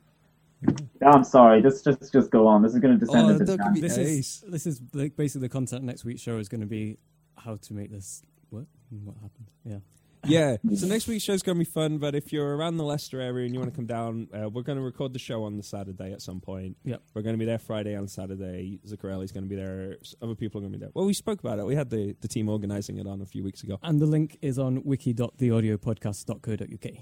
Yeah, 1.00 1.11
I'm 1.11 1.24
sorry. 1.24 1.62
Just, 1.62 1.85
just, 1.85 2.12
just 2.12 2.30
go 2.30 2.46
on. 2.46 2.62
This 2.62 2.74
is 2.74 2.80
going 2.80 2.98
to 2.98 3.04
descend 3.04 3.26
Oh, 3.26 3.30
into 3.30 3.44
that 3.44 3.74
be. 3.74 3.80
This 3.80 3.98
Ace. 3.98 4.42
is 4.42 4.44
this 4.48 4.66
is 4.66 4.80
like 4.92 5.16
basically 5.16 5.46
the 5.46 5.52
content 5.52 5.85
next 5.85 6.04
week's 6.04 6.20
show 6.22 6.38
is 6.38 6.48
going 6.48 6.62
to 6.62 6.66
be 6.66 6.98
how 7.37 7.57
to 7.57 7.74
make 7.74 7.90
this 7.90 8.22
work 8.50 8.66
and 8.90 9.04
what 9.04 9.16
happened. 9.16 9.50
Yeah, 9.64 9.78
Yeah. 10.26 10.56
So 10.74 10.87
next 10.87 11.06
week's 11.06 11.24
show's 11.24 11.42
going 11.42 11.58
to 11.58 11.64
be 11.64 11.70
fun, 11.70 11.98
but 11.98 12.14
if 12.14 12.32
you're 12.32 12.56
around 12.56 12.76
the 12.76 12.84
Leicester 12.84 13.20
area 13.20 13.44
and 13.44 13.54
you 13.54 13.60
want 13.60 13.72
to 13.72 13.76
come 13.76 13.87
down, 13.87 14.28
uh, 14.32 14.48
we're 14.48 14.62
going 14.62 14.78
to 14.78 14.84
record 14.84 15.12
the 15.12 15.18
show 15.18 15.44
on 15.44 15.56
the 15.56 15.62
Saturday 15.62 16.12
at 16.12 16.22
some 16.22 16.40
point. 16.40 16.76
Yep. 16.84 17.02
We're 17.14 17.22
going 17.22 17.34
to 17.34 17.38
be 17.38 17.44
there 17.44 17.58
Friday 17.58 17.94
and 17.94 18.10
Saturday. 18.10 18.80
Zicarelli's 18.87 19.32
going 19.32 19.44
to 19.44 19.48
be 19.48 19.56
there. 19.56 19.96
Other 20.22 20.34
people 20.34 20.58
are 20.58 20.62
going 20.62 20.72
to 20.72 20.78
be 20.78 20.84
there. 20.84 20.92
Well, 20.94 21.06
we 21.06 21.14
spoke 21.14 21.40
about 21.40 21.58
it. 21.58 21.66
We 21.66 21.74
had 21.74 21.90
the, 21.90 22.16
the 22.20 22.28
team 22.28 22.48
organising 22.48 22.98
it 22.98 23.06
on 23.06 23.20
a 23.20 23.26
few 23.26 23.44
weeks 23.44 23.62
ago. 23.62 23.78
And 23.82 24.00
the 24.00 24.06
link 24.06 24.38
is 24.42 24.58
on 24.58 24.82
wiki.theaudiopodcast.co.uk. 24.84 26.92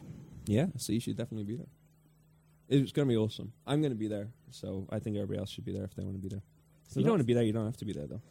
Yeah. 0.47 0.67
So 0.77 0.93
you 0.93 1.01
should 1.01 1.17
definitely 1.17 1.45
be 1.45 1.57
there. 1.57 1.67
It's 2.69 2.93
going 2.93 3.09
to 3.09 3.13
be 3.13 3.17
awesome. 3.17 3.53
I'm 3.67 3.81
going 3.81 3.93
to 3.93 3.99
be 3.99 4.09
there. 4.09 4.29
So 4.51 4.87
I 4.91 4.99
think 4.99 5.17
everybody 5.17 5.39
else 5.39 5.51
should 5.51 5.65
be 5.65 5.73
there 5.73 5.85
if 5.85 5.95
they 5.95 6.05
want 6.05 6.17
to 6.17 6.23
be 6.23 6.29
there. 6.29 6.43
So 6.89 6.93
if 6.93 6.97
you 6.99 7.03
don't 7.05 7.13
want 7.13 7.21
to 7.21 7.27
be 7.27 7.35
there, 7.35 7.43
you 7.43 7.53
don't 7.53 7.67
have 7.67 7.77
to 7.79 7.85
be 7.85 7.93
there, 7.93 8.07
though. 8.07 8.23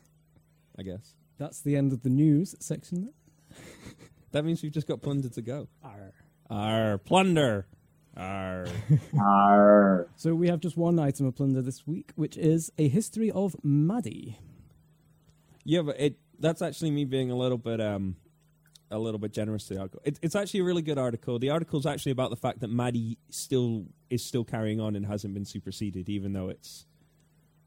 I 0.77 0.83
guess. 0.83 1.15
That's 1.37 1.61
the 1.61 1.75
end 1.75 1.93
of 1.93 2.03
the 2.03 2.09
news 2.09 2.55
section. 2.59 3.13
That 4.31 4.45
means 4.45 4.63
we've 4.63 4.71
just 4.71 4.87
got 4.87 5.01
plunder 5.01 5.29
to 5.29 5.41
go. 5.41 5.67
Arr. 5.83 6.13
Our 6.49 6.97
plunder. 6.97 7.67
Our. 8.15 8.65
Arr. 9.19 10.07
So 10.15 10.35
we 10.35 10.47
have 10.47 10.59
just 10.59 10.77
one 10.77 10.99
item 10.99 11.25
of 11.25 11.35
plunder 11.35 11.61
this 11.61 11.85
week, 11.85 12.11
which 12.15 12.37
is 12.37 12.71
a 12.77 12.87
history 12.87 13.31
of 13.31 13.55
MIDI. 13.63 14.39
Yeah, 15.63 15.81
but 15.81 15.99
it 15.99 16.17
that's 16.39 16.61
actually 16.61 16.91
me 16.91 17.05
being 17.05 17.29
a 17.29 17.35
little 17.35 17.57
bit 17.57 17.79
um 17.79 18.15
a 18.89 18.99
little 18.99 19.19
bit 19.19 19.31
generous 19.31 19.67
to 19.67 19.75
the 19.75 19.79
article. 19.79 20.01
It, 20.03 20.19
it's 20.21 20.35
actually 20.35 20.61
a 20.61 20.63
really 20.63 20.81
good 20.81 20.97
article. 20.97 21.39
The 21.39 21.49
article's 21.49 21.85
actually 21.85 22.11
about 22.11 22.29
the 22.29 22.35
fact 22.35 22.59
that 22.59 22.69
MIDI 22.69 23.17
still 23.29 23.85
is 24.09 24.25
still 24.25 24.43
carrying 24.43 24.81
on 24.81 24.95
and 24.95 25.05
hasn't 25.05 25.33
been 25.33 25.45
superseded, 25.45 26.09
even 26.09 26.33
though 26.33 26.49
it's 26.49 26.85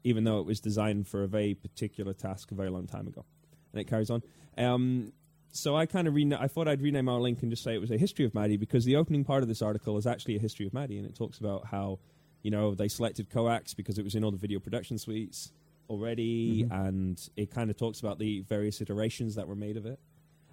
even 0.03 0.23
though 0.23 0.39
it 0.39 0.45
was 0.45 0.59
designed 0.59 1.07
for 1.07 1.23
a 1.23 1.27
very 1.27 1.55
particular 1.55 2.13
task 2.13 2.51
a 2.51 2.55
very 2.55 2.69
long 2.69 2.85
time 2.85 3.07
ago, 3.07 3.25
and 3.73 3.81
it 3.81 3.85
carries 3.85 4.09
on. 4.09 4.21
Um, 4.57 5.13
so 5.55 5.75
I 5.75 5.85
kind 5.85 6.07
of 6.07 6.13
rena- 6.15 6.37
I 6.39 6.47
thought 6.47 6.67
I'd 6.67 6.81
rename 6.81 7.07
our 7.09 7.19
link 7.19 7.41
and 7.41 7.49
just 7.51 7.63
say 7.63 7.73
it 7.73 7.81
was 7.81 7.91
a 7.91 7.97
history 7.97 8.25
of 8.25 8.33
MADI 8.33 8.57
because 8.57 8.83
the 8.85 8.95
opening 8.95 9.23
part 9.23 9.41
of 9.41 9.47
this 9.49 9.61
article 9.61 9.97
is 9.97 10.05
actually 10.05 10.35
a 10.35 10.39
history 10.39 10.65
of 10.67 10.73
MADI, 10.73 10.97
and 10.97 11.05
it 11.07 11.15
talks 11.15 11.37
about 11.39 11.67
how 11.67 11.99
you 12.43 12.51
know 12.51 12.75
they 12.75 12.87
selected 12.87 13.29
coax 13.29 13.73
because 13.73 13.97
it 13.97 14.03
was 14.03 14.15
in 14.15 14.23
all 14.23 14.31
the 14.31 14.37
video 14.37 14.59
production 14.59 14.97
suites 14.97 15.51
already, 15.89 16.63
Mhm. 16.63 16.87
and 16.87 17.29
it 17.35 17.51
kind 17.51 17.69
of 17.69 17.77
talks 17.77 17.99
about 17.99 18.19
the 18.19 18.41
various 18.41 18.81
iterations 18.81 19.35
that 19.35 19.47
were 19.47 19.55
made 19.55 19.77
of 19.77 19.85
it. 19.85 19.99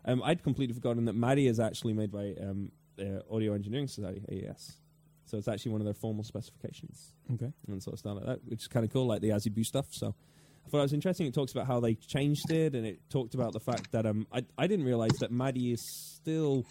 Um, 0.05 0.23
I'd 0.23 0.43
completely 0.43 0.75
forgotten 0.75 1.05
that 1.07 1.15
MADI 1.15 1.47
is 1.47 1.59
actually 1.61 1.95
made 1.95 2.11
by 2.11 2.35
um, 2.35 2.71
uh, 2.99 3.21
Audio 3.31 3.55
Engineering 3.55 3.89
Society 3.89 4.23
(AES), 4.29 4.79
so 5.25 5.39
it's 5.39 5.49
actually 5.49 5.73
one 5.73 5.81
of 5.81 5.85
their 5.87 5.95
formal 5.95 6.23
specifications 6.25 7.15
Okay. 7.33 7.53
and 7.67 7.83
sort 7.83 7.95
of 7.95 7.99
stuff 7.99 8.17
like 8.17 8.27
that, 8.27 8.45
which 8.45 8.63
is 8.63 8.69
kind 8.69 8.85
of 8.85 8.93
cool, 8.93 9.07
like 9.07 9.21
the 9.23 9.31
AES/EBU 9.33 9.65
stuff. 9.65 9.93
So 9.95 10.15
I 10.65 10.69
thought 10.71 10.79
it 10.79 10.83
was 10.83 10.93
interesting. 10.93 11.27
It 11.27 11.35
talks 11.35 11.53
about 11.53 11.67
how 11.67 11.81
they 11.81 11.95
changed 11.95 12.51
it, 12.51 12.75
and 12.75 12.87
it 12.87 13.01
talked 13.11 13.35
about 13.35 13.53
the 13.53 13.61
fact 13.61 13.93
that 13.93 14.07
um, 14.07 14.27
I 14.33 14.45
I 14.57 14.67
didn't 14.67 14.85
realize 14.87 15.13
that 15.21 15.31
MADI 15.31 15.73
is 15.73 15.81
still. 15.83 16.65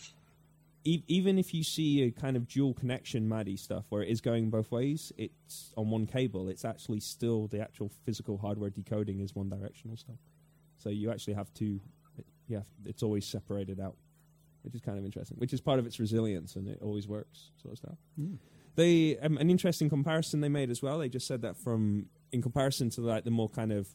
E- 0.84 1.04
even 1.08 1.38
if 1.38 1.54
you 1.54 1.64
see 1.64 2.02
a 2.02 2.10
kind 2.12 2.36
of 2.36 2.48
dual 2.48 2.74
connection 2.74 3.30
MADI 3.30 3.56
stuff 3.56 3.86
where 3.90 4.02
it 4.02 4.10
is 4.10 4.20
going 4.20 4.50
both 4.50 4.72
ways, 4.72 5.12
it's 5.16 5.72
on 5.78 5.92
one 5.92 6.08
cable. 6.08 6.50
It's 6.50 6.66
actually 6.66 7.02
still 7.02 7.46
the 7.48 7.60
actual 7.62 7.92
physical 8.04 8.40
hardware 8.40 8.72
decoding 8.72 9.20
is 9.20 9.36
one 9.36 9.48
directional 9.48 9.96
stuff. 9.96 10.16
So 10.80 10.90
you 10.90 11.12
actually 11.12 11.36
have 11.36 11.54
two. 11.54 11.80
Yeah, 12.48 12.62
it's 12.86 13.04
always 13.04 13.28
separated 13.28 13.80
out, 13.80 13.96
which 14.64 14.74
is 14.74 14.82
kind 14.82 14.98
of 14.98 15.06
interesting. 15.06 15.38
Which 15.38 15.54
is 15.54 15.62
part 15.62 15.78
of 15.78 15.86
its 15.86 16.00
resilience, 16.00 16.56
and 16.56 16.68
it 16.68 16.80
always 16.82 17.08
works. 17.08 17.52
Sort 17.62 17.74
of 17.74 17.78
stuff 17.78 17.98
Mm. 18.20 18.40
they 18.76 19.20
um, 19.20 19.38
an 19.38 19.52
interesting 19.52 19.88
comparison 19.88 20.42
they 20.42 20.50
made 20.50 20.72
as 20.72 20.82
well. 20.82 20.98
They 20.98 21.10
just 21.10 21.28
said 21.28 21.44
that 21.44 21.58
from 21.58 22.08
in 22.32 22.42
comparison 22.42 22.90
to 22.92 23.02
like 23.02 23.24
the 23.24 23.32
more 23.32 23.50
kind 23.50 23.72
of 23.72 23.88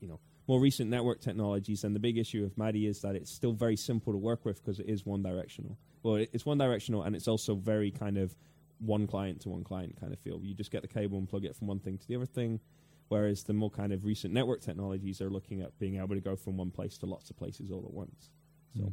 you 0.00 0.08
know 0.08 0.20
more 0.48 0.60
recent 0.60 0.88
network 0.90 1.20
technologies, 1.20 1.82
and 1.84 1.94
the 1.94 2.00
big 2.00 2.18
issue 2.18 2.44
of 2.44 2.56
MADI 2.56 2.86
is 2.86 3.00
that 3.00 3.16
it's 3.16 3.32
still 3.32 3.52
very 3.52 3.76
simple 3.76 4.12
to 4.12 4.18
work 4.18 4.44
with 4.44 4.62
because 4.62 4.78
it 4.78 4.86
is 4.88 5.04
one 5.04 5.22
directional. 5.22 5.76
Well, 6.02 6.16
it's 6.16 6.46
one 6.46 6.58
directional, 6.58 7.02
and 7.02 7.16
it's 7.16 7.26
also 7.26 7.54
very 7.56 7.90
kind 7.90 8.16
of 8.16 8.36
one 8.78 9.06
client 9.08 9.40
to 9.40 9.48
one 9.48 9.64
client 9.64 9.98
kind 9.98 10.12
of 10.12 10.18
feel. 10.20 10.40
You 10.44 10.54
just 10.54 10.70
get 10.70 10.82
the 10.82 10.88
cable 10.88 11.18
and 11.18 11.28
plug 11.28 11.44
it 11.44 11.56
from 11.56 11.66
one 11.66 11.80
thing 11.80 11.98
to 11.98 12.06
the 12.06 12.14
other 12.14 12.26
thing. 12.26 12.60
Whereas 13.08 13.44
the 13.44 13.52
more 13.52 13.70
kind 13.70 13.92
of 13.92 14.04
recent 14.04 14.34
network 14.34 14.60
technologies 14.60 15.20
are 15.20 15.30
looking 15.30 15.62
at 15.62 15.78
being 15.78 15.96
able 15.96 16.14
to 16.16 16.20
go 16.20 16.34
from 16.36 16.56
one 16.56 16.70
place 16.72 16.98
to 16.98 17.06
lots 17.06 17.30
of 17.30 17.36
places 17.36 17.70
all 17.70 17.84
at 17.86 17.92
once. 17.92 18.30
So 18.76 18.82
Mm. 18.82 18.92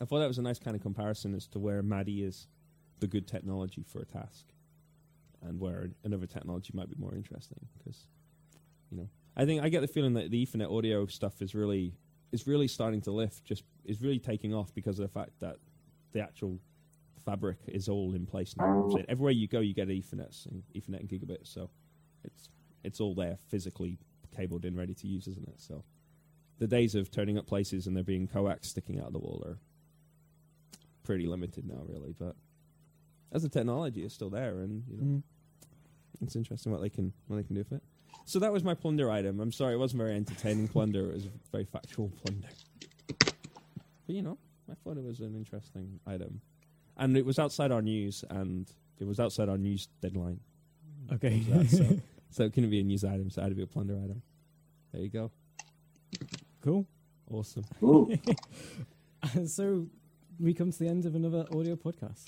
I 0.00 0.04
thought 0.06 0.20
that 0.20 0.28
was 0.28 0.38
a 0.38 0.42
nice 0.42 0.58
kind 0.58 0.74
of 0.74 0.82
comparison 0.82 1.34
as 1.34 1.46
to 1.48 1.58
where 1.58 1.82
MADI 1.82 2.22
is 2.22 2.46
the 3.00 3.06
good 3.06 3.26
technology 3.28 3.82
for 3.82 4.00
a 4.00 4.04
task, 4.06 4.46
and 5.42 5.60
where 5.60 5.90
another 6.04 6.26
technology 6.26 6.72
might 6.74 6.88
be 6.88 6.96
more 6.98 7.14
interesting. 7.14 7.58
Because, 7.76 8.06
you 8.90 8.98
know, 8.98 9.08
I 9.36 9.44
think 9.44 9.62
I 9.62 9.68
get 9.68 9.80
the 9.80 9.88
feeling 9.88 10.14
that 10.14 10.30
the 10.30 10.44
Ethernet 10.44 10.76
audio 10.76 11.06
stuff 11.06 11.40
is 11.42 11.54
really 11.54 11.94
is 12.32 12.46
really 12.46 12.68
starting 12.68 13.00
to 13.02 13.10
lift. 13.10 13.44
Just 13.44 13.64
is 13.84 14.02
really 14.02 14.18
taking 14.18 14.54
off 14.54 14.74
because 14.74 14.98
of 14.98 15.02
the 15.04 15.12
fact 15.12 15.32
that 15.40 15.56
the 16.12 16.20
actual 16.20 16.58
fabric 17.24 17.58
is 17.66 17.88
all 17.88 18.14
in 18.14 18.26
place 18.26 18.54
now. 18.56 18.88
So 18.90 19.02
everywhere 19.08 19.32
you 19.32 19.48
go, 19.48 19.60
you 19.60 19.74
get 19.74 19.88
Ethernet 19.88 20.46
and 20.46 20.62
Ethernet 20.74 21.00
and 21.00 21.08
gigabit. 21.08 21.46
So 21.46 21.70
it's 22.24 22.48
it's 22.84 23.00
all 23.00 23.14
there 23.14 23.36
physically 23.48 23.98
cabled 24.34 24.64
in, 24.64 24.76
ready 24.76 24.94
to 24.94 25.06
use, 25.06 25.26
isn't 25.26 25.48
it? 25.48 25.60
So 25.60 25.84
the 26.58 26.66
days 26.66 26.94
of 26.94 27.10
turning 27.10 27.38
up 27.38 27.46
places 27.46 27.86
and 27.86 27.96
there 27.96 28.04
being 28.04 28.26
coax 28.26 28.68
sticking 28.68 28.98
out 28.98 29.06
of 29.06 29.12
the 29.12 29.18
wall 29.18 29.42
are 29.46 29.58
pretty 31.04 31.26
limited 31.26 31.66
now, 31.66 31.82
really. 31.86 32.14
But 32.18 32.36
as 33.32 33.42
the 33.42 33.48
technology 33.48 34.02
is 34.04 34.12
still 34.12 34.30
there, 34.30 34.60
and 34.60 34.82
you 34.90 34.96
know, 34.96 35.04
Mm. 35.04 35.22
it's 36.22 36.36
interesting 36.36 36.72
what 36.72 36.80
they 36.80 36.88
can 36.90 37.12
what 37.26 37.36
they 37.36 37.42
can 37.42 37.54
do 37.54 37.60
with 37.60 37.72
it. 37.72 37.82
So 38.24 38.38
that 38.40 38.52
was 38.52 38.62
my 38.64 38.74
plunder 38.74 39.10
item. 39.10 39.40
I'm 39.40 39.52
sorry, 39.52 39.74
it 39.74 39.78
wasn't 39.78 39.98
very 39.98 40.14
entertaining 40.16 40.68
plunder. 40.68 41.10
It 41.10 41.14
was 41.14 41.24
a 41.26 41.30
very 41.52 41.64
factual 41.64 42.10
plunder. 42.22 42.48
But 44.06 44.14
you 44.16 44.22
know, 44.22 44.38
I 44.70 44.74
thought 44.84 44.96
it 44.96 45.04
was 45.04 45.20
an 45.20 45.34
interesting 45.34 46.00
item, 46.06 46.40
and 46.96 47.16
it 47.16 47.24
was 47.26 47.38
outside 47.38 47.70
our 47.72 47.82
news, 47.82 48.24
and 48.30 48.70
it 48.98 49.04
was 49.06 49.18
outside 49.20 49.48
our 49.48 49.58
news 49.58 49.88
deadline. 50.00 50.40
Okay. 51.12 51.40
That, 51.40 51.68
so, 51.70 51.98
so 52.30 52.44
it 52.44 52.52
couldn't 52.52 52.70
be 52.70 52.80
a 52.80 52.84
news 52.84 53.04
item, 53.04 53.30
so 53.30 53.40
it 53.40 53.44
had 53.44 53.48
to 53.50 53.54
be 53.56 53.62
a 53.62 53.66
plunder 53.66 53.96
item. 54.02 54.22
There 54.92 55.02
you 55.02 55.08
go. 55.10 55.30
cool. 56.62 56.86
Awesome. 57.30 57.64
So 59.46 59.86
we 60.38 60.54
come 60.54 60.70
to 60.70 60.78
the 60.78 60.86
end 60.88 61.04
of 61.04 61.14
another 61.14 61.44
audio 61.52 61.74
podcast. 61.76 62.24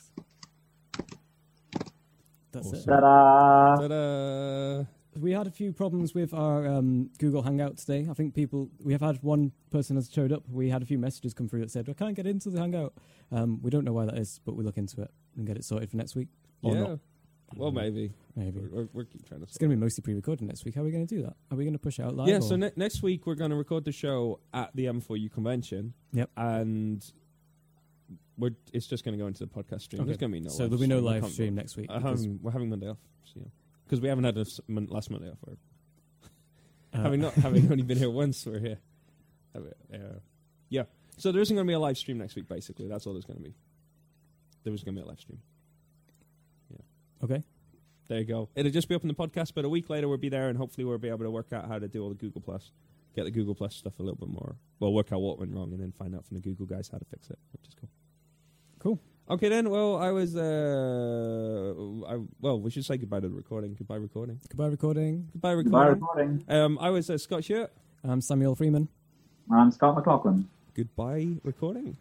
That's 2.53 2.67
Awesome. 2.69 2.79
it. 2.81 2.85
Ta-da! 2.87 3.77
Ta-da! 3.77 4.85
We 5.19 5.33
had 5.33 5.47
a 5.47 5.51
few 5.51 5.73
problems 5.73 6.15
with 6.15 6.33
our 6.33 6.67
um, 6.67 7.11
Google 7.19 7.43
Hangout 7.43 7.77
today. 7.79 8.07
I 8.09 8.15
think 8.15 8.35
people, 8.35 8.71
we 8.83 8.93
have 8.93 9.03
had 9.03 9.23
one 9.23 9.53
person 9.71 9.97
has 9.97 10.09
showed 10.11 10.31
up. 10.33 10.45
We 10.49 10.69
had 10.71 10.83
a 10.83 10.87
few 10.87 10.99
messages 10.99 11.35
come 11.35 11.49
through 11.49 11.61
that 11.61 11.71
said, 11.71 11.89
I 11.89 11.95
can't 11.95 12.15
get 12.15 12.27
into 12.27 12.49
the 12.49 12.61
Hangout. 12.61 12.95
Um, 13.33 13.61
we 13.61 13.71
don't 13.71 13.85
know 13.85 13.93
why 13.93 14.05
that 14.07 14.17
is, 14.19 14.41
but 14.45 14.55
we'll 14.55 14.65
look 14.65 14.79
into 14.79 15.03
it 15.03 15.11
and 15.37 15.47
get 15.47 15.57
it 15.57 15.65
sorted 15.65 15.91
for 15.91 15.97
next 15.97 16.15
week. 16.15 16.29
Or 16.63 16.75
yeah. 16.75 16.81
not. 16.83 16.99
Well, 17.57 17.73
maybe. 17.73 18.13
Maybe. 18.37 18.61
We're, 18.61 18.69
we're, 18.83 18.89
we're 18.93 19.05
keep 19.05 19.27
trying 19.27 19.41
to. 19.41 19.47
It's 19.47 19.59
going 19.59 19.71
to 19.71 19.77
be 19.77 19.81
mostly 19.81 20.03
pre 20.03 20.15
recorded 20.15 20.47
next 20.47 20.65
week. 20.65 20.77
How 20.77 20.83
are 20.83 20.85
we 20.85 20.93
going 20.93 21.05
to 21.07 21.13
do 21.15 21.23
that? 21.23 21.35
Are 21.51 21.57
we 21.57 21.65
going 21.65 21.73
to 21.75 21.81
push 21.81 21.99
it 21.99 22.03
out 22.05 22.15
live? 22.15 22.29
Yeah, 22.29 22.37
or- 22.37 22.43
so 22.43 22.55
ne- 22.55 22.71
next 22.77 23.03
week 23.03 23.27
we're 23.27 23.35
going 23.35 23.51
to 23.51 23.57
record 23.57 23.85
the 23.85 23.91
show 23.93 24.39
at 24.55 24.71
the 24.77 24.85
M4U 24.85 25.33
convention. 25.33 25.95
Yep. 26.13 26.31
And 26.37 27.05
we're 28.41 28.51
it's 28.73 28.87
just 28.87 29.05
going 29.05 29.17
to 29.17 29.23
go 29.23 29.27
into 29.29 29.45
the 29.45 29.51
podcast 29.51 29.83
stream. 29.83 30.01
Okay. 30.01 30.07
There's 30.07 30.17
going 30.19 30.33
to 30.33 30.39
be 30.39 30.45
no. 30.45 30.51
so 30.51 30.67
there'll 30.67 30.81
be 30.81 30.87
no. 30.87 30.97
We 30.97 31.03
live 31.03 31.27
stream 31.31 31.55
next 31.55 31.77
week. 31.77 31.91
Having, 31.91 32.41
we're 32.43 32.51
having 32.51 32.71
Monday 32.71 32.89
off, 32.89 32.99
so, 33.25 33.35
yeah. 33.37 33.47
Because 33.85 34.01
we 34.01 34.09
haven't 34.09 34.25
had 34.25 34.37
a 34.39 34.43
s- 34.43 34.61
mon- 34.67 34.87
last 34.87 35.11
Monday 35.11 35.29
off. 35.31 35.39
We're 35.47 35.55
uh, 36.99 37.03
having 37.03 37.21
not 37.21 37.35
having 37.47 37.71
only 37.71 37.83
been 37.83 37.99
here 37.99 38.11
once. 38.11 38.45
We're 38.47 38.59
here. 38.61 38.79
Uh, 39.55 39.99
yeah. 40.69 40.85
So 41.19 41.33
there 41.33 41.43
isn't 41.43 41.55
going 41.55 41.67
to 41.67 41.71
be 41.71 41.75
a 41.75 41.79
live 41.79 41.99
stream 41.99 42.19
next 42.19 42.35
week. 42.35 42.49
Basically, 42.49 42.89
that's 42.89 43.07
all 43.07 43.13
there's 43.13 43.27
going 43.27 43.39
to 43.39 43.45
be. 43.45 43.55
There 44.65 44.73
was 44.73 44.83
going 44.83 44.95
to 44.95 45.01
be 45.01 45.05
a 45.05 45.09
live 45.09 45.21
stream. 45.21 45.41
Yeah. 46.71 47.25
Okay. 47.25 47.43
There 48.09 48.19
you 48.19 48.25
go. 48.25 48.49
It'll 48.57 48.73
just 48.73 48.89
be 48.89 48.95
up 48.95 49.03
in 49.03 49.09
the 49.09 49.15
podcast, 49.15 49.53
but 49.55 49.65
a 49.65 49.69
week 49.69 49.89
later 49.89 50.09
we'll 50.09 50.19
be 50.19 50.29
there, 50.31 50.49
and 50.49 50.59
hopefully 50.59 50.85
we'll 50.85 50.99
be 50.99 51.09
able 51.09 51.25
to 51.25 51.31
work 51.31 51.53
out 51.53 51.69
how 51.69 51.79
to 51.79 51.87
do 51.87 52.03
all 52.03 52.09
the 52.09 52.17
Google 52.17 52.41
Plus, 52.41 52.73
get 53.15 53.25
the 53.25 53.31
Google 53.31 53.55
Plus 53.55 53.75
stuff 53.77 53.93
a 54.01 54.03
little 54.03 54.17
bit 54.17 54.29
more. 54.29 54.57
Well, 54.81 54.93
work 54.93 55.13
out 55.13 55.21
what 55.21 55.39
went 55.39 55.55
wrong, 55.55 55.73
and 55.73 55.81
then 55.81 55.93
find 55.93 56.15
out 56.17 56.27
from 56.27 56.37
the 56.37 56.41
Google 56.43 56.67
guys 56.67 56.89
how 56.91 56.99
to 56.99 57.05
fix 57.05 57.31
it, 57.31 57.39
which 57.53 57.69
is 57.69 57.75
cool. 57.75 57.89
Cool. 58.81 58.99
Okay, 59.29 59.49
then. 59.49 59.71
Well, 59.71 59.97
I 59.97 60.11
was. 60.11 60.35
Uh, 60.35 61.73
I, 62.09 62.19
well, 62.41 62.61
we 62.61 62.71
should 62.71 62.85
say 62.85 62.97
goodbye 62.97 63.21
to 63.21 63.29
the 63.29 63.35
recording. 63.35 63.75
Goodbye, 63.75 63.97
recording. 63.97 64.41
Goodbye, 64.49 64.67
recording. 64.67 65.29
Goodbye, 65.33 65.53
recording. 65.53 65.85
Goodbye, 65.85 65.87
recording. 65.87 66.39
recording. 66.39 66.65
Um, 66.65 66.79
I 66.81 66.91
was 66.91 67.09
uh, 67.09 67.17
Scott 67.17 67.45
Shirt. 67.45 67.71
I'm 68.03 68.21
Samuel 68.21 68.57
Freeman. 68.57 68.89
I'm 69.53 69.71
Scott 69.71 69.95
McLaughlin. 69.95 70.49
Goodbye, 70.75 71.29
recording. 71.45 71.97